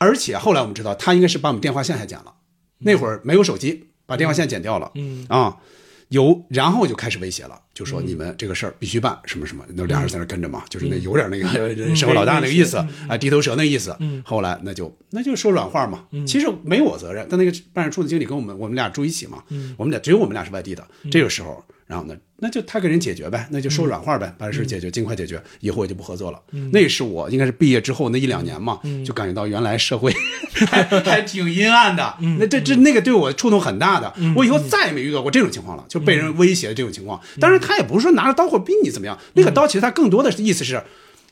[0.05, 2.33] 而且后来我们知道，他应该是把我们电话线还剪了。
[2.77, 4.91] 那会儿没有手机，把电话线剪掉了。
[4.93, 5.25] 嗯。
[5.29, 5.57] 啊，
[6.09, 11.47] 有，然后就开始威胁了，就说你们这个事儿必须办，什么什么，那俩人在那跟着嘛，就是那有点那个
[11.95, 12.77] 社会老大那个意思
[13.07, 13.97] 啊，地头蛇那个意思。
[14.23, 19.43] 后来那就那就说软话嘛，其实没我责任，但那个办事处的经理跟我们我们俩住一起嘛，
[19.77, 21.63] 我们俩只有我们俩是外地的，这个时候。
[21.87, 26.41] 然后呢，那就他给人解决呗，那就说软话呗，把这事解决，尽快解决，以后我就不合作了。
[26.71, 30.11] 那是我应该是毕业之后那一两年嘛，就感觉到原来社会
[30.67, 32.17] 还还挺阴暗的。
[32.39, 37.21] 那这这那个对我触动很大的，我以后再也没遇到过这种情况了，就被人威胁的这种情况。
[37.39, 40.81] 当然，他也不是说拿着刀或逼你怎么样，那个刀其实他更多的意思是。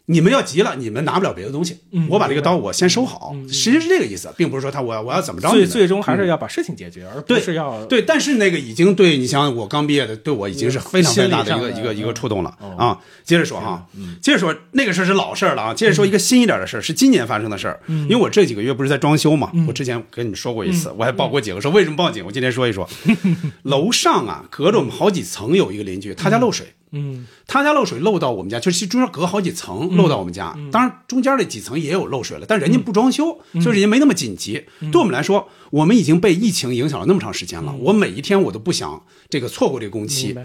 [0.07, 1.77] 你们要急了，你们拿不了别的东西，
[2.09, 5.49] 我把这个刀我先收好，实际是这个意思，并不是说他我我要怎么着。
[5.49, 12.99] 最最终还是要把事情解决，而不是要对，但是那个已经对你想我刚毕业的，对我已经是非常非常大的一个一个一个触动了哦啊。
[13.23, 13.85] 接着说哈，
[14.21, 15.73] 接着说那个事儿是老事儿了啊。
[15.73, 17.79] 接着说一个新一点的事儿，是今年发生的事儿。
[17.87, 22.25] 因为我这几个月不是在装修嘛，我之前跟你们说过一次，我还报过警，说为什么报警？
[22.25, 22.87] 我今天说一说，
[23.63, 26.73] 楼上啊，隔着我们好几层有一个邻居，他家漏水。
[26.93, 27.27] 嗯。
[27.45, 30.57] 他家漏水漏到我们家，就是中间隔好几层漏到我们家。
[30.71, 34.63] 当然中间那几层也有漏水了，但人家不装修，所以人家没那么紧急。
[34.91, 40.35] 对我们来说，我们已经被疫情影响了那么长时间了，我每一天我都不想这个错过这个工期。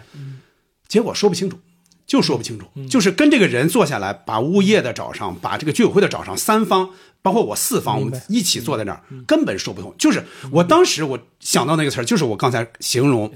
[0.88, 1.58] 结果说不清楚，
[2.06, 6.88] 就说不清楚，就是跟这个人坐下来，把物业的找上，把这个居委会的找上，三方
[7.20, 9.94] 包括我四方，我们一起坐在那儿，根本说不通。
[9.98, 13.30] 就是我当时我想到那个词儿，就是我刚才形容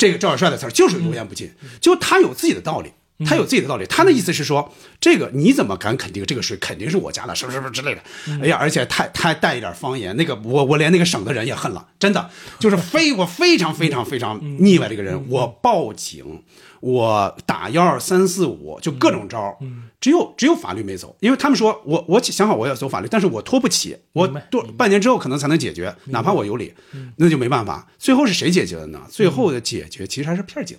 [0.00, 2.90] 这个赵小帅的词儿，就是油盐不进，就他有自己的道理。
[3.22, 8.00] 他有自己的道理，他的意思是说，这个你怎么敢肯定这个水肯定是我家的，什么什么之类的？
[8.42, 12.30] 哎呀，而且太太带一点方言，那个我我连那个省的人也恨了，真的。
[12.58, 16.42] 就是非我非常非常非常腻歪这个人，我报警，
[16.80, 19.56] 我打幺二三四五，就各种招儿，
[20.00, 26.72] 只有只有法律没走，因为他们说我我想好我要走法律，但是我拖不起，我多半年之后可能才能解决，哪怕我有理，
[27.16, 27.86] 那就没办法。
[27.98, 29.00] 最后是谁解决的呢？
[29.10, 30.76] 最后的解决其实还是片儿警。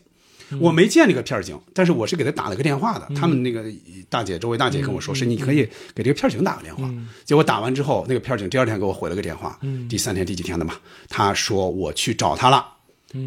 [0.60, 3.08] 我没见这个片儿警，但是我是给他打了个电话的。
[3.16, 3.64] 他们那个
[4.10, 5.66] 大姐，周围大姐跟我说，是你可以
[5.96, 6.90] 给这个片儿警打个电话。
[7.24, 9.58] 结果打完之后，那个片儿警第二天给我回了个电话，
[9.88, 10.74] 第三天第几天的嘛，
[11.08, 12.66] 他说我去找他了。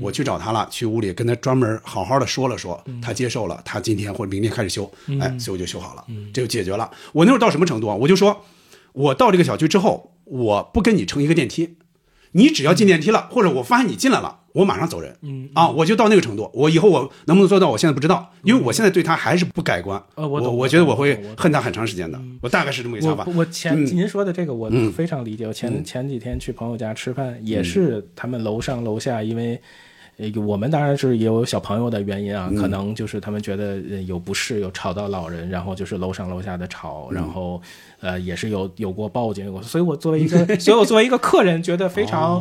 [0.01, 4.91] 我去找他了，去屋里跟他专门好好的说了说，他接受了，他今天或者明天开始修，
[5.21, 6.91] 哎，所以我就修好了，这就解决了。
[7.13, 7.95] 我那会儿到什么程度啊？
[7.95, 8.45] 我就说，
[8.93, 11.77] 我到这个小区之后，我不跟你乘一个电梯，
[12.33, 15.15] 你只要进电梯了，或者我发现你进来了，我马上走人。
[15.21, 16.51] 嗯啊，我就到那个程度。
[16.55, 20.03] 我以后我能不能做到，我现在不知道，因为我现在对他还是不改观。
[20.15, 22.19] 呃我我觉得我会恨他很长时间的。
[22.41, 23.45] 我大概是这么个想法我。
[23.47, 25.47] 前嗯您说的这个我嗯非常理解。
[25.47, 29.61] 我前前几天去朋友家吃饭，也嗯是他们楼上楼下，因为。
[30.17, 37.61] 呃，我们当然是也有小朋友的原因啊，嗯可能就是他们觉得呃有不适，有吵到老人，然后就是楼上楼下的吵，嗯然后
[37.99, 42.41] 呃也是有有过报警，有过，所以我作为一个， 所以我作为一个客人，觉得非常，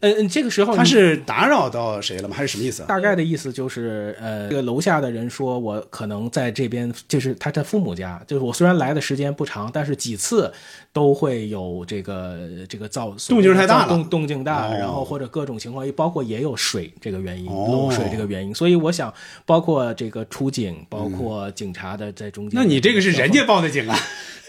[0.00, 2.34] 呃，呃这个时候他是打扰到谁了吗？
[2.34, 2.86] 还是什么意思啊？
[2.86, 10.50] 大概的意思就是，呃，这个楼下的人说，我可能在这边，就是他的父母家，就是我虽然来的时间不长，但是几次
[10.92, 19.12] 都会有这个这个噪动静太大了动动静大，哦然后或者各种情况，包括也有水这个原因，哦漏水这个原因，所以我想，
[19.44, 23.98] 包括这个出警，包括警察的在中间，那你这个是人家报的警啊？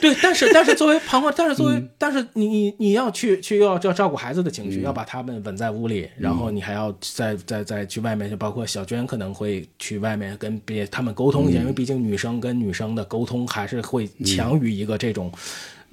[0.02, 1.90] 对，但是但是作为 旁观，但是作为、嗯。
[1.98, 15.32] 但是你你你要去去要要照顾孩子的情绪，要把他们稳在屋里，然后你还要再再再去外面，就包括小娟可能会去外面跟别他们沟通一下，因为毕竟女生跟女生的沟通还是会强于一个这种。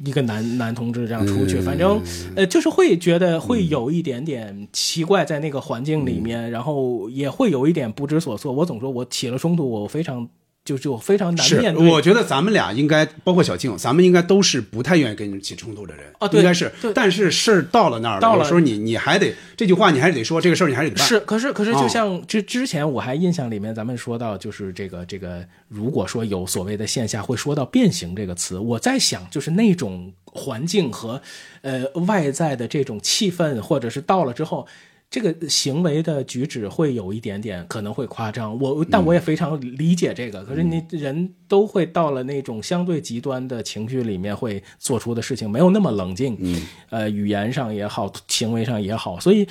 [0.05, 2.01] 一个男男同志这样出去，反正
[2.37, 8.53] 呃，就是会觉得会有一点点奇怪，在那个环境里面，然后也会有一点不知所措。
[8.53, 10.29] 我总说我起了冲突，我非常
[10.69, 11.89] 就就非常难面，对。
[11.89, 16.93] 我觉得咱们俩应该，包括小静，咱们应该都是不太愿意跟人起冲突的人啊对应该是对。
[16.93, 21.07] 但是事儿到了那儿了，到了有时候你你还得这句话，你还是得说这个事儿，你还是得办。
[21.07, 31.23] 是，可是可是，哦就像之之前我还印象里面，咱们说到就是这个这个，如果说有所谓的线下会说到变形这个词，我在想就是那种环境和
[31.63, 34.67] 呃外在的这种气氛，或者是到了之后。
[35.11, 40.45] 这个行为的举止会有一点点可能会夸张，我但我也非常理解这个。
[40.45, 46.63] 可是你人都会到了那种相对极端的情绪里面，会做出的事情没有那么冷静，嗯。
[46.91, 49.47] 呃，语言上也好，行为上也好，所以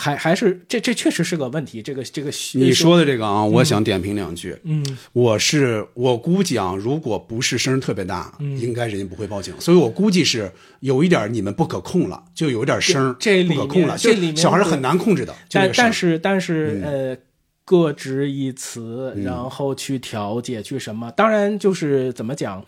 [0.00, 1.82] 还还是这这确实是个问题。
[1.82, 4.56] 这个这个你说的这个啊，我想点评两句。
[4.62, 9.52] 嗯，我是我估计啊，如果不是声儿特别大，嗯应该人家不会报警。
[9.58, 15.34] 所以我估计是有一点你们不可控了，就有一点声儿这里面不可控了，这里面小孩是很难控制的。
[15.50, 17.16] 但但是但是、嗯呃，
[17.64, 21.10] 各执一词，嗯然后去调解去什么？
[21.10, 22.64] 当然就是怎么讲。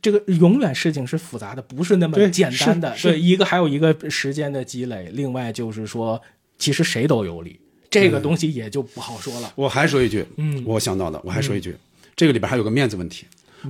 [0.00, 2.96] 这个永远事情是复杂的，不是那么简单的。
[3.02, 6.18] 对，一个还有一个时间的积累，另外就是说，
[6.60, 7.58] 其实谁都有理，
[7.90, 9.52] 这个东西也就不好说了。
[9.56, 11.74] 我还说一句，嗯我想到的，我还说一句，
[12.14, 13.26] 这个里边还有个面子问题。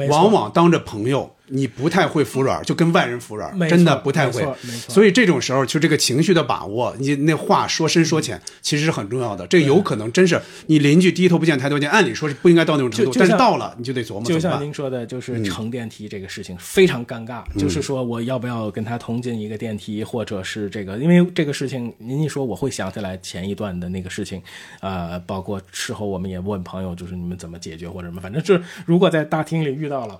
[0.09, 4.73] 往往当着朋友，你不太会服软，就跟外人服软真的不太会没错没。
[4.79, 9.47] 错所以这种时候，就这个情绪的把握，你那话说深说浅，其实是很重要的。
[9.47, 14.63] 这有可能真是你邻居低头不见抬头见，按理说是不应该到那种程度，但是到了，你就得琢磨就像。
[14.63, 24.43] 您说的，就是嗯乘电梯这个事情非常尴尬，嗯就是说我要不要跟他同进一个电梯，或者是这个，因为这个事情，您一说我会想起来前一段的那个事情，
[24.81, 30.19] 呃，包括事后我们也问朋友，就是你们怎么解决或者什么，反正是如果在大厅里遇到了，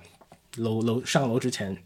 [0.57, 1.77] 楼楼上楼之前。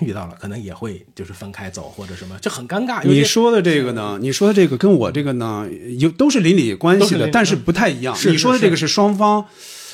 [0.00, 3.04] 遇到了，可能也会就是分开走或者什么，就很尴尬。
[3.04, 4.18] 你说的这个呢？
[4.22, 8.16] 你说的这个跟我这个呢，有都是邻里关系的但是不太一样。
[8.24, 9.46] 你说的这个是双方。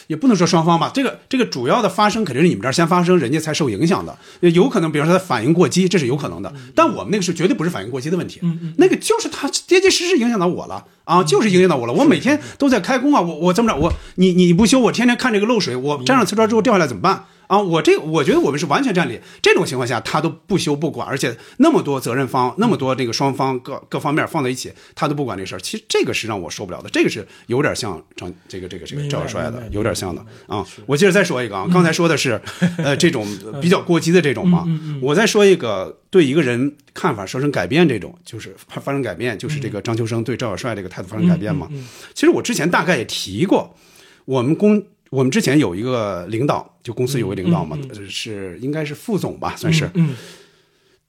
[0.06, 4.16] 也不能说双方吧，这个这个主要的发生肯定是你们这儿先发生，人家才受影响的。
[4.40, 6.50] 有可能，比方说他反应过激，这是有可能的。
[6.74, 8.40] 但我们那个是绝对不是反应过激的问题，
[8.78, 11.92] 那个就是他结结实实影响到我了啊，就是影响到我了。
[11.92, 13.76] 我每天都在开工啊，我我这么着？
[13.76, 17.26] 我你你不修，我天天看这个漏水，我粘上瓷砖之后掉下来怎么办？
[17.48, 19.18] 啊，我这个我觉得我们是完全占理。
[19.42, 25.58] 这种情况下，他都不修不管，而且那么多责任方，那么多这个双方各各方面放在一起，他都不管这事儿。
[25.58, 30.64] 其实这个是让我受不了的，这个是有点像张这个这个这个赵小帅的，有点像的啊。
[30.86, 32.40] 我接着再说一个啊，刚才说的是
[32.76, 33.26] 呃这种
[33.60, 34.64] 比较过激的这种嘛，
[35.00, 41.66] 我再说一个对一个人看法发生改变这种，就是发发生改变，就是这个张秋生对赵小帅这个态度发生改变嘛。
[42.12, 43.74] 其实我之前大概也提过，
[44.26, 49.90] 我们公我们之前有一个领导，就公司有个领导嘛，呃是应该是副总吧，算是。
[49.94, 50.14] 嗯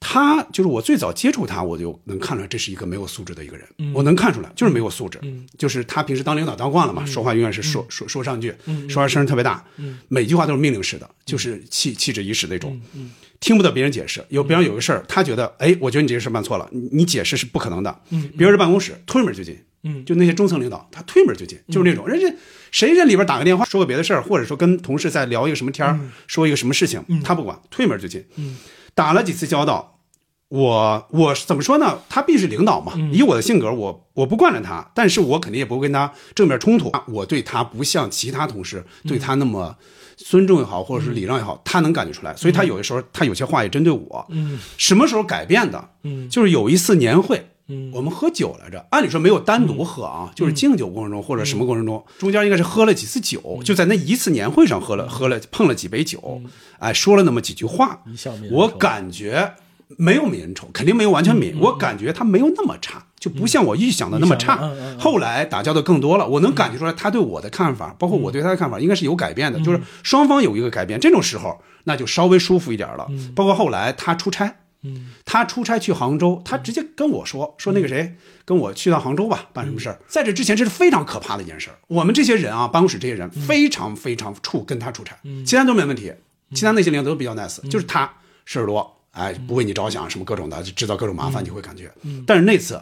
[0.02, 3.92] 他就是我最早接触他，我就能看出来这是一个没有素质的一个人，嗯。
[3.92, 9.98] 我能看出来就是没有素质，嗯就是他平时当领导当惯了嘛，说话永远是说、说说上句，嗯说话声儿特别大，嗯。
[10.08, 13.10] 每句话都是命令式的，就是气气质仪式那种，嗯
[13.40, 14.24] 听不得别人解释。
[14.30, 18.00] 有比方有个事儿，他觉得，哎，我觉得你这个事办错了，你你解释是不可能的。
[18.08, 22.26] 嗯别人的办公室推门就进，嗯就那些中层领导，他推门就进，就是那种人家
[22.70, 28.24] 谁在里边打个电话，说个别的事儿，或者说跟同事在聊一个什么天儿，说一个什么事情，他不管，推门就进。
[28.36, 28.56] 嗯
[28.94, 30.00] 打了几次交道，
[30.48, 32.00] 我我怎么说呢？
[32.08, 36.92] 他毕竟是领导嘛，以我的性格，我我不惯着他，但是我肯定也不会跟他正面冲突。
[37.06, 39.76] 我对他不像其他同事对他那么
[40.16, 42.34] 尊重也好，或者是礼让也好，他能感觉出来。
[42.34, 44.26] 所以他有的时候他有些话也针对我。
[44.30, 45.88] 嗯什么时候改变的？
[46.02, 47.90] 嗯就是有一次年会，嗯。
[47.94, 56.42] 我们喝酒来着，按理说没有单独喝啊，就是敬酒过程中或者什么过程中，中间应该是喝了几次酒，就在那一次年会上喝了喝了碰了几杯酒，
[56.78, 58.02] 哎，说了那么几句话，
[58.50, 59.54] 我感觉
[59.96, 64.70] 没有泯恩仇，肯定没有完全泯，我感觉他没有那么差，就不像我预想的那么差。
[64.98, 71.00] 后来打交道更多了，我能感觉出来他对我的看法，包括我对他的看法，应该是有改变的，就是双方有一个改变。
[71.00, 73.08] 这种时候，那就稍微舒服一点了。
[73.34, 80.00] 包括后来他出差，嗯他出差去杭州，他直接跟我说说那个谁，跟我去趟杭州吧，办什么事儿。
[80.08, 81.78] 在这之前，这是非常可怕的一件事儿。
[81.88, 86.12] 我们这些人啊，办公室这些人非常非常怵跟他出差，其他都没问题，
[86.54, 88.12] 其他那些领导都比较 nice，就是他
[88.44, 91.92] 事儿多，哎，不为你着想，什么各种的，就制造各种麻烦，你会感觉。
[92.26, 92.80] 但是那次。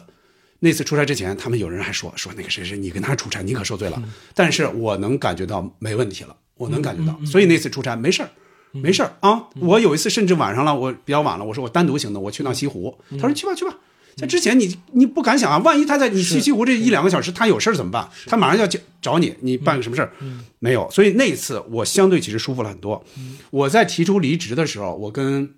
[0.61, 4.03] 那次出差之前，他们有人还说说那个谁谁，你跟他出差，你可受罪了。
[4.35, 8.29] 但是我能感觉到没问题了，我能感觉到，所以那次出差没事儿，
[8.71, 9.47] 没事儿啊。
[9.59, 12.97] 我有一次甚至晚上了，我比较晚了，我说我单独行动，我去趟西湖。
[13.11, 13.75] 他说去吧去吧。
[14.15, 18.09] 在之前你你不敢想啊，万一他在你去西湖这一两个小时，他有事儿怎么办？
[18.25, 20.11] 他马上要找找你，你办个什么事儿？
[20.59, 23.01] 没有，所以那一次我相对其实舒服了很多。
[23.49, 25.49] 我在提出离职的时候，我跟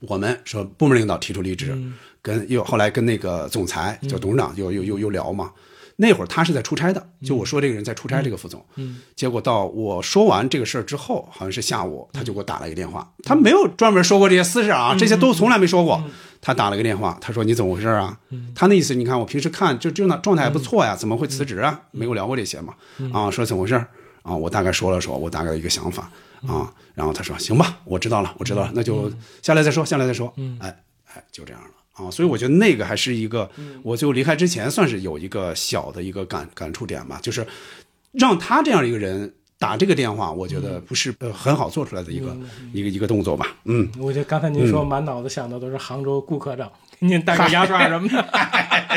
[0.00, 1.76] 我们说部门领导提出离职，
[2.22, 5.50] 跟又后来跟那个总裁叫董事长又又又又聊嘛。
[5.96, 8.64] 那会儿他是在出差的，就我说这个人在出差，这个副总。
[8.74, 13.10] 嗯结果到我说完这个事儿之后，好像是下午，他就给我打了一个电话。
[13.24, 16.02] 他没有专门说过这些私事啊，这些都从来没说过。
[16.42, 18.18] 他打了个电话，他说你怎么回事啊？
[18.54, 21.80] 他那意思，你看我平时看就就那状态还不错呀，怎么会辞职啊？
[21.90, 22.74] 没有聊过这些嘛？
[23.12, 23.74] 啊，说怎么回事
[24.22, 24.36] 啊？
[24.36, 26.10] 我大概说了说我大概的一个想法
[26.46, 29.10] 啊，然后他说行吧，我知道了，我知道了，那就
[29.42, 30.32] 下来再说，下来再说。
[30.60, 30.76] 哎
[31.14, 31.68] 哎，就这样了。
[31.96, 33.50] 啊，所以我觉得那个还是一个，
[33.82, 37.46] 我最后离开之前算是有一个小的一个感感触点吧，就是
[38.12, 42.36] 让他这样一个人打这个电话，我觉得不是呃很好做出来的一个、
[42.72, 43.56] 一个一个动作吧。
[43.64, 46.70] 嗯，我觉得刚才您说满脑子想的都是杭州顾科长，
[47.00, 48.24] 给你带个牙刷什么的。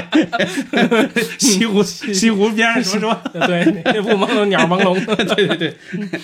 [1.38, 5.16] 西湖西湖边上什么什么，对，雾朦胧，鸟朦胧。
[5.36, 5.76] 对对对，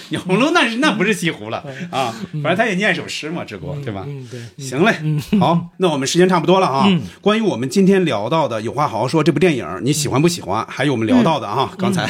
[0.10, 4.04] 鸟朦胧那是那不是西湖了啊，反正他也念一首诗嘛，志国对吧？
[4.08, 4.40] 嗯，对。
[4.64, 4.94] 行嘞，
[5.40, 6.88] 好，那我们时间差不多了啊。
[7.22, 10.66] 关于我们今天聊到的《有话好好说》这部电影，你喜欢不喜欢？
[10.70, 12.10] 还有我们聊到的啊，刚才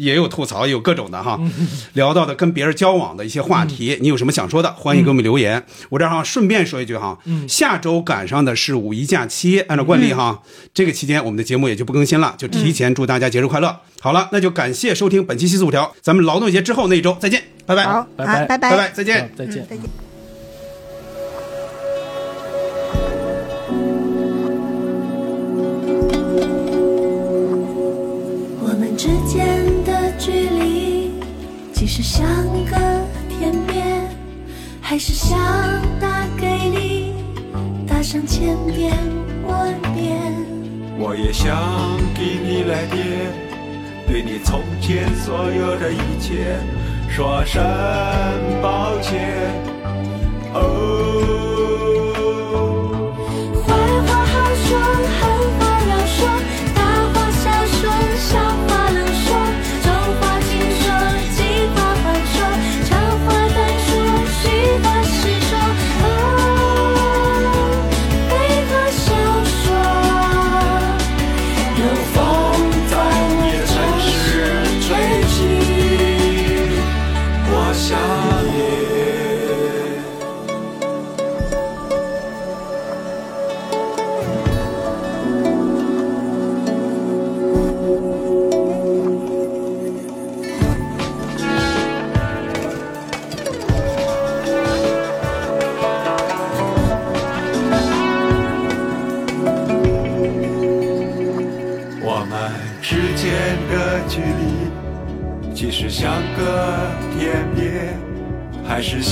[0.00, 1.38] 也有吐槽，也有各种的哈，
[1.94, 4.72] 聊到的跟别人交往的一些话题，你有什么想说的？
[4.72, 5.64] 欢迎给我们留言。
[5.90, 7.18] 我这儿哈顺便说一句哈，
[7.48, 13.76] 下周赶上的是五一假期，按照惯例哈，这个期间我们的节目也就不更新了，就提前祝大家节日快乐。
[14.00, 19.30] 好了，那就感谢收听本期《七四五条》，咱们劳动节之后那一周再见，拜拜，好，拜拜拜拜拜，再见。
[19.36, 19.66] 再见嗯。
[19.68, 20.09] 再见。
[30.30, 31.10] 距离，
[31.72, 32.24] 即使相
[32.70, 32.76] 隔
[33.28, 34.08] 天边，
[34.80, 35.36] 还是想
[35.98, 37.14] 打给你，
[37.84, 38.96] 打上千遍
[39.44, 40.32] 万遍。
[40.98, 41.56] 我也想
[42.14, 43.32] 给你来电，
[44.06, 46.56] 对你从前所有的一切
[47.08, 47.60] 说声
[48.62, 49.69] 抱歉。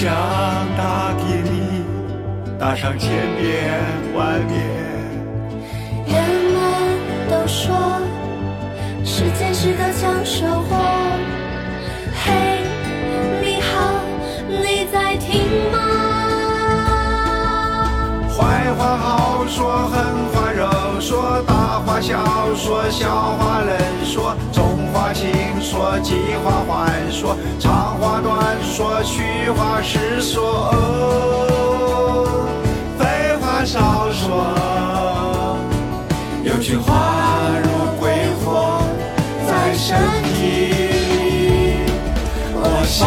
[0.01, 0.07] 想
[0.77, 1.83] 打给你，
[2.57, 3.75] 打上千遍
[4.15, 4.57] 万遍。
[6.07, 6.15] 人
[6.55, 6.62] 们
[7.29, 7.75] 都说，
[9.05, 10.77] 时间是个抢手货。
[12.15, 12.62] 嘿，
[13.43, 13.99] 你好，
[14.49, 15.43] 你在听
[15.73, 15.79] 吗？
[18.31, 19.97] 坏话好说，狠
[20.33, 22.23] 话柔说，大话小
[22.55, 24.77] 说，笑话冷说，重话轻
[25.70, 32.49] 说，计划缓说，长话短说，虚话实说，哦
[32.99, 33.05] 废
[33.39, 34.57] 话少说。
[36.43, 37.69] 有句话如
[38.01, 38.09] 鬼
[38.43, 38.81] 火
[39.47, 41.85] 在身体，
[42.55, 43.07] 我想